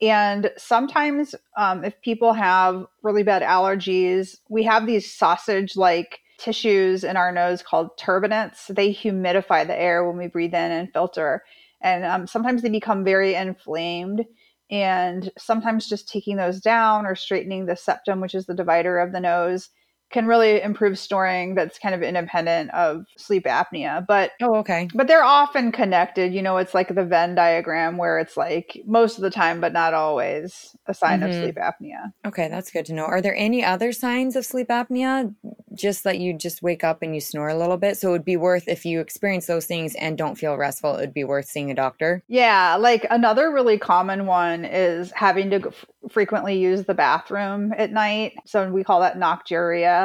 And 0.00 0.50
sometimes, 0.56 1.34
um, 1.58 1.84
if 1.84 2.00
people 2.00 2.32
have 2.32 2.86
really 3.02 3.22
bad 3.22 3.42
allergies, 3.42 4.38
we 4.48 4.62
have 4.62 4.86
these 4.86 5.12
sausage 5.12 5.76
like 5.76 6.20
tissues 6.38 7.04
in 7.04 7.18
our 7.18 7.30
nose 7.30 7.62
called 7.62 7.90
turbinates. 7.98 8.74
They 8.74 8.94
humidify 8.94 9.66
the 9.66 9.78
air 9.78 10.06
when 10.06 10.16
we 10.16 10.26
breathe 10.26 10.54
in 10.54 10.70
and 10.72 10.90
filter. 10.90 11.42
And 11.82 12.04
um, 12.06 12.26
sometimes 12.26 12.62
they 12.62 12.70
become 12.70 13.04
very 13.04 13.34
inflamed. 13.34 14.24
And 14.70 15.30
sometimes 15.36 15.88
just 15.88 16.08
taking 16.08 16.36
those 16.36 16.60
down 16.60 17.06
or 17.06 17.16
straightening 17.16 17.66
the 17.66 17.76
septum, 17.76 18.20
which 18.20 18.34
is 18.34 18.46
the 18.46 18.54
divider 18.54 18.98
of 18.98 19.12
the 19.12 19.20
nose, 19.20 19.68
can 20.10 20.26
really 20.26 20.60
improve 20.60 20.98
snoring 20.98 21.54
that's 21.54 21.78
kind 21.78 21.94
of 21.94 22.02
independent 22.02 22.70
of 22.72 23.06
sleep 23.16 23.44
apnea 23.44 24.04
but 24.06 24.32
oh 24.42 24.56
okay. 24.56 24.88
but 24.94 25.06
they're 25.06 25.24
often 25.24 25.72
connected 25.72 26.34
you 26.34 26.42
know 26.42 26.56
it's 26.56 26.74
like 26.74 26.94
the 26.94 27.04
venn 27.04 27.34
diagram 27.34 27.96
where 27.96 28.18
it's 28.18 28.36
like 28.36 28.80
most 28.86 29.16
of 29.16 29.22
the 29.22 29.30
time 29.30 29.60
but 29.60 29.72
not 29.72 29.94
always 29.94 30.76
a 30.86 30.94
sign 30.94 31.20
mm-hmm. 31.20 31.30
of 31.30 31.34
sleep 31.34 31.56
apnea. 31.56 32.12
Okay 32.26 32.48
that's 32.48 32.70
good 32.70 32.86
to 32.86 32.92
know. 32.92 33.04
Are 33.04 33.20
there 33.20 33.36
any 33.36 33.64
other 33.64 33.92
signs 33.92 34.36
of 34.36 34.44
sleep 34.44 34.68
apnea? 34.68 35.34
Just 35.74 36.04
that 36.04 36.18
you 36.18 36.36
just 36.36 36.62
wake 36.62 36.82
up 36.82 37.02
and 37.02 37.14
you 37.14 37.20
snore 37.20 37.48
a 37.48 37.56
little 37.56 37.76
bit? 37.76 37.96
So 37.96 38.08
it 38.08 38.12
would 38.12 38.24
be 38.24 38.36
worth 38.36 38.68
if 38.68 38.84
you 38.84 39.00
experience 39.00 39.46
those 39.46 39.66
things 39.66 39.94
and 39.96 40.18
don't 40.18 40.36
feel 40.36 40.56
restful 40.56 40.96
it 40.96 41.00
would 41.00 41.14
be 41.14 41.24
worth 41.24 41.46
seeing 41.46 41.70
a 41.70 41.74
doctor? 41.74 42.22
Yeah 42.28 42.76
like 42.76 43.06
another 43.10 43.50
really 43.50 43.78
common 43.78 44.26
one 44.26 44.64
is 44.64 45.10
having 45.12 45.50
to 45.50 45.68
f- 45.68 45.86
frequently 46.10 46.58
use 46.58 46.84
the 46.84 46.94
bathroom 46.94 47.72
at 47.76 47.92
night. 47.92 48.34
So 48.46 48.70
we 48.70 48.84
call 48.84 49.00
that 49.00 49.18
nocturia 49.18 49.99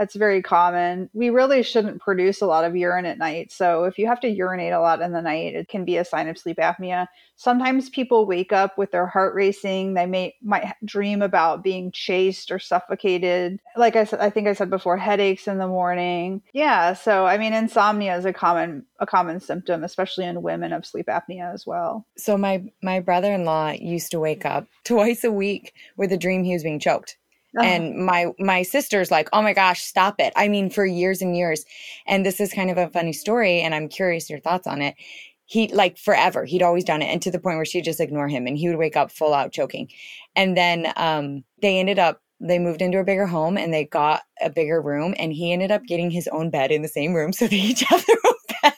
that's 0.00 0.16
very 0.16 0.40
common. 0.40 1.10
We 1.12 1.28
really 1.28 1.62
shouldn't 1.62 2.00
produce 2.00 2.40
a 2.40 2.46
lot 2.46 2.64
of 2.64 2.74
urine 2.74 3.04
at 3.04 3.18
night. 3.18 3.52
So 3.52 3.84
if 3.84 3.98
you 3.98 4.06
have 4.06 4.18
to 4.20 4.30
urinate 4.30 4.72
a 4.72 4.80
lot 4.80 5.02
in 5.02 5.12
the 5.12 5.20
night, 5.20 5.54
it 5.54 5.68
can 5.68 5.84
be 5.84 5.98
a 5.98 6.06
sign 6.06 6.26
of 6.26 6.38
sleep 6.38 6.56
apnea. 6.56 7.06
Sometimes 7.36 7.90
people 7.90 8.24
wake 8.24 8.50
up 8.50 8.78
with 8.78 8.92
their 8.92 9.06
heart 9.06 9.34
racing. 9.34 9.92
They 9.92 10.06
may 10.06 10.34
might 10.42 10.72
dream 10.86 11.20
about 11.20 11.62
being 11.62 11.92
chased 11.92 12.50
or 12.50 12.58
suffocated. 12.58 13.60
Like 13.76 13.94
I 13.94 14.04
said, 14.04 14.20
I 14.20 14.30
think 14.30 14.48
I 14.48 14.54
said 14.54 14.70
before, 14.70 14.96
headaches 14.96 15.46
in 15.46 15.58
the 15.58 15.68
morning. 15.68 16.40
Yeah. 16.54 16.94
So 16.94 17.26
I 17.26 17.36
mean, 17.36 17.52
insomnia 17.52 18.16
is 18.16 18.24
a 18.24 18.32
common 18.32 18.86
a 19.00 19.06
common 19.06 19.38
symptom, 19.38 19.84
especially 19.84 20.24
in 20.24 20.40
women 20.40 20.72
of 20.72 20.86
sleep 20.86 21.08
apnea 21.08 21.52
as 21.52 21.66
well. 21.66 22.06
So 22.16 22.38
my 22.38 22.64
my 22.82 23.00
brother 23.00 23.34
in 23.34 23.44
law 23.44 23.72
used 23.72 24.12
to 24.12 24.20
wake 24.20 24.46
up 24.46 24.66
twice 24.84 25.24
a 25.24 25.30
week 25.30 25.74
with 25.98 26.10
a 26.10 26.16
dream 26.16 26.42
he 26.42 26.54
was 26.54 26.62
being 26.62 26.80
choked 26.80 27.18
uh-huh. 27.58 27.66
And 27.66 27.96
my 28.06 28.26
my 28.38 28.62
sister's 28.62 29.10
like, 29.10 29.28
"Oh 29.32 29.42
my 29.42 29.52
gosh, 29.52 29.82
stop 29.82 30.20
it." 30.20 30.32
I 30.36 30.48
mean, 30.48 30.70
for 30.70 30.86
years 30.86 31.20
and 31.20 31.36
years. 31.36 31.64
And 32.06 32.24
this 32.24 32.40
is 32.40 32.52
kind 32.52 32.70
of 32.70 32.78
a 32.78 32.88
funny 32.88 33.12
story 33.12 33.60
and 33.60 33.74
I'm 33.74 33.88
curious 33.88 34.30
your 34.30 34.38
thoughts 34.38 34.66
on 34.66 34.80
it. 34.82 34.94
He 35.46 35.68
like 35.68 35.98
forever, 35.98 36.44
he'd 36.44 36.62
always 36.62 36.84
done 36.84 37.02
it 37.02 37.06
and 37.06 37.20
to 37.22 37.30
the 37.30 37.40
point 37.40 37.56
where 37.56 37.64
she'd 37.64 37.84
just 37.84 38.00
ignore 38.00 38.28
him 38.28 38.46
and 38.46 38.56
he 38.56 38.68
would 38.68 38.78
wake 38.78 38.96
up 38.96 39.10
full 39.10 39.34
out 39.34 39.52
choking. 39.52 39.88
And 40.36 40.56
then 40.56 40.92
um 40.96 41.42
they 41.60 41.78
ended 41.80 41.98
up 41.98 42.22
they 42.40 42.58
moved 42.58 42.82
into 42.82 42.98
a 42.98 43.04
bigger 43.04 43.26
home 43.26 43.58
and 43.58 43.74
they 43.74 43.84
got 43.84 44.22
a 44.40 44.48
bigger 44.48 44.80
room 44.80 45.14
and 45.18 45.32
he 45.32 45.52
ended 45.52 45.72
up 45.72 45.84
getting 45.84 46.10
his 46.10 46.28
own 46.28 46.50
bed 46.50 46.70
in 46.70 46.82
the 46.82 46.88
same 46.88 47.14
room 47.14 47.32
so 47.34 47.48
they 47.48 47.56
each 47.56 47.80
have 47.80 48.04
their 48.06 48.16
own 48.26 48.72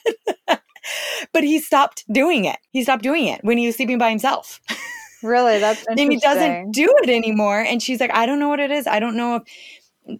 bed. 0.47 0.59
but 1.33 1.43
he 1.43 1.59
stopped 1.59 2.05
doing 2.11 2.45
it. 2.45 2.57
He 2.71 2.83
stopped 2.83 3.03
doing 3.03 3.27
it 3.27 3.41
when 3.43 3.59
he 3.59 3.67
was 3.67 3.75
sleeping 3.75 3.99
by 3.99 4.09
himself. 4.09 4.59
Really? 5.23 5.59
That's 5.59 5.85
and 5.89 5.99
he 5.99 6.17
doesn't 6.17 6.71
do 6.71 6.93
it 7.03 7.09
anymore. 7.09 7.59
And 7.61 7.81
she's 7.81 7.99
like, 7.99 8.13
I 8.13 8.25
don't 8.25 8.39
know 8.39 8.49
what 8.49 8.59
it 8.59 8.71
is. 8.71 8.87
I 8.87 8.99
don't 8.99 9.15
know 9.15 9.37
if 9.37 9.43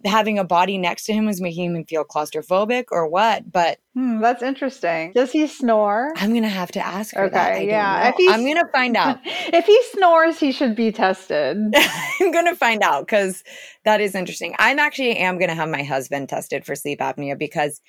having 0.04 0.38
a 0.38 0.44
body 0.44 0.78
next 0.78 1.04
to 1.04 1.12
him 1.12 1.26
was 1.26 1.40
making 1.40 1.76
him 1.76 1.84
feel 1.84 2.04
claustrophobic 2.04 2.84
or 2.90 3.06
what, 3.06 3.50
but 3.50 3.78
hmm, 3.94 4.20
that's 4.20 4.42
interesting. 4.42 5.12
Does 5.12 5.30
he 5.30 5.46
snore? 5.46 6.12
I'm 6.16 6.32
gonna 6.32 6.48
have 6.48 6.72
to 6.72 6.84
ask 6.84 7.14
her. 7.14 7.24
Okay, 7.24 7.66
yeah. 7.68 8.12
If 8.16 8.32
I'm 8.32 8.46
gonna 8.46 8.68
find 8.72 8.96
out. 8.96 9.18
if 9.24 9.66
he 9.66 9.82
snores, 9.92 10.38
he 10.38 10.52
should 10.52 10.74
be 10.74 10.90
tested. 10.90 11.58
I'm 12.20 12.32
gonna 12.32 12.56
find 12.56 12.82
out 12.82 13.06
because 13.06 13.44
that 13.84 14.00
is 14.00 14.14
interesting. 14.14 14.54
I'm 14.58 14.78
actually 14.78 15.16
am 15.18 15.38
gonna 15.38 15.54
have 15.54 15.68
my 15.68 15.82
husband 15.82 16.28
tested 16.28 16.64
for 16.64 16.74
sleep 16.74 17.00
apnea 17.00 17.38
because 17.38 17.80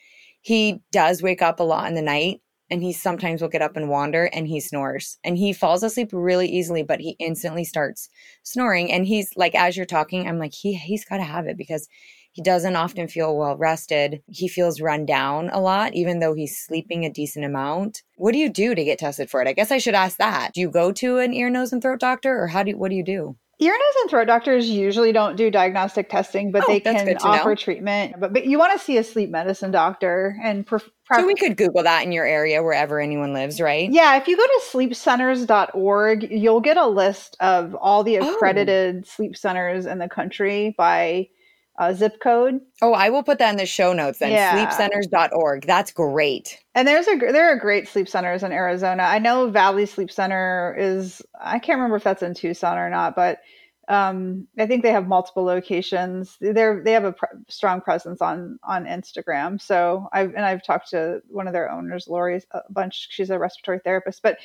he 0.42 0.82
does 0.92 1.22
wake 1.22 1.42
up 1.42 1.60
a 1.60 1.64
lot 1.64 1.88
in 1.88 1.96
the 1.96 2.02
night 2.02 2.42
and 2.70 2.82
he 2.82 2.92
sometimes 2.92 3.42
will 3.42 3.50
get 3.50 3.62
up 3.62 3.76
and 3.76 3.90
wander 3.90 4.26
and 4.26 4.48
he 4.48 4.60
snores 4.60 5.18
and 5.24 5.38
he 5.38 5.54
falls 5.54 5.84
asleep 5.84 6.10
really 6.12 6.48
easily 6.48 6.84
but 6.84 7.00
he 7.00 7.16
instantly 7.20 7.64
starts 7.64 8.10
snoring 8.44 8.92
and 8.92 9.06
he's 9.06 9.32
like 9.36 9.56
as 9.56 9.78
you're 9.78 9.86
talking 9.86 10.28
i'm 10.28 10.40
like 10.40 10.54
he 10.54 10.74
he's 10.74 11.06
got 11.06 11.18
to 11.18 11.24
have 11.24 11.48
it 11.48 11.58
because 11.58 11.88
he 12.32 12.42
doesn't 12.42 12.76
often 12.76 13.08
feel 13.08 13.38
well 13.38 13.58
rested 13.58 14.22
he 14.28 14.48
feels 14.48 14.82
run 14.82 15.06
down 15.06 15.50
a 15.50 15.60
lot 15.60 15.94
even 15.94 16.20
though 16.20 16.34
he's 16.34 16.60
sleeping 16.60 17.06
a 17.06 17.10
decent 17.10 17.46
amount 17.46 18.04
what 18.18 18.32
do 18.32 18.38
you 18.38 18.50
do 18.50 18.76
to 18.76 18.84
get 18.84 19.00
tested 19.00 19.30
for 19.30 19.42
it 19.42 19.48
i 19.48 19.54
guess 19.54 19.72
i 19.72 19.78
should 19.78 19.96
ask 19.96 20.18
that 20.18 20.54
do 20.54 20.62
you 20.62 20.70
go 20.70 20.92
to 20.92 21.18
an 21.18 21.34
ear 21.34 21.50
nose 21.50 21.72
and 21.72 21.82
throat 21.82 22.00
doctor 22.00 22.42
or 22.42 22.48
how 22.48 22.64
do 22.64 22.72
you, 22.72 22.78
what 22.78 22.90
do 22.90 22.96
you 22.96 23.04
do 23.04 23.36
Ear, 23.58 23.72
nose, 23.72 24.02
and 24.02 24.10
throat 24.10 24.26
doctors 24.26 24.70
usually 24.70 25.14
don't 25.14 25.38
do 25.38 25.50
diagnostic 25.50 26.10
testing, 26.10 26.52
but 26.52 26.66
oh, 26.66 26.68
they 26.68 26.82
can 26.82 27.16
offer 27.22 27.50
know. 27.50 27.56
treatment. 27.56 28.16
But, 28.20 28.34
but 28.34 28.46
you 28.46 28.60
want 28.60 28.78
to 28.78 28.84
see 28.84 28.98
a 28.98 29.04
sleep 29.04 29.30
medicine 29.30 29.72
doctor 29.72 30.38
and. 30.44 30.68
So 31.14 31.26
we 31.26 31.36
could 31.36 31.58
Google 31.58 31.84
that 31.84 32.04
in 32.04 32.12
your 32.12 32.26
area, 32.26 32.64
wherever 32.64 33.00
anyone 33.00 33.34
lives, 33.34 33.62
right? 33.62 33.92
Yeah, 33.92 34.18
if 34.18 34.28
you 34.28 34.36
go 34.36 34.44
to 34.44 34.62
sleepcenters.org, 34.72 36.32
you'll 36.32 36.62
get 36.62 36.78
a 36.78 36.88
list 36.88 37.38
of 37.40 37.76
all 37.76 38.04
the 38.04 38.20
oh. 38.20 38.34
accredited 38.34 39.04
oh. 39.04 39.08
sleep 39.08 39.38
centers 39.38 39.86
in 39.86 40.00
the 40.00 40.10
country 40.10 40.74
by 40.78 41.30
uh, 41.78 41.94
zip 41.94 42.20
code. 42.22 42.62
Oh, 42.82 42.94
I 42.94 43.10
will 43.10 43.24
put 43.24 43.38
that 43.40 43.52
in 43.52 43.58
the 43.58 43.66
show 43.66 43.94
notes 43.94 44.20
then. 44.20 44.32
Yeah. 44.32 44.68
Sleepcenters.org. 44.68 45.66
That's 45.68 45.92
great. 45.92 46.58
And 46.74 46.88
there's 46.88 47.08
a 47.08 47.18
there 47.18 47.52
are 47.52 47.58
great 47.58 47.88
sleep 47.88 48.08
centers 48.08 48.44
in 48.44 48.52
Arizona. 48.52 49.04
I 49.04 49.20
know 49.20 49.50
Valley 49.50 49.86
Sleep 49.86 50.12
Center 50.12 50.76
is 50.78 51.22
I 51.40 51.60
can't 51.60 51.78
remember 51.78 51.98
if 51.98 52.04
that's 52.04 52.24
in 52.24 52.34
Tucson 52.34 52.78
or 52.78 52.90
not, 52.90 53.16
but 53.16 53.40
um, 53.88 54.48
I 54.58 54.66
think 54.66 54.84
they 54.84 54.92
have 54.92 55.08
multiple 55.08 55.44
locations. 55.44 56.38
They're 56.42 56.82
they 56.84 56.92
have 56.94 57.06
a 57.06 57.14
pr- 57.14 57.26
strong 57.48 57.82
presence 57.82 58.22
on 58.22 58.60
on 58.64 58.86
Instagram. 58.86 59.62
So 59.62 60.08
I've 60.12 60.34
and 60.34 60.46
I've 60.46 60.64
talked 60.64 60.90
to 60.92 61.22
one 61.28 61.48
of 61.48 61.54
their 61.54 61.72
owners, 61.72 62.08
Lori, 62.08 62.42
a 62.52 62.62
bunch. 62.70 63.08
She's 63.12 63.30
a 63.30 63.38
respiratory 63.38 63.80
therapist, 63.84 64.24
but 64.24 64.38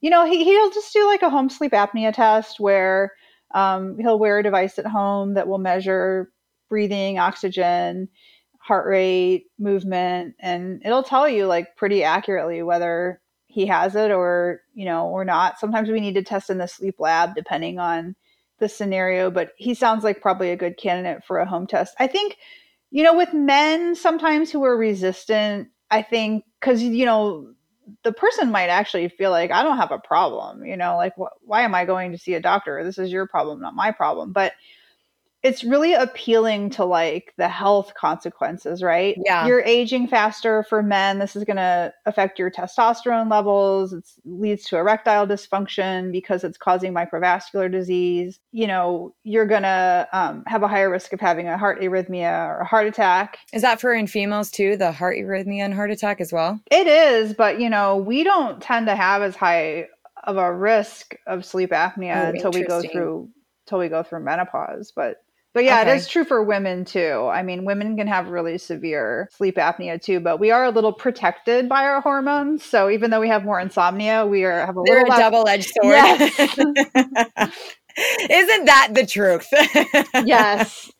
you 0.00 0.10
know 0.10 0.26
he 0.26 0.44
he'll 0.44 0.70
just 0.70 0.92
do 0.92 1.06
like 1.06 1.22
a 1.22 1.30
home 1.30 1.48
sleep 1.48 1.72
apnea 1.72 2.12
test 2.12 2.60
where 2.60 3.12
um, 3.54 3.98
he'll 3.98 4.18
wear 4.18 4.38
a 4.38 4.42
device 4.42 4.78
at 4.78 4.86
home 4.86 5.34
that 5.34 5.48
will 5.48 5.58
measure 5.58 6.30
breathing, 6.68 7.18
oxygen, 7.18 8.08
heart 8.58 8.86
rate, 8.86 9.46
movement, 9.58 10.34
and 10.38 10.82
it'll 10.84 11.02
tell 11.02 11.28
you 11.28 11.46
like 11.46 11.76
pretty 11.76 12.04
accurately 12.04 12.62
whether 12.62 13.20
he 13.46 13.66
has 13.66 13.94
it 13.94 14.10
or 14.10 14.60
you 14.74 14.84
know 14.84 15.06
or 15.06 15.24
not. 15.24 15.58
Sometimes 15.58 15.88
we 15.88 16.00
need 16.00 16.14
to 16.14 16.22
test 16.22 16.50
in 16.50 16.58
the 16.58 16.66
sleep 16.68 16.96
lab 16.98 17.34
depending 17.34 17.78
on 17.78 18.16
the 18.62 18.68
scenario, 18.68 19.30
but 19.30 19.50
he 19.56 19.74
sounds 19.74 20.04
like 20.04 20.22
probably 20.22 20.50
a 20.50 20.56
good 20.56 20.78
candidate 20.78 21.24
for 21.24 21.38
a 21.38 21.46
home 21.46 21.66
test. 21.66 21.94
I 21.98 22.06
think, 22.06 22.36
you 22.92 23.02
know, 23.02 23.14
with 23.14 23.34
men 23.34 23.96
sometimes 23.96 24.50
who 24.50 24.64
are 24.64 24.76
resistant, 24.76 25.68
I 25.90 26.00
think 26.00 26.44
because 26.60 26.80
you 26.82 27.04
know 27.04 27.52
the 28.04 28.12
person 28.12 28.52
might 28.52 28.68
actually 28.68 29.08
feel 29.08 29.32
like 29.32 29.50
I 29.50 29.64
don't 29.64 29.76
have 29.78 29.90
a 29.90 29.98
problem, 29.98 30.64
you 30.64 30.76
know, 30.76 30.96
like 30.96 31.12
wh- 31.18 31.36
why 31.46 31.62
am 31.62 31.74
I 31.74 31.84
going 31.84 32.12
to 32.12 32.18
see 32.18 32.34
a 32.34 32.40
doctor? 32.40 32.82
This 32.84 32.98
is 32.98 33.10
your 33.10 33.26
problem, 33.26 33.60
not 33.60 33.74
my 33.74 33.90
problem. 33.90 34.32
But 34.32 34.52
it's 35.42 35.64
really 35.64 35.92
appealing 35.94 36.70
to 36.70 36.84
like 36.84 37.34
the 37.36 37.48
health 37.48 37.94
consequences, 37.94 38.82
right? 38.82 39.16
Yeah. 39.24 39.46
You're 39.46 39.62
aging 39.62 40.06
faster 40.06 40.64
for 40.68 40.82
men. 40.82 41.18
This 41.18 41.34
is 41.34 41.44
going 41.44 41.56
to 41.56 41.92
affect 42.06 42.38
your 42.38 42.50
testosterone 42.50 43.30
levels. 43.30 43.92
It 43.92 44.04
leads 44.24 44.64
to 44.66 44.76
erectile 44.76 45.26
dysfunction 45.26 46.12
because 46.12 46.44
it's 46.44 46.56
causing 46.56 46.94
microvascular 46.94 47.70
disease. 47.70 48.38
You 48.52 48.68
know, 48.68 49.14
you're 49.24 49.46
going 49.46 49.62
to 49.62 50.08
um, 50.12 50.44
have 50.46 50.62
a 50.62 50.68
higher 50.68 50.90
risk 50.90 51.12
of 51.12 51.20
having 51.20 51.48
a 51.48 51.58
heart 51.58 51.80
arrhythmia 51.80 52.48
or 52.48 52.60
a 52.60 52.64
heart 52.64 52.86
attack. 52.86 53.38
Is 53.52 53.62
that 53.62 53.80
for 53.80 53.92
in 53.92 54.06
females 54.06 54.50
too, 54.50 54.76
the 54.76 54.92
heart 54.92 55.16
arrhythmia 55.16 55.64
and 55.64 55.74
heart 55.74 55.90
attack 55.90 56.20
as 56.20 56.32
well? 56.32 56.60
It 56.70 56.86
is, 56.86 57.34
but 57.34 57.60
you 57.60 57.68
know, 57.68 57.96
we 57.96 58.22
don't 58.22 58.62
tend 58.62 58.86
to 58.86 58.94
have 58.94 59.22
as 59.22 59.34
high 59.34 59.88
of 60.24 60.36
a 60.36 60.54
risk 60.54 61.16
of 61.26 61.44
sleep 61.44 61.70
apnea 61.70 62.26
Oh, 62.26 62.28
until 62.28 62.52
we 62.52 62.64
go 62.64 62.80
through 62.80 63.28
until 63.66 63.78
we 63.78 63.88
go 63.88 64.02
through 64.02 64.20
menopause. 64.20 64.92
But 64.94 65.22
but 65.54 65.64
yeah, 65.64 65.82
Okay. 65.82 65.92
it 65.92 65.96
is 65.96 66.08
true 66.08 66.24
for 66.24 66.42
women 66.42 66.84
too. 66.84 67.28
I 67.32 67.42
mean, 67.42 67.64
women 67.64 67.96
can 67.96 68.06
have 68.06 68.28
really 68.28 68.58
severe 68.58 69.28
sleep 69.32 69.56
apnea 69.56 70.00
too, 70.00 70.20
but 70.20 70.38
we 70.40 70.50
are 70.50 70.64
a 70.64 70.70
little 70.70 70.92
protected 70.92 71.68
by 71.68 71.84
our 71.84 72.00
hormones. 72.00 72.64
So 72.64 72.90
even 72.90 73.10
though 73.10 73.20
we 73.20 73.28
have 73.28 73.44
more 73.44 73.60
insomnia, 73.60 74.26
we 74.26 74.44
are 74.44 74.64
have 74.66 74.76
a 74.76 74.82
They're 74.84 75.04
little 75.04 75.12
a 75.12 75.16
double 75.16 75.46
edged 75.48 75.70
sword. 75.80 75.92
Yes. 75.92 76.32
Isn't 78.30 78.64
that 78.66 78.88
the 78.94 79.06
truth? 79.06 79.48
yes, 80.18 80.90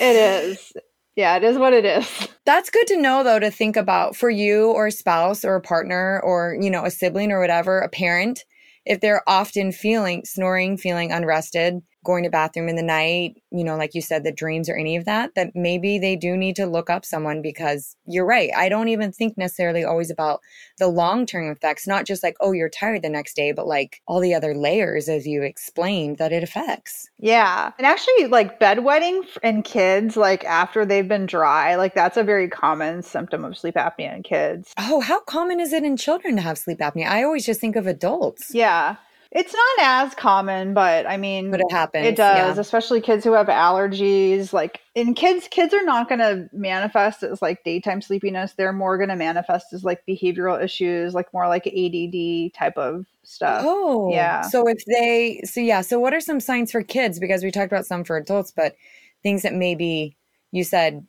it 0.00 0.16
is. 0.16 0.72
Yeah, 1.16 1.36
it 1.36 1.44
is 1.44 1.58
what 1.58 1.72
it 1.72 1.84
is. 1.84 2.28
That's 2.44 2.70
good 2.70 2.86
to 2.88 2.96
know 3.00 3.24
though 3.24 3.40
to 3.40 3.50
think 3.50 3.76
about 3.76 4.14
for 4.16 4.30
you 4.30 4.70
or 4.70 4.86
a 4.88 4.92
spouse 4.92 5.44
or 5.44 5.56
a 5.56 5.60
partner 5.60 6.20
or, 6.24 6.56
you 6.60 6.70
know, 6.70 6.84
a 6.84 6.90
sibling 6.90 7.32
or 7.32 7.40
whatever, 7.40 7.80
a 7.80 7.88
parent, 7.88 8.44
if 8.84 9.00
they're 9.00 9.22
often 9.28 9.72
feeling 9.72 10.22
snoring, 10.24 10.76
feeling 10.76 11.10
unrested, 11.10 11.82
going 12.06 12.22
to 12.24 12.30
bathroom 12.30 12.68
in 12.68 12.76
the 12.76 12.82
night, 12.82 13.42
you 13.50 13.64
know, 13.64 13.76
like 13.76 13.94
you 13.94 14.00
said, 14.00 14.22
the 14.22 14.32
dreams 14.32 14.68
or 14.68 14.76
any 14.76 14.96
of 14.96 15.04
that, 15.04 15.34
that 15.34 15.50
maybe 15.54 15.98
they 15.98 16.14
do 16.14 16.36
need 16.36 16.56
to 16.56 16.66
look 16.66 16.88
up 16.88 17.04
someone 17.04 17.42
because 17.42 17.96
you're 18.06 18.24
right. 18.24 18.50
I 18.56 18.68
don't 18.68 18.88
even 18.88 19.12
think 19.12 19.36
necessarily 19.36 19.84
always 19.84 20.10
about 20.10 20.40
the 20.78 20.86
long 20.86 21.26
term 21.26 21.50
effects, 21.50 21.86
not 21.86 22.06
just 22.06 22.22
like, 22.22 22.36
oh, 22.40 22.52
you're 22.52 22.68
tired 22.68 23.02
the 23.02 23.10
next 23.10 23.34
day, 23.34 23.50
but 23.52 23.66
like 23.66 24.00
all 24.06 24.20
the 24.20 24.34
other 24.34 24.54
layers, 24.54 25.08
as 25.08 25.26
you 25.26 25.42
explained, 25.42 26.18
that 26.18 26.32
it 26.32 26.44
affects. 26.44 27.10
Yeah. 27.18 27.72
And 27.76 27.86
actually, 27.86 28.28
like 28.28 28.60
bedwetting 28.60 29.26
in 29.42 29.62
kids, 29.62 30.16
like 30.16 30.44
after 30.44 30.86
they've 30.86 31.08
been 31.08 31.26
dry, 31.26 31.74
like 31.74 31.94
that's 31.94 32.16
a 32.16 32.22
very 32.22 32.48
common 32.48 33.02
symptom 33.02 33.44
of 33.44 33.58
sleep 33.58 33.74
apnea 33.74 34.14
in 34.14 34.22
kids. 34.22 34.72
Oh, 34.78 35.00
how 35.00 35.20
common 35.20 35.58
is 35.58 35.72
it 35.72 35.82
in 35.82 35.96
children 35.96 36.36
to 36.36 36.42
have 36.42 36.56
sleep 36.56 36.78
apnea? 36.78 37.08
I 37.08 37.24
always 37.24 37.44
just 37.44 37.60
think 37.60 37.74
of 37.74 37.88
adults. 37.88 38.54
Yeah. 38.54 38.96
It's 39.38 39.52
not 39.52 40.06
as 40.06 40.14
common, 40.14 40.72
but 40.72 41.06
I 41.06 41.18
mean, 41.18 41.50
But 41.50 41.60
it 41.60 41.70
happens. 41.70 42.06
it 42.06 42.16
does, 42.16 42.56
yeah. 42.56 42.60
especially 42.60 43.02
kids 43.02 43.22
who 43.22 43.34
have 43.34 43.48
allergies. 43.48 44.54
Like 44.54 44.80
in 44.94 45.12
kids, 45.12 45.46
kids 45.50 45.74
are 45.74 45.84
not 45.84 46.08
going 46.08 46.20
to 46.20 46.48
manifest 46.54 47.22
as 47.22 47.42
like 47.42 47.62
daytime 47.62 48.00
sleepiness. 48.00 48.54
They're 48.54 48.72
more 48.72 48.96
going 48.96 49.10
to 49.10 49.16
manifest 49.16 49.74
as 49.74 49.84
like 49.84 50.06
behavioral 50.08 50.62
issues, 50.64 51.12
like 51.12 51.30
more 51.34 51.48
like 51.48 51.66
ADD 51.66 52.54
type 52.54 52.78
of 52.78 53.04
stuff. 53.24 53.62
Oh, 53.66 54.10
yeah. 54.10 54.40
So 54.40 54.66
if 54.66 54.82
they, 54.86 55.42
so 55.44 55.60
yeah, 55.60 55.82
so 55.82 56.00
what 56.00 56.14
are 56.14 56.20
some 56.20 56.40
signs 56.40 56.72
for 56.72 56.82
kids? 56.82 57.18
Because 57.18 57.44
we 57.44 57.50
talked 57.50 57.70
about 57.70 57.84
some 57.84 58.04
for 58.04 58.16
adults, 58.16 58.52
but 58.52 58.74
things 59.22 59.42
that 59.42 59.52
maybe 59.52 60.16
you 60.50 60.64
said, 60.64 61.06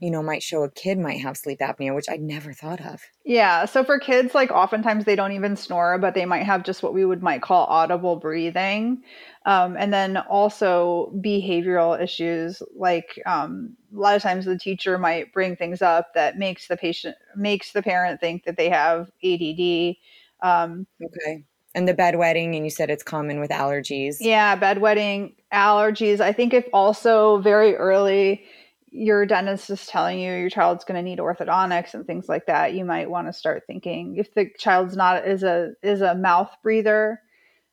you 0.00 0.10
know, 0.10 0.22
might 0.22 0.42
show 0.42 0.62
a 0.62 0.70
kid 0.70 0.98
might 0.98 1.20
have 1.20 1.36
sleep 1.36 1.58
apnea, 1.58 1.94
which 1.94 2.08
I 2.08 2.16
never 2.16 2.52
thought 2.52 2.80
of. 2.80 3.00
Yeah. 3.24 3.64
So 3.64 3.82
for 3.82 3.98
kids, 3.98 4.34
like 4.34 4.50
oftentimes 4.50 5.04
they 5.04 5.16
don't 5.16 5.32
even 5.32 5.56
snore, 5.56 5.98
but 5.98 6.14
they 6.14 6.24
might 6.24 6.44
have 6.44 6.62
just 6.62 6.82
what 6.82 6.94
we 6.94 7.04
would 7.04 7.22
might 7.22 7.42
call 7.42 7.66
audible 7.66 8.16
breathing. 8.16 9.02
Um, 9.44 9.76
and 9.78 9.92
then 9.92 10.16
also 10.16 11.12
behavioral 11.16 12.00
issues, 12.00 12.62
like 12.76 13.20
um, 13.26 13.76
a 13.94 13.98
lot 13.98 14.14
of 14.14 14.22
times 14.22 14.44
the 14.44 14.58
teacher 14.58 14.98
might 14.98 15.32
bring 15.32 15.56
things 15.56 15.82
up 15.82 16.14
that 16.14 16.38
makes 16.38 16.68
the 16.68 16.76
patient 16.76 17.16
makes 17.34 17.72
the 17.72 17.82
parent 17.82 18.20
think 18.20 18.44
that 18.44 18.56
they 18.56 18.68
have 18.68 19.10
ADD. 19.24 19.96
Um, 20.42 20.86
Okay. 21.02 21.44
And 21.74 21.86
the 21.86 21.94
bedwetting, 21.94 22.56
and 22.56 22.64
you 22.64 22.70
said 22.70 22.88
it's 22.90 23.02
common 23.02 23.40
with 23.40 23.50
allergies. 23.50 24.16
yeah, 24.20 24.56
bedwetting, 24.58 25.34
allergies. 25.52 26.18
I 26.20 26.32
think 26.32 26.52
if 26.54 26.66
also 26.72 27.38
very 27.38 27.76
early 27.76 28.42
your 28.90 29.26
dentist 29.26 29.70
is 29.70 29.86
telling 29.86 30.18
you 30.18 30.32
your 30.32 30.50
child's 30.50 30.84
going 30.84 30.96
to 30.96 31.02
need 31.02 31.18
orthodontics 31.18 31.94
and 31.94 32.06
things 32.06 32.28
like 32.28 32.46
that, 32.46 32.74
you 32.74 32.84
might 32.84 33.10
want 33.10 33.26
to 33.26 33.32
start 33.32 33.64
thinking 33.66 34.16
if 34.16 34.32
the 34.34 34.50
child's 34.58 34.96
not 34.96 35.26
is 35.26 35.42
a 35.42 35.72
is 35.82 36.00
a 36.00 36.14
mouth 36.14 36.50
breather, 36.62 37.20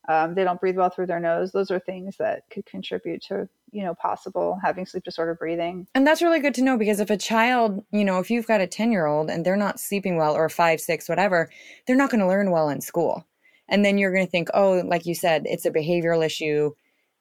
um, 0.08 0.36
they 0.36 0.44
don't 0.44 0.60
breathe 0.60 0.78
well 0.78 0.90
through 0.90 1.08
their 1.08 1.20
nose. 1.20 1.52
Those 1.52 1.72
are 1.72 1.80
things 1.80 2.18
that 2.18 2.44
could 2.52 2.66
contribute 2.66 3.24
to 3.24 3.48
you 3.72 3.84
know 3.84 3.96
possible 3.96 4.60
having 4.64 4.86
sleep 4.86 5.04
disorder 5.04 5.36
breathing. 5.36 5.88
And 5.96 6.06
that's 6.06 6.22
really 6.22 6.40
good 6.40 6.56
to 6.56 6.64
know 6.64 6.78
because 6.78 7.00
if 7.00 7.10
a 7.10 7.18
child, 7.18 7.84
you 7.92 8.06
know, 8.06 8.20
if 8.20 8.30
you've 8.30 8.48
got 8.48 8.62
a 8.62 8.68
10 8.68 8.92
year 8.92 9.06
old 9.06 9.30
and 9.30 9.46
they're 9.46 9.56
not 9.56 9.80
sleeping 9.80 10.18
well 10.18 10.34
or 10.34 10.50
five, 10.50 10.82
six, 10.82 11.08
whatever, 11.08 11.50
they're 11.88 11.96
not 11.96 12.10
going 12.10 12.22
to 12.22 12.28
learn 12.28 12.52
well 12.52 12.70
in 12.70 12.82
school. 12.82 13.26
And 13.68 13.84
then 13.84 13.98
you're 13.98 14.14
going 14.14 14.26
to 14.26 14.32
think, 14.32 14.50
oh, 14.54 14.84
like 14.86 15.06
you 15.06 15.16
said, 15.16 15.44
it's 15.46 15.66
a 15.66 15.72
behavioral 15.72 16.24
issue. 16.24 16.72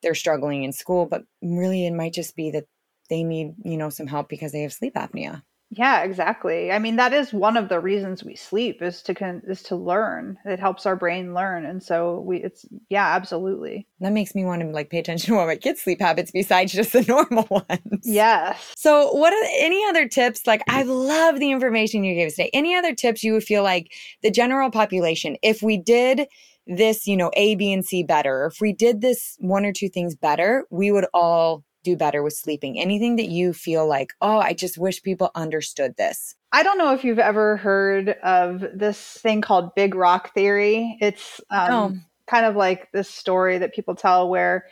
They're 0.02 0.14
struggling 0.14 0.62
in 0.62 0.72
school, 0.72 1.06
but 1.06 1.22
really 1.40 1.86
it 1.86 1.94
might 1.94 2.12
just 2.12 2.36
be 2.36 2.50
that 2.50 2.66
they 3.08 3.22
need, 3.22 3.54
you 3.64 3.76
know, 3.76 3.90
some 3.90 4.06
help 4.06 4.28
because 4.28 4.52
they 4.52 4.62
have 4.62 4.72
sleep 4.72 4.94
apnea. 4.94 5.42
Yeah, 5.76 6.02
exactly. 6.02 6.70
I 6.70 6.78
mean, 6.78 6.96
that 6.96 7.12
is 7.12 7.32
one 7.32 7.56
of 7.56 7.68
the 7.68 7.80
reasons 7.80 8.22
we 8.22 8.36
sleep 8.36 8.80
is 8.80 9.02
to 9.02 9.14
con- 9.14 9.42
is 9.46 9.62
to 9.64 9.76
learn. 9.76 10.38
It 10.44 10.60
helps 10.60 10.86
our 10.86 10.94
brain 10.94 11.34
learn, 11.34 11.64
and 11.64 11.82
so 11.82 12.20
we 12.20 12.42
it's 12.42 12.64
yeah, 12.90 13.14
absolutely. 13.14 13.86
That 13.98 14.12
makes 14.12 14.34
me 14.34 14.44
want 14.44 14.62
to 14.62 14.68
like 14.68 14.90
pay 14.90 14.98
attention 14.98 15.28
to 15.28 15.34
what 15.34 15.48
my 15.48 15.56
kids' 15.56 15.82
sleep 15.82 16.00
habits 16.00 16.30
besides 16.30 16.72
just 16.72 16.92
the 16.92 17.02
normal 17.08 17.46
ones. 17.50 18.04
Yes. 18.04 18.72
So, 18.76 19.12
what 19.14 19.32
are 19.32 19.48
any 19.58 19.84
other 19.88 20.06
tips? 20.06 20.46
Like, 20.46 20.62
I 20.68 20.82
love 20.84 21.40
the 21.40 21.50
information 21.50 22.04
you 22.04 22.14
gave 22.14 22.28
us 22.28 22.36
today. 22.36 22.50
Any 22.54 22.76
other 22.76 22.94
tips 22.94 23.24
you 23.24 23.32
would 23.32 23.44
feel 23.44 23.64
like 23.64 23.92
the 24.22 24.30
general 24.30 24.70
population, 24.70 25.36
if 25.42 25.60
we 25.62 25.76
did 25.76 26.28
this, 26.66 27.06
you 27.06 27.16
know, 27.16 27.30
A, 27.34 27.56
B, 27.56 27.72
and 27.72 27.84
C 27.84 28.04
better, 28.04 28.46
if 28.46 28.60
we 28.60 28.72
did 28.72 29.00
this 29.00 29.36
one 29.40 29.64
or 29.64 29.72
two 29.72 29.88
things 29.88 30.14
better, 30.14 30.66
we 30.70 30.92
would 30.92 31.06
all 31.12 31.64
do 31.84 31.96
better 31.96 32.22
with 32.22 32.32
sleeping? 32.32 32.80
Anything 32.80 33.14
that 33.16 33.28
you 33.28 33.52
feel 33.52 33.86
like, 33.86 34.12
oh, 34.20 34.38
I 34.38 34.52
just 34.54 34.76
wish 34.76 35.02
people 35.02 35.30
understood 35.36 35.96
this? 35.96 36.34
I 36.52 36.62
don't 36.64 36.78
know 36.78 36.92
if 36.92 37.04
you've 37.04 37.18
ever 37.20 37.56
heard 37.56 38.10
of 38.22 38.64
this 38.74 38.98
thing 38.98 39.40
called 39.40 39.74
Big 39.76 39.94
Rock 39.94 40.34
Theory. 40.34 40.96
It's 41.00 41.40
um, 41.50 41.70
Oh. 41.72 41.94
kind 42.26 42.46
of 42.46 42.56
like 42.56 42.90
this 42.92 43.08
story 43.08 43.58
that 43.58 43.74
people 43.74 43.94
tell 43.94 44.28
where, 44.28 44.66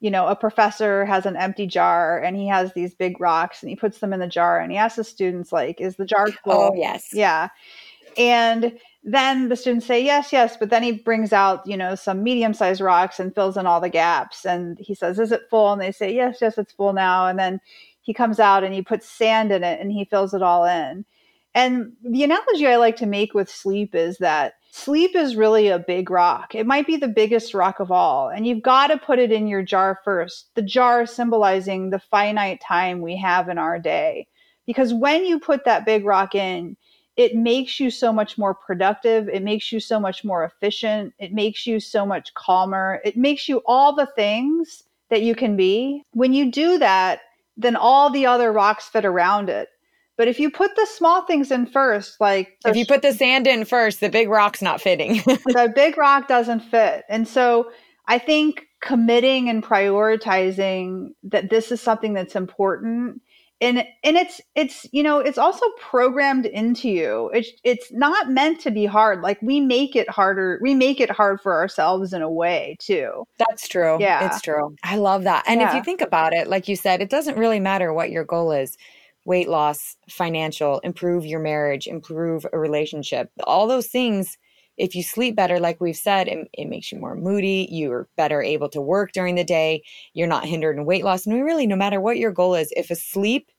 you 0.00 0.10
know, 0.10 0.26
a 0.26 0.36
professor 0.36 1.04
has 1.04 1.26
an 1.26 1.36
empty 1.36 1.66
jar 1.66 2.20
and 2.22 2.36
he 2.36 2.46
has 2.48 2.72
these 2.74 2.94
big 2.94 3.20
rocks 3.20 3.62
and 3.62 3.70
he 3.70 3.76
puts 3.76 3.98
them 3.98 4.12
in 4.12 4.20
the 4.20 4.26
jar 4.28 4.60
and 4.60 4.70
he 4.70 4.78
asks 4.78 4.96
the 4.96 5.04
students, 5.04 5.50
like, 5.52 5.80
is 5.80 5.96
the 5.96 6.04
jar 6.04 6.28
full? 6.44 6.52
Oh, 6.52 6.72
yes. 6.76 7.08
Yeah. 7.12 7.48
And 8.16 8.78
then 9.04 9.48
the 9.48 9.56
students 9.56 9.86
say 9.86 10.04
yes, 10.04 10.32
yes, 10.32 10.56
but 10.56 10.70
then 10.70 10.82
he 10.82 10.92
brings 10.92 11.32
out, 11.32 11.66
you 11.66 11.76
know, 11.76 11.94
some 11.94 12.22
medium 12.22 12.52
sized 12.52 12.80
rocks 12.80 13.20
and 13.20 13.34
fills 13.34 13.56
in 13.56 13.66
all 13.66 13.80
the 13.80 13.88
gaps. 13.88 14.44
And 14.44 14.78
he 14.78 14.94
says, 14.94 15.18
Is 15.18 15.32
it 15.32 15.48
full? 15.48 15.72
And 15.72 15.80
they 15.80 15.92
say, 15.92 16.14
Yes, 16.14 16.38
yes, 16.40 16.58
it's 16.58 16.72
full 16.72 16.92
now. 16.92 17.26
And 17.26 17.38
then 17.38 17.60
he 18.02 18.12
comes 18.12 18.40
out 18.40 18.64
and 18.64 18.74
he 18.74 18.82
puts 18.82 19.08
sand 19.08 19.52
in 19.52 19.62
it 19.62 19.80
and 19.80 19.92
he 19.92 20.04
fills 20.04 20.34
it 20.34 20.42
all 20.42 20.64
in. 20.64 21.04
And 21.54 21.92
the 22.04 22.24
analogy 22.24 22.66
I 22.66 22.76
like 22.76 22.96
to 22.96 23.06
make 23.06 23.34
with 23.34 23.50
sleep 23.50 23.94
is 23.94 24.18
that 24.18 24.54
sleep 24.70 25.16
is 25.16 25.36
really 25.36 25.68
a 25.68 25.78
big 25.78 26.10
rock. 26.10 26.54
It 26.54 26.66
might 26.66 26.86
be 26.86 26.96
the 26.96 27.08
biggest 27.08 27.54
rock 27.54 27.80
of 27.80 27.90
all, 27.90 28.28
and 28.28 28.46
you've 28.46 28.62
got 28.62 28.88
to 28.88 28.98
put 28.98 29.18
it 29.18 29.32
in 29.32 29.48
your 29.48 29.62
jar 29.62 29.98
first. 30.04 30.54
The 30.54 30.62
jar 30.62 31.06
symbolizing 31.06 31.90
the 31.90 31.98
finite 31.98 32.60
time 32.60 33.00
we 33.00 33.16
have 33.16 33.48
in 33.48 33.58
our 33.58 33.78
day. 33.78 34.28
Because 34.66 34.92
when 34.92 35.24
you 35.24 35.40
put 35.40 35.64
that 35.64 35.86
big 35.86 36.04
rock 36.04 36.34
in, 36.34 36.76
it 37.18 37.34
makes 37.34 37.80
you 37.80 37.90
so 37.90 38.12
much 38.12 38.38
more 38.38 38.54
productive. 38.54 39.28
It 39.28 39.42
makes 39.42 39.72
you 39.72 39.80
so 39.80 39.98
much 39.98 40.24
more 40.24 40.44
efficient. 40.44 41.12
It 41.18 41.34
makes 41.34 41.66
you 41.66 41.80
so 41.80 42.06
much 42.06 42.32
calmer. 42.34 43.00
It 43.04 43.16
makes 43.16 43.48
you 43.48 43.60
all 43.66 43.92
the 43.92 44.06
things 44.14 44.84
that 45.10 45.22
you 45.22 45.34
can 45.34 45.56
be. 45.56 46.04
When 46.12 46.32
you 46.32 46.52
do 46.52 46.78
that, 46.78 47.22
then 47.56 47.74
all 47.74 48.08
the 48.08 48.24
other 48.24 48.52
rocks 48.52 48.88
fit 48.88 49.04
around 49.04 49.50
it. 49.50 49.68
But 50.16 50.28
if 50.28 50.38
you 50.38 50.48
put 50.48 50.76
the 50.76 50.86
small 50.86 51.22
things 51.22 51.50
in 51.50 51.66
first, 51.66 52.20
like 52.20 52.56
if 52.64 52.76
you 52.76 52.86
put 52.86 53.02
the 53.02 53.12
sand 53.12 53.48
in 53.48 53.64
first, 53.64 53.98
the 53.98 54.08
big 54.08 54.28
rock's 54.28 54.62
not 54.62 54.80
fitting. 54.80 55.16
the 55.26 55.72
big 55.74 55.98
rock 55.98 56.28
doesn't 56.28 56.60
fit. 56.60 57.04
And 57.08 57.26
so 57.26 57.72
I 58.06 58.20
think 58.20 58.68
committing 58.80 59.48
and 59.48 59.62
prioritizing 59.62 61.08
that 61.24 61.50
this 61.50 61.72
is 61.72 61.80
something 61.80 62.14
that's 62.14 62.36
important 62.36 63.22
and 63.60 63.78
and 64.04 64.16
it's 64.16 64.40
it's 64.54 64.86
you 64.92 65.02
know 65.02 65.18
it's 65.18 65.38
also 65.38 65.66
programmed 65.80 66.46
into 66.46 66.88
you. 66.88 67.30
It's 67.34 67.50
it's 67.64 67.90
not 67.92 68.30
meant 68.30 68.60
to 68.60 68.70
be 68.70 68.86
hard. 68.86 69.22
Like 69.22 69.40
we 69.42 69.60
make 69.60 69.96
it 69.96 70.08
harder 70.08 70.58
we 70.62 70.74
make 70.74 71.00
it 71.00 71.10
hard 71.10 71.40
for 71.40 71.54
ourselves 71.54 72.12
in 72.12 72.22
a 72.22 72.30
way 72.30 72.76
too. 72.78 73.24
That's 73.38 73.66
true. 73.66 73.98
Yeah. 74.00 74.26
It's 74.26 74.40
true. 74.40 74.74
I 74.84 74.96
love 74.96 75.24
that. 75.24 75.44
And 75.46 75.60
yeah. 75.60 75.70
if 75.70 75.74
you 75.74 75.82
think 75.82 76.00
about 76.00 76.32
it 76.32 76.48
like 76.48 76.68
you 76.68 76.76
said 76.76 77.02
it 77.02 77.10
doesn't 77.10 77.38
really 77.38 77.60
matter 77.60 77.92
what 77.92 78.10
your 78.10 78.24
goal 78.24 78.52
is. 78.52 78.76
Weight 79.24 79.48
loss 79.48 79.96
financial 80.08 80.78
improve 80.80 81.26
your 81.26 81.40
marriage 81.40 81.86
improve 81.86 82.46
a 82.52 82.58
relationship 82.58 83.30
all 83.44 83.66
those 83.66 83.88
things 83.88 84.38
if 84.78 84.94
you 84.94 85.02
sleep 85.02 85.36
better, 85.36 85.58
like 85.58 85.80
we've 85.80 85.96
said, 85.96 86.28
it, 86.28 86.48
it, 86.52 86.68
makes 86.68 86.90
you 86.90 86.98
more 86.98 87.16
moody. 87.16 87.68
You're 87.70 88.08
better 88.16 88.40
able 88.40 88.68
to 88.70 88.80
work 88.80 89.12
during 89.12 89.34
the 89.34 89.44
day. 89.44 89.82
You're 90.14 90.28
not 90.28 90.44
hindered 90.44 90.76
in 90.76 90.84
weight 90.84 91.04
loss. 91.04 91.26
And 91.26 91.34
we 91.34 91.42
really, 91.42 91.66
no 91.66 91.76
matter 91.76 92.00
what 92.00 92.16
your 92.16 92.30
goal 92.30 92.54
is, 92.54 92.72
if 92.76 92.90
a 92.90 92.94
sleep 92.94 93.50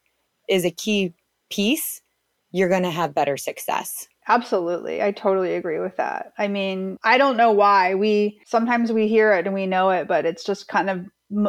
is 0.48 0.66
a 0.66 0.72
key 0.72 1.14
piece, 1.50 2.02
you're 2.52 2.70
going 2.70 2.84
to 2.84 2.90
have 2.90 3.14
better 3.14 3.38
success. 3.38 4.08
Absolutely. 4.28 5.02
I 5.02 5.12
totally 5.12 5.56
agree 5.56 5.80
with 5.80 5.98
that. 5.98 6.34
I 6.38 6.48
mean, 6.48 6.98
I 7.04 7.18
don't 7.18 7.38
know 7.38 7.52
why 7.52 7.96
we 7.96 8.40
sometimes 8.46 8.92
we 8.92 9.08
hear 9.08 9.34
it 9.34 9.46
and 9.46 9.54
we 9.54 9.66
know 9.66 9.90
it, 9.90 10.08
but 10.08 10.26
it's 10.26 10.44
just 10.44 10.68
kind 10.68 10.90
of 10.90 11.06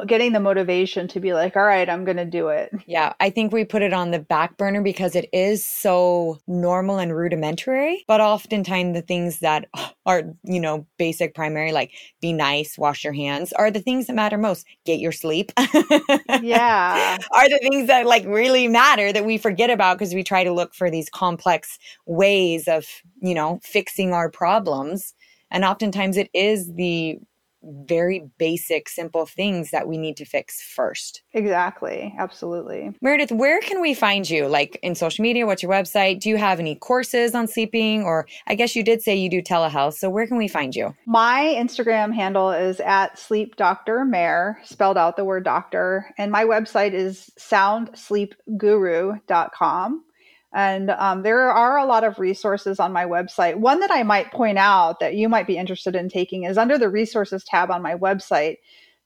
getting 0.07 0.33
the 0.33 0.41
motivation 0.41 1.09
to 1.09 1.21
be 1.21 1.33
like, 1.33 1.57
all 1.57 1.63
right, 1.63 1.89
I'm 1.89 2.05
going 2.05 2.19
to 2.19 2.25
do 2.25 2.49
it. 2.49 2.71
Yeah, 2.91 3.13
I 3.21 3.31
think 3.31 3.53
we 3.53 3.65
put 3.65 3.83
it 3.83 3.93
on 3.93 4.11
the 4.11 4.19
back 4.19 4.57
burner 4.57 4.83
because 4.83 5.15
it 5.15 5.29
is 5.33 5.65
so 5.65 6.39
normal 6.49 6.99
and 6.99 7.15
rudimentary. 7.15 8.05
But 8.09 8.21
oftentimes, 8.21 8.95
the 8.97 9.03
things 9.03 9.39
that 9.41 9.69
are, 10.07 10.23
you 10.43 10.59
know, 10.59 10.87
basic, 10.99 11.35
primary, 11.35 11.71
like 11.71 11.93
be 12.21 12.33
nice, 12.33 12.77
wash 12.77 13.05
your 13.05 13.13
hands, 13.13 13.53
are 13.53 13.71
the 13.71 13.81
things 13.81 14.09
that 14.09 14.17
matter 14.17 14.39
most. 14.39 14.67
Get 14.87 14.99
your 14.99 15.13
sleep. 15.13 15.53
yeah. 16.43 17.17
Are 17.33 17.49
the 17.49 17.61
things 17.63 17.87
that 17.87 18.07
like 18.07 18.25
really 18.27 18.67
matter 18.67 19.13
that 19.13 19.25
we 19.25 19.39
forget 19.39 19.71
about 19.71 19.99
because 19.99 20.15
we 20.15 20.25
try 20.25 20.43
to 20.43 20.53
look 20.53 20.75
for 20.75 20.91
these 20.91 21.09
complex 21.09 21.79
ways 22.07 22.67
of, 22.67 22.87
you 23.21 23.35
know, 23.35 23.61
fixing 23.63 24.13
our 24.13 24.31
problems. 24.31 25.15
And 25.51 25.65
oftentimes 25.65 26.17
it 26.17 26.31
is 26.35 26.73
the 26.75 27.21
very 27.63 28.29
basic, 28.39 28.89
simple 28.89 29.27
things 29.27 29.71
that 29.71 29.87
we 29.87 29.99
need 29.99 30.17
to 30.17 30.25
fix 30.25 30.63
first. 30.63 31.23
Exactly. 31.33 32.15
Absolutely. 32.19 32.93
Meredith, 33.03 33.33
where 33.33 33.61
can 33.61 33.81
we 33.81 33.95
find 33.95 34.29
you? 34.29 34.47
Like 34.47 34.79
in 34.83 34.95
social 34.95 35.23
media? 35.23 35.47
What's 35.47 35.63
your 35.63 35.73
website? 35.73 36.21
Do 36.21 36.29
you 36.29 36.37
have 36.37 36.61
any 36.61 36.75
courses 36.75 37.35
on 37.35 37.47
sleeping? 37.47 38.03
Or 38.03 38.27
I 38.47 38.55
guess 38.55 38.75
you 38.75 38.83
did 38.83 39.03
say 39.03 39.17
you 39.17 39.29
do 39.29 39.43
telehealth. 39.43 39.95
So 39.95 40.11
where 40.11 40.27
can 40.27 40.37
we 40.37 40.49
find 40.49 40.75
you? 40.75 40.95
My 41.07 41.55
Instagram 41.57 42.15
handle 42.15 42.51
is 42.51 42.81
at 42.81 43.19
sleep 43.19 43.57
doctor 43.57 44.05
Mare, 44.05 44.61
spelled 44.65 44.99
out 44.99 45.17
the 45.17 45.25
word 45.25 45.45
doctor. 45.45 46.13
And 46.19 46.33
my 46.33 46.45
website 46.45 46.93
is 46.93 47.31
soundsleepguru.com. 47.39 50.05
And 50.53 50.91
um, 50.91 51.23
there 51.23 51.51
are 51.51 51.79
a 51.79 51.85
lot 51.85 52.03
of 52.03 52.19
resources 52.19 52.81
on 52.81 52.93
my 52.93 53.05
website. 53.05 53.57
One 53.57 53.81
that 53.81 53.91
I 53.93 54.03
might 54.03 54.33
point 54.33 54.59
out 54.59 54.99
that 55.01 55.15
you 55.15 55.29
might 55.29 55.47
be 55.47 55.57
interested 55.57 55.95
in 55.95 56.09
taking 56.09 56.45
is 56.45 56.59
under 56.59 56.77
the 56.77 56.89
resources 56.89 57.45
tab 57.45 57.71
on 57.71 57.83
my 57.83 57.95
website. 57.95 58.57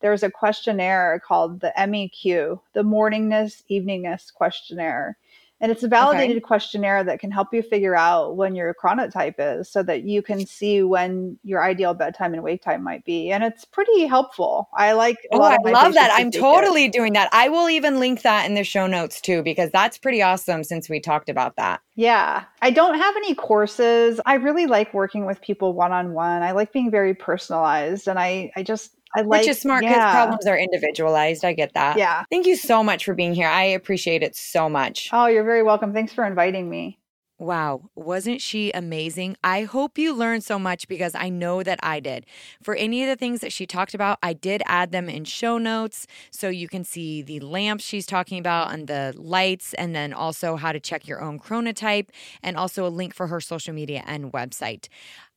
There's 0.00 0.22
a 0.22 0.30
questionnaire 0.30 1.20
called 1.26 1.60
the 1.60 1.72
MEQ, 1.78 2.60
the 2.72 2.82
Morningness 2.82 3.62
Eveningness 3.70 4.32
Questionnaire. 4.32 5.18
And 5.60 5.70
it's 5.70 5.82
a 5.82 5.88
validated 5.88 6.36
okay. 6.36 6.40
questionnaire 6.40 7.04
that 7.04 7.20
can 7.20 7.30
help 7.30 7.48
you 7.52 7.62
figure 7.62 7.96
out 7.96 8.36
when 8.36 8.54
your 8.54 8.74
chronotype 8.74 9.36
is 9.38 9.70
so 9.70 9.82
that 9.84 10.02
you 10.02 10.20
can 10.20 10.46
see 10.46 10.82
when 10.82 11.38
your 11.42 11.62
ideal 11.62 11.94
bedtime 11.94 12.34
and 12.34 12.42
wake 12.42 12.62
time 12.62 12.82
might 12.82 13.04
be. 13.04 13.30
And 13.30 13.44
it's 13.44 13.64
pretty 13.64 14.06
helpful. 14.06 14.68
I 14.76 14.92
like 14.92 15.16
Oh, 15.32 15.40
I 15.40 15.56
love 15.64 15.94
that. 15.94 16.10
I'm 16.12 16.30
totally 16.30 16.86
it. 16.86 16.92
doing 16.92 17.12
that. 17.14 17.28
I 17.32 17.48
will 17.48 17.70
even 17.70 17.98
link 17.98 18.22
that 18.22 18.46
in 18.46 18.54
the 18.54 18.64
show 18.64 18.86
notes 18.86 19.20
too, 19.20 19.42
because 19.42 19.70
that's 19.70 19.96
pretty 19.96 20.22
awesome 20.22 20.64
since 20.64 20.88
we 20.88 21.00
talked 21.00 21.28
about 21.28 21.56
that. 21.56 21.80
Yeah. 21.94 22.44
I 22.60 22.70
don't 22.70 22.98
have 22.98 23.16
any 23.16 23.34
courses. 23.34 24.20
I 24.26 24.34
really 24.34 24.66
like 24.66 24.92
working 24.92 25.24
with 25.24 25.40
people 25.40 25.72
one 25.72 25.92
on 25.92 26.12
one. 26.12 26.42
I 26.42 26.52
like 26.52 26.72
being 26.72 26.90
very 26.90 27.14
personalized 27.14 28.08
and 28.08 28.18
I, 28.18 28.50
I 28.56 28.62
just 28.64 28.90
I 29.16 29.20
like, 29.20 29.40
Which 29.40 29.48
is 29.48 29.60
smart 29.60 29.82
because 29.82 29.96
yeah. 29.96 30.12
problems 30.12 30.46
are 30.46 30.58
individualized. 30.58 31.44
I 31.44 31.52
get 31.52 31.74
that. 31.74 31.98
Yeah. 31.98 32.24
Thank 32.30 32.46
you 32.46 32.56
so 32.56 32.82
much 32.82 33.04
for 33.04 33.14
being 33.14 33.34
here. 33.34 33.48
I 33.48 33.64
appreciate 33.64 34.22
it 34.22 34.34
so 34.34 34.68
much. 34.68 35.10
Oh, 35.12 35.26
you're 35.26 35.44
very 35.44 35.62
welcome. 35.62 35.92
Thanks 35.92 36.12
for 36.12 36.24
inviting 36.24 36.68
me. 36.68 36.98
Wow, 37.36 37.90
wasn't 37.96 38.40
she 38.40 38.70
amazing? 38.70 39.36
I 39.42 39.64
hope 39.64 39.98
you 39.98 40.14
learned 40.14 40.44
so 40.44 40.56
much 40.56 40.86
because 40.86 41.16
I 41.16 41.30
know 41.30 41.64
that 41.64 41.80
I 41.82 41.98
did. 41.98 42.26
For 42.62 42.76
any 42.76 43.02
of 43.02 43.08
the 43.08 43.16
things 43.16 43.40
that 43.40 43.52
she 43.52 43.66
talked 43.66 43.92
about, 43.92 44.20
I 44.22 44.34
did 44.34 44.62
add 44.66 44.92
them 44.92 45.08
in 45.08 45.24
show 45.24 45.58
notes 45.58 46.06
so 46.30 46.48
you 46.48 46.68
can 46.68 46.84
see 46.84 47.22
the 47.22 47.40
lamps 47.40 47.84
she's 47.84 48.06
talking 48.06 48.38
about 48.38 48.72
and 48.72 48.86
the 48.86 49.12
lights, 49.16 49.74
and 49.74 49.96
then 49.96 50.12
also 50.12 50.54
how 50.54 50.70
to 50.70 50.78
check 50.78 51.08
your 51.08 51.20
own 51.20 51.40
chronotype, 51.40 52.10
and 52.40 52.56
also 52.56 52.86
a 52.86 52.88
link 52.88 53.12
for 53.12 53.26
her 53.26 53.40
social 53.40 53.74
media 53.74 54.04
and 54.06 54.32
website. 54.32 54.86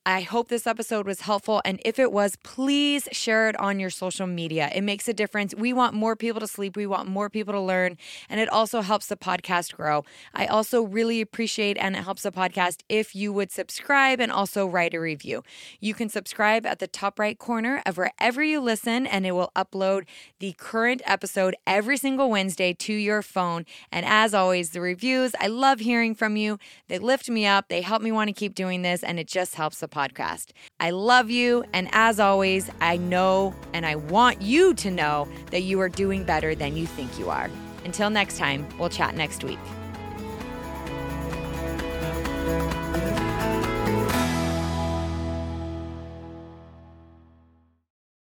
I 0.07 0.21
hope 0.21 0.47
this 0.47 0.65
episode 0.65 1.05
was 1.05 1.19
helpful. 1.19 1.61
And 1.65 1.81
if 1.83 1.99
it 1.99 2.13
was, 2.13 2.37
please 2.37 3.09
share 3.11 3.49
it 3.49 3.59
on 3.59 3.77
your 3.77 3.89
social 3.89 4.25
media. 4.25 4.71
It 4.73 4.79
makes 4.79 5.09
a 5.09 5.13
difference. 5.13 5.53
We 5.53 5.73
want 5.73 5.95
more 5.95 6.15
people 6.15 6.39
to 6.39 6.47
sleep, 6.47 6.77
we 6.77 6.87
want 6.87 7.09
more 7.09 7.29
people 7.29 7.53
to 7.53 7.59
learn, 7.59 7.97
and 8.29 8.39
it 8.39 8.47
also 8.47 8.79
helps 8.79 9.07
the 9.07 9.17
podcast 9.17 9.75
grow. 9.75 10.05
I 10.33 10.45
also 10.45 10.81
really 10.81 11.19
appreciate 11.19 11.75
and 11.77 11.93
it 11.93 12.05
helps 12.05 12.23
the 12.23 12.31
podcast 12.31 12.83
if 12.87 13.17
you 13.17 13.33
would 13.33 13.51
subscribe 13.51 14.21
and 14.21 14.31
also 14.31 14.65
write 14.65 14.93
a 14.93 14.99
review. 15.01 15.43
You 15.81 15.93
can 15.93 16.07
subscribe 16.07 16.65
at 16.65 16.79
the 16.79 16.87
top 16.87 17.19
right 17.19 17.37
corner 17.37 17.81
of 17.85 17.97
wherever 17.97 18.41
you 18.41 18.61
listen, 18.61 19.07
and 19.07 19.25
it 19.25 19.33
will 19.33 19.51
upload 19.57 20.05
the 20.39 20.53
current 20.53 21.01
episode 21.03 21.53
every 21.67 21.97
single 21.97 22.29
Wednesday 22.29 22.71
to 22.71 22.93
your 22.93 23.21
phone. 23.21 23.65
And 23.91 24.05
as 24.05 24.33
always, 24.33 24.69
the 24.69 24.79
reviews, 24.79 25.33
I 25.37 25.47
love 25.47 25.81
hearing 25.81 26.15
from 26.15 26.37
you. 26.37 26.59
They 26.87 26.97
lift 26.97 27.29
me 27.29 27.45
up, 27.45 27.67
they 27.67 27.81
help 27.81 28.01
me 28.01 28.13
want 28.13 28.29
to 28.29 28.33
keep 28.33 28.55
doing 28.55 28.83
this, 28.83 29.03
and 29.03 29.19
it 29.19 29.27
just 29.27 29.55
helps 29.55 29.81
the 29.81 29.96
podcast. 29.97 30.51
I 30.79 30.91
love 30.91 31.29
you. 31.29 31.63
And 31.73 31.89
as 31.91 32.19
always, 32.19 32.69
I 32.81 32.97
know 32.97 33.55
and 33.73 33.85
I 33.85 33.95
want 33.95 34.41
you 34.41 34.73
to 34.75 34.91
know 34.91 35.27
that 35.51 35.61
you 35.61 35.79
are 35.81 35.89
doing 35.89 36.23
better 36.23 36.53
than 36.53 36.77
you 36.77 36.85
think 36.85 37.17
you 37.17 37.29
are. 37.29 37.49
Until 37.85 38.09
next 38.09 38.37
time, 38.37 38.67
we'll 38.77 38.89
chat 38.89 39.15
next 39.15 39.43
week. 39.43 39.59